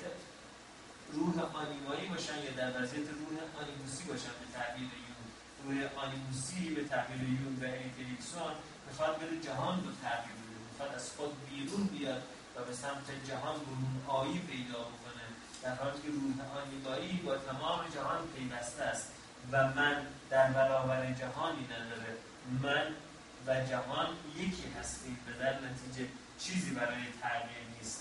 [1.14, 5.24] روح آنیمایی باشن یا در وضعیت روح آنیموسی باشن به تعبیر یونگ.
[5.64, 8.54] روح آنیموسی به تعبیر یونگ و انکلیکسون
[8.88, 10.58] می‌خواد بره جهان رو تغییر بده.
[10.72, 12.24] می‌خواد از خود بیرون بیاد
[12.56, 15.26] و به سمت جهان برون آیی پیدا بکنه.
[15.64, 19.08] در حالی که روح آنیمایی با تمام جهان پیوسته است
[19.52, 19.96] و من
[20.30, 22.14] در برابر جهانی نداره.
[22.64, 22.88] من
[23.48, 24.08] و جهان
[24.38, 25.18] یکی هستیم.
[25.26, 26.08] به در نتیجه
[26.44, 28.00] چیزی برای تغییر نیست.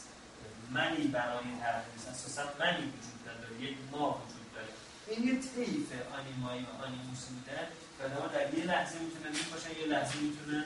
[0.71, 2.09] منی برای تغییر نیست.
[2.09, 4.73] اساسا منی وجود نداره یک ما وجود داره.
[5.09, 5.89] این یه طیف
[6.19, 7.67] آنیمایی و آنیموسی بودن
[7.99, 10.65] و در یه لحظه می‌تونه این باشن یه لحظه می‌تونه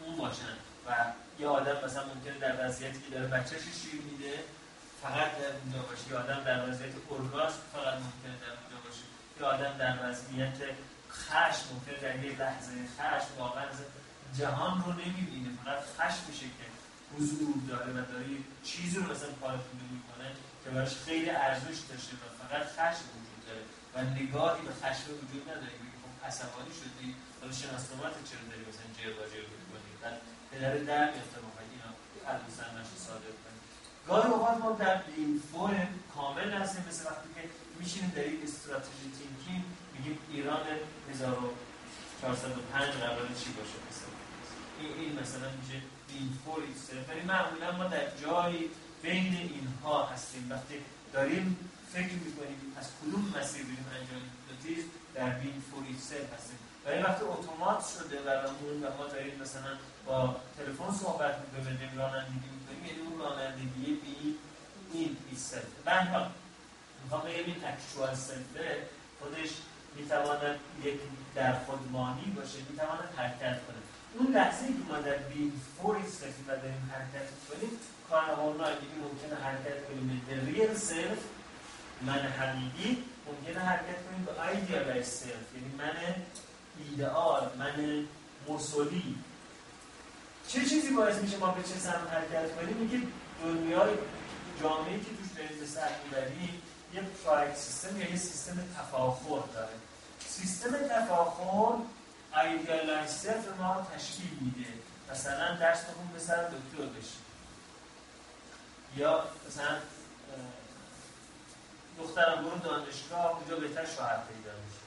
[0.00, 0.90] اون باشن و
[1.40, 4.34] یه آدم مثلا ممکنه در وضعیتی که داره بچهش شیر میده
[5.02, 6.08] فقط در اونجا باشه.
[6.10, 9.04] یه آدم در وضعیت اورگاسم فقط ممکنه در اونجا باشه.
[9.40, 10.58] یه آدم در وضعیت
[11.12, 13.66] خشم ممکنه در یه لحظه خشم واقعا
[14.38, 15.48] جهان رو نمی‌بینه.
[15.64, 16.69] فقط خشم میشه که
[17.16, 18.26] حضور داره و داره
[18.68, 20.28] چیزی رو مثلا پارتونه می‌کنه
[20.64, 23.62] که براش خیلی ارزش داشته و فقط خشم وجود داره
[23.94, 25.74] و نگاهی به خشم وجود نداره.
[25.90, 27.08] که خب عصبانی شدی
[27.40, 30.16] حالا شناسنامت چرا داری مثلا جر با جر کنی بعد
[30.50, 31.90] پدر در میفته بخواهی اینا
[32.32, 33.58] البسن نشه صادر کنی
[34.08, 37.42] گاهی اوقات ما در این فرم کامل هستیم مثل وقتی که
[37.80, 39.64] میشینیم در این strategy thinking
[39.94, 40.64] میگیم ایران
[41.12, 44.12] 1405 قرار چی باشه؟ مثلا
[45.00, 45.78] این مثلا میشه
[46.14, 46.62] این for
[47.08, 48.70] ولی معمولا ما در جایی
[49.02, 50.46] بین اینها هستیم.
[50.50, 50.74] وقتی
[51.12, 55.84] داریم فکر می‌کنیم از کدوم مسیر بریم انجام هیپنوتیزم در being for
[56.36, 56.58] هستیم.
[56.86, 58.28] ولی وقتی اتومات شده و
[58.84, 59.72] و ما داریم مثلا
[60.06, 64.36] با تلفن صحبت می‌کنیم رانندگی می‌کنیم یعنی اون رانندگی بی
[64.92, 66.30] این ایسلف به حال
[67.04, 68.86] می‌خوام بگم این اکچوال سلفه
[69.20, 69.50] خودش
[69.96, 71.00] می‌تواند یک
[71.34, 73.76] در خودمانی باشه می‌تواند حرکت کنه.
[74.18, 77.70] اون لحظه که ما در بین فور ایستادیم و داریم حرکت کنیم
[78.10, 78.66] کار هورمون
[79.02, 80.22] ممکنه حرکت کنیم.
[80.28, 81.18] به ریل سلف
[82.02, 86.14] من حقیقی ممکنه حرکت کنیم به ایدیالایز سلف یعنی من
[86.78, 88.06] ایدئال من
[88.48, 89.14] مسولی
[90.48, 93.06] چه چیزی باعث میشه ما به چه سمت حرکت کنیم؟ میگه
[93.44, 93.90] دنیای
[94.62, 96.62] جامعه که توش داریم به سر می‌بریم
[96.94, 99.74] یه pride system یا یه سیستم تفاخر داره.
[100.26, 101.76] سیستم تفاخر
[102.36, 104.72] idealized self ما تشکیل میده.
[105.10, 107.18] مثلا درس به سر دکتر بشی
[108.96, 109.76] یا مثلا
[111.98, 114.80] دخترم برو دانشگاه اونجا بهتر شوهر پیدا میشه.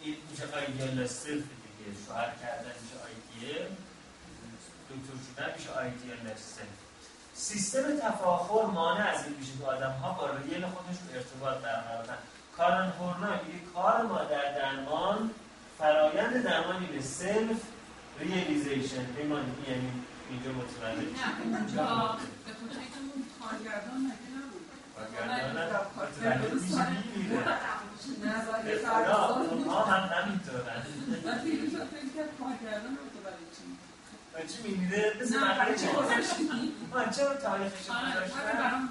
[0.00, 2.06] این میشه ایدیالایز صرف دیگه.
[2.06, 3.68] شوهر کردن میشه ایدیال
[4.90, 6.80] دکتر شدن میشه ایدیالایز صرف
[7.34, 12.18] سیستم تفاخر مانع از این میشه که آدم ها با ریل خودشون ارتباط برقرار
[12.56, 15.30] کارن هورنا میگه کار ما در درمان
[15.80, 17.60] فرایند درمانی به سلف
[18.20, 19.90] ریالیزیشن ایمان یعنی
[20.30, 21.82] اینجا متوجه نه اونجا
[22.46, 23.00] به خاطر
[23.40, 24.00] کارگردان
[24.36, 24.66] نبود؟
[25.96, 27.38] کارگردان میشه می‌بینه
[29.50, 30.82] اونها هم همینطورن
[31.24, 36.48] من فیلم شد فکر کارگردان برای چی چی می‌بینه؟ مثل مقاله چه گذاشتی؟
[36.92, 38.88] آن چرا تاریخش گذاشتن؟ آره برام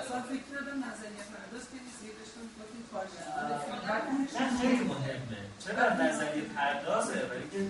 [0.00, 5.47] اصلا فکر کردم نظریه پرداز که زیرشون گفتیم کارگردان نه خیلی مهمه.
[5.68, 7.60] چرا نظریه پردازه؟ ولی که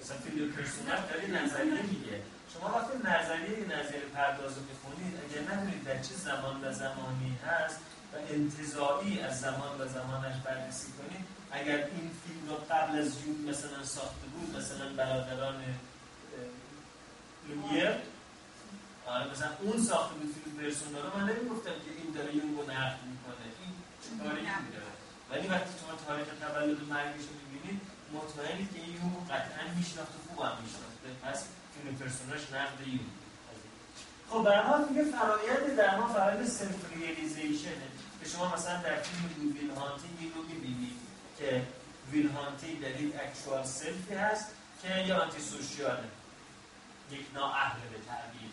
[0.00, 2.22] مثلا فیلم پرسونل داری نظریه میگه.
[2.52, 7.78] شما وقتی نظریه نظریه پرداز رو می‌خونید اگر ندونید در چه زمان و زمانی هست
[8.12, 13.50] و انتظایی از زمان و زمانش بررسی کنید اگر این فیلم رو قبل از یون
[13.50, 15.54] مثلا ساخته بود مثلا برادران
[17.48, 17.90] لومیر
[19.06, 22.62] آره مثلا اون ساخته بود فیلم پرسونال رو من نمی‌گفتم که این داره یون رو
[22.62, 23.46] نقد می‌کنه.
[23.62, 23.72] این
[24.02, 24.86] چه میداره
[25.30, 27.80] ولی وقتی شما تاریخ تولد مرگش رو می‌بینید
[28.12, 33.10] مطمئنید که این رو قطعا میشناخت و خوب هم میشناخته پس فیلم پرسوناش نقد یون
[34.30, 36.92] خب برای میگه فرایند در ما فرایند self
[38.22, 40.96] که شما مثلا در فیلم ویل هانتینگ این رو می‌بینید
[41.38, 41.62] که
[42.12, 44.46] ویل هانتینگ در یک actual self ی هست
[44.82, 46.08] که یه antisocial ه
[47.10, 48.50] یک نااهل به تعبیر.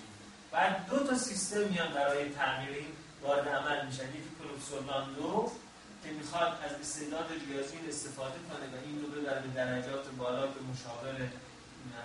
[0.52, 2.88] بعد دو تا سیستم میان برای تعمیر این
[3.22, 4.10] وارد عمل میشن.
[4.10, 4.60] یکی کلوب
[6.04, 10.60] که می‌خواد از استعداد ریاضی استفاده کنه و این رو ببره به درجات بالا به
[10.72, 11.30] مشاور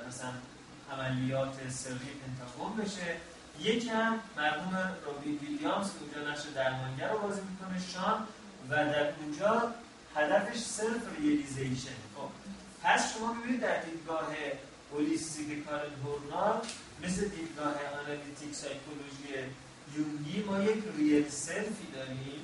[0.09, 0.33] مثلا
[0.93, 3.17] عملیات سری پنتاگون بشه.
[3.61, 4.75] یکی هم مرحوم
[5.07, 8.27] رابین ویلیامز که اونجا نقش درمانگر رو بازی می‌کنه شان
[8.71, 9.75] و در اونجا
[10.17, 11.99] هدفش self realization.
[12.17, 12.29] خب
[12.83, 14.29] پس شما ببینید در دیدگاه
[14.93, 16.61] holistic کارن هورنای
[17.05, 19.53] مثل دیدگاه analytic psychology
[19.97, 22.41] یونگی ما یک real self ی داریم.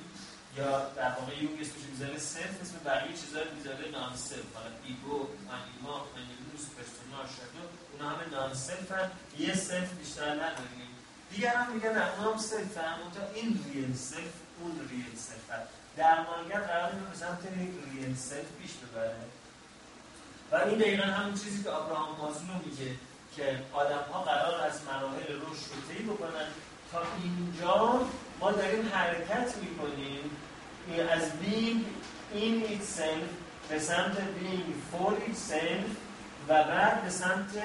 [0.57, 5.27] یا در واقع یونگ اسمش self اسم بقیه چیزا رو می‌ذاره non self حالا ego
[5.55, 10.91] anima animus persona shadow اونا همه non self هم یه self بیشتر نداریم.
[11.31, 12.97] دیگر هم میگن اونا هم self هم
[13.33, 15.63] این real self اون real self هم
[15.97, 19.15] درمانگر قرار به سمت real self پیش ببره.
[20.51, 22.95] و این دقیقا همون چیزی که ابراهام مازلو میگه
[23.35, 26.47] که آدم ها قرار از مراحل رشد رو طی بکنن.
[26.91, 28.07] تا اینجا
[28.39, 30.37] ما داریم حرکت می‌کنیم.
[30.93, 31.81] از being
[32.35, 33.29] in itself
[33.69, 35.89] به سمت being for itself
[36.49, 37.63] و بعد به سمت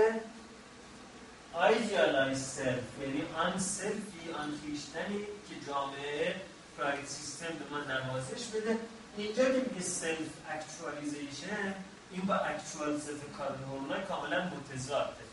[1.54, 6.34] idealized self یعنی آن self ی آن خویشتنی که جامعه
[6.78, 8.76] pride system به ما نوازش بده.
[9.16, 11.74] اینجا که میگه self actualization
[12.12, 15.24] این با actual self کارن کاملا متضاده.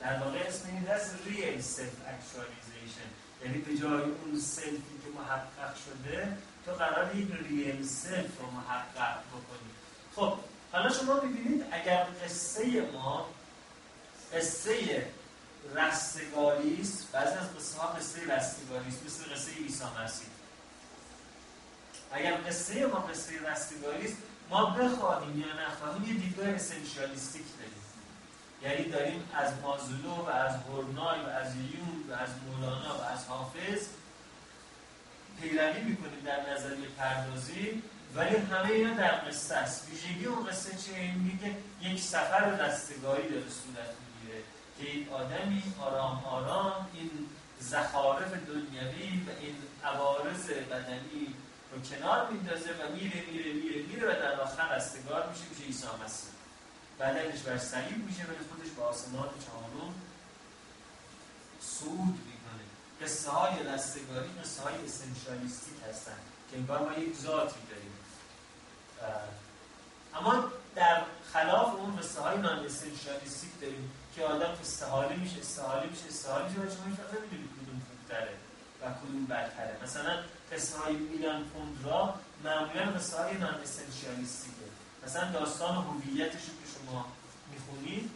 [0.00, 3.08] در واقع اسم این هست real self actualization
[3.44, 6.36] یعنی به جای اون self ی که محقق شده
[6.66, 9.70] تو قرار یک real self رو محقق بکنی.
[10.16, 10.38] خب
[10.72, 13.28] حالا شما ببینید اگر قصه ما
[14.34, 15.06] قصه
[15.74, 20.28] رستگاری است بعضی از قصه ها قصه رستگاری است مثل قصه عیسی مسیح.
[22.12, 24.16] اگر قصه ما قصه رستگاری است
[24.50, 27.82] ما بخواهیم یا نخواهیم یه دیدگاه essentialistic داریم.
[28.62, 33.26] یعنی داریم از مازلو و از هورنای و از یون و از مولانا و از
[33.26, 33.86] حافظ
[35.40, 37.82] پیروی می‌کنیم در نظریه پردازی
[38.14, 39.88] ولی همه اینا در قصه است.
[39.90, 44.42] ویژگی اون قصه چه این میگه یک سفر رستگاری داره صورت می‌گیره
[44.78, 47.10] که این آدمی آرام آرام این
[47.60, 51.34] زخارف دنیوی و این عوارض بدنی
[51.72, 55.86] رو کنار میندازه و میره میره میره میره و در آخر رستگار میشه میشه عیسی
[56.04, 56.30] مسیح.
[57.00, 59.94] بدنش بر صلیب میشه ولی خودش به آسمان چهارم
[61.60, 62.35] صعود می‌کنه
[63.06, 66.18] قصه های رستگاری قصه های اسنشالیستیک هستن
[66.50, 67.92] که انگار ما یک ذاتی داریم
[70.14, 71.02] اما در
[71.32, 76.60] خلاف اون قصه های نان اسنشالیستیک داریم که آدم استحاله میشه استحاله میشه استحاله میشه
[76.60, 78.34] و شما هیچ نمی‌دونید کدوم خوبتره
[78.82, 79.76] و کدوم بدتره.
[79.82, 80.22] مثلا
[80.52, 82.14] قصه های میلان کندرا
[82.44, 84.66] معمولا قصه های نان اسنشیالیستیکه
[85.06, 87.06] مثلا داستان هویتش که شما
[87.52, 88.10] می‌خونید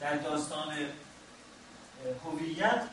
[0.00, 0.74] در داستان
[2.24, 2.88] هویت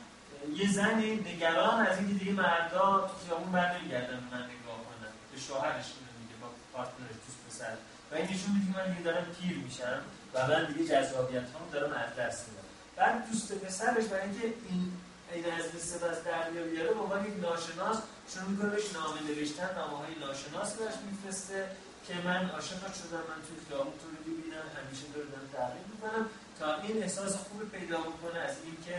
[0.56, 5.40] یه زنی نگران از اینکه دیگه مردا تو خیابون بر نمیگردن من نگاه کنم به
[5.40, 5.86] شوهرش
[6.20, 7.74] میگه با پارتنرش دوست پسر.
[8.12, 10.02] و این نشون میده من دیگه دارم پیر میشم
[10.34, 12.64] و من دیگه جذابیت هم دارم از دست میدم.
[12.96, 14.92] بعد دوست پسرش برای اینکه این
[15.34, 17.98] این از لیست از دریا بیاره به عنوان یک ناشناس
[18.32, 21.60] شروع می‌کنه بهش نامه نوشتن نامه های ناشناس بهش میفرسته
[22.08, 26.26] که من عاشقت شدم من توی خیابون تو رو ببینم همیشه دارم تعقیب می‌کنم
[26.60, 28.98] تا این احساس خوب پیدا بکنه از اینکه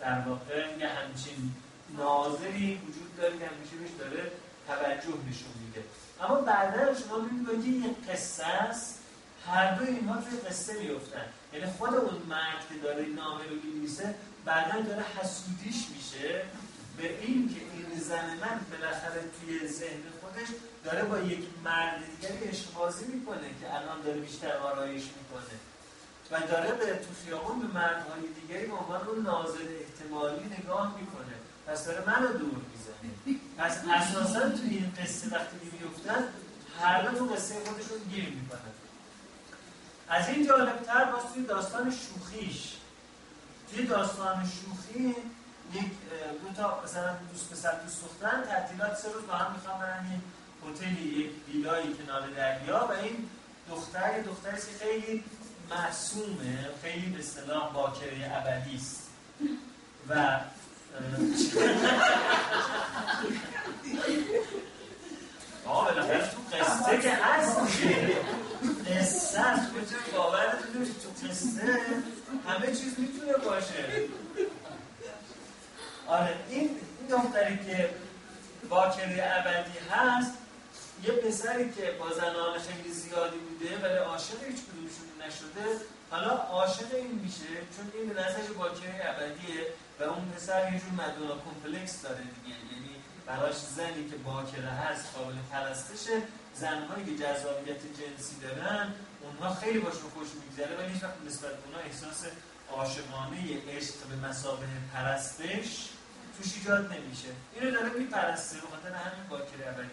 [0.00, 1.52] در واقع یه همچین
[1.96, 4.30] ناظری وجود داره که همیشه بهش داره
[4.68, 5.84] توجه نشون میده.
[6.20, 8.98] اما بعدا شما می‌بینید که یه قصه است
[9.46, 14.14] هر دو اینها توی قصه میفتن یعنی خود اون مرد که داره نامه رو می‌نویسه
[14.44, 16.42] بعدا داره حسودیش میشه
[16.96, 20.48] به این که این زن من بالاخره توی ذهن خودش
[20.84, 25.56] داره با یک مرد دیگری اشبازی می‌کنه که الان داره بیشتر آرایش می‌کنه.
[26.30, 31.36] و داره به تو خیابون به مردهای دیگری به عنوان اون ناظر احتمالی نگاه می‌کنه.
[31.66, 33.40] پس داره منو دور می‌زنه.
[33.58, 36.24] پس اساسا توی این قصه وقتی میفتن
[36.80, 38.60] هر تو قصه خودشون گیر می‌کنن.
[40.08, 42.76] از این جالبتر باز توی داستان شوخیش
[43.70, 45.14] توی داستان شوخی
[45.72, 45.90] یک
[46.42, 50.20] دو تا مثلا دوست پسر دوست دختر تعطیلات سه روز با هم می‌خوام برن یک
[50.68, 53.28] هتلی یک ویلای کنار دریا و این
[53.70, 55.24] دختر دختری خیلی
[55.70, 59.02] معصومه خیلی به اصطلاح باکره ابدی است.
[60.08, 60.38] و
[65.66, 67.56] آه بالاخره تو قصه که هست.
[68.90, 69.62] قصه هست
[70.16, 71.78] باورتون تو قصه
[72.48, 74.08] همه چیز می‌تونه باشه.
[76.06, 76.70] آره این
[77.10, 77.90] دختری که
[78.68, 80.32] باکره ابدی هست
[81.04, 85.66] یه پسری که با زنان خیلی زیادی بوده ولی عاشق هیچ کدومشون نشده
[86.10, 89.66] حالا عاشق این میشه چون این به نظرش باکره ابدیه
[90.00, 92.56] و اون پسر یه جور مدونا کمپلکس داره دیگه.
[92.72, 92.94] یعنی
[93.26, 96.22] براش زنی که باکره هست قابل پرستشه
[96.54, 101.80] زنهایی که جذابیت جنسی دارن اونها خیلی باشون خوش میگذره ولی هیچ وقت نسبت اونها
[101.80, 102.26] احساس
[102.72, 103.36] عاشقانه
[103.68, 105.88] عشق به مسابه پرستش
[106.36, 107.28] توش ایجاد نمیشه.
[107.54, 109.88] اینو داره میپرسته به خاطر همین باکره اولی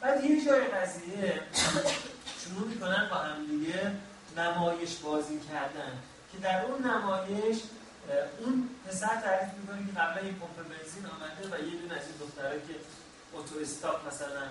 [0.00, 1.40] بعد یه جای قضیه
[2.44, 3.92] شروع می‌کنن با هم دیگه.
[4.36, 5.92] نمایش بازی کردن.
[6.32, 7.58] که در اون نمایش
[8.40, 12.16] اون پسر تعریف می‌کنه که قبلا این پمپ بنزین آمده و یه دونه از این
[12.20, 12.74] دختره که
[13.34, 14.42] اتو استاپ مثلا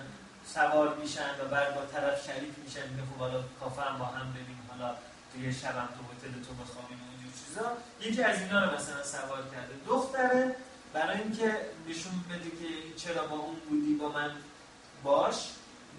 [0.54, 4.32] سوار میشن و بعد با طرف شریک میشن میگه خب حالا کافه هم با هم
[4.32, 4.94] بریم حالا
[5.32, 7.66] توی شبم تو هتل تو بخوابیم و اینجور چیزا.
[8.00, 9.74] یکی از اینا رو مثلا سوار کرده.
[9.86, 10.56] دختره
[10.92, 14.30] برای اینکه نشون بده که چرا با اون بودی با من
[15.02, 15.50] باش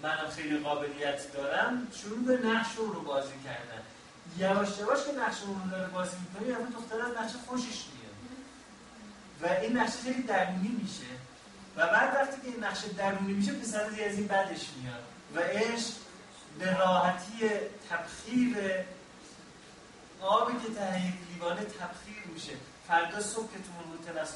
[0.02, 3.82] منم خیلی قابلیت دارم شروع به نقش رو بازی کردن.
[4.38, 8.08] یواش یواش که نقش رو داره بازی می‌کنه یعنی دختر از نقش خوشش میاد.
[9.42, 11.12] و این نقش خیلی درونی میشه.
[11.76, 15.02] و بعد وقتی که این نقش درونی میشه پسر از این بدش میاد.
[15.34, 15.92] و عشق
[16.58, 17.50] به راحتی
[17.90, 18.56] تبخیر
[20.20, 21.02] آبی که ته
[21.32, 22.52] لیوانه تبخیر میشه.
[22.88, 24.28] فردا صبح که تو اون هتل از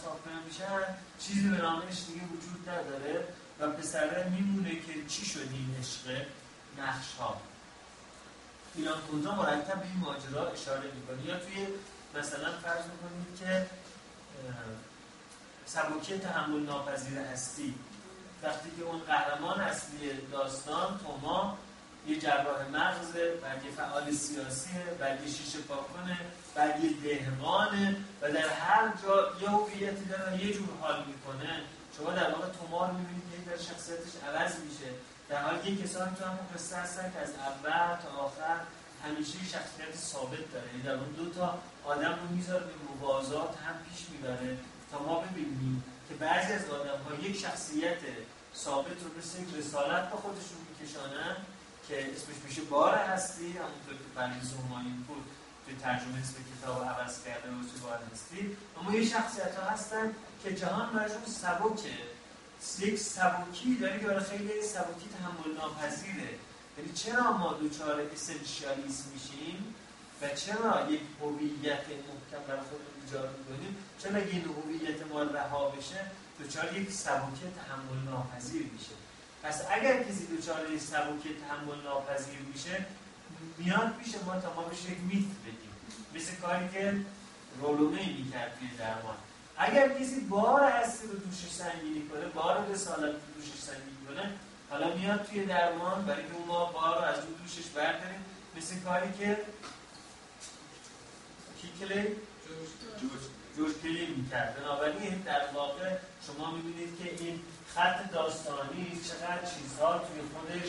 [1.18, 3.24] چیزی به نامش دیگه وجود نداره.
[3.70, 6.26] پسره میمونه که چی شد این عشق
[6.78, 7.40] نقش ها
[8.74, 11.66] ایران کودرا مرتب به این ماجرا اشاره می‌کنه؟ یا توی
[12.20, 13.66] مثلا فرض می‌کنید که
[15.66, 17.74] سبکی تحمل ناپذیر هستی.
[18.42, 21.58] وقتی که اون قهرمان اصلی داستان توما
[22.06, 26.18] یه جراح مغزه بعد یه فعال سیاسیه بعد یه شیشه پاکنه
[26.54, 31.60] بعد یه دهقانه و در هر جا یه هویتی داره یه جور حال می‌کنه.
[31.96, 34.90] شما در واقع توما رو می‌بینید که در شخصیتش عوض میشه.
[35.28, 38.56] در حال یه کسانی تو همون قصه هستن که از اول تا آخر
[39.04, 40.66] همیشه شخصیت ثابت داره.
[40.66, 44.58] یعنی در اون دو تا آدم رو می‌ذاره به موازات هم پیش می‌بره
[44.90, 47.98] تا ما ببینیم که بعضی از آدم ها یک شخصیت
[48.56, 51.36] ثابت رو مثل یک رسالت با خودشون میکشانن
[51.88, 53.46] که اسمش میشه بار هستی.
[53.46, 55.24] همونطور که برای زومایی بود
[55.66, 58.56] توی ترجمه اسم کتاب عوض کرده و تو بار هستی.
[58.80, 60.14] اما یه شخصیت ها هستن
[60.44, 62.21] که جهان برشون سبکه.
[62.80, 66.30] یک سبکی داره که برای خیلی سبکی تحمل ناپذیره
[66.78, 69.74] یعنی چرا ما دوچار اسنشیالیسم میشیم
[70.22, 76.06] و چرا یک هویت محکم برای خودمون ایجاد می‌کنیم؟ چرا این هویت ما رها بشه
[76.38, 78.94] دوچار یک سبکی تحمل ناپذیر میشه؟
[79.42, 82.86] پس اگر کسی دوچار یک سبکی تحمل ناپذیر میشه
[83.58, 85.72] میاد پیش ما تا ما بشه یک میت بدیم.
[86.14, 86.96] مثل کاری که
[87.60, 89.16] رولومه می‌کرد توی درمان.
[89.62, 94.30] اگر کسی بار هستی رو دوشش سنگینی کنه بار رسالت رو دوشش سنگینی کنه
[94.70, 98.24] حالا میاد توی درمان برای که ما بار رو از اون دوشش برداریم.
[98.56, 99.38] مثل کاری که
[101.60, 102.06] کیکلی
[103.56, 104.56] جورج کلی می‌کرد.
[104.60, 105.90] بنابراین در واقع
[106.26, 107.40] شما می‌بینید که این
[107.74, 110.68] خط داستانی چقدر چیزها توی خودش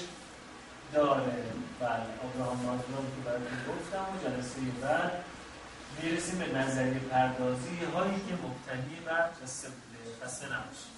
[0.94, 1.44] داره.
[1.80, 5.24] بله ابراهام مازلوم که براتون گفتم و جلسه بعد
[6.02, 10.93] می‌رسیم به نظریه پردازی هایی که مبتنی بر قصه بوده قصه نباشه.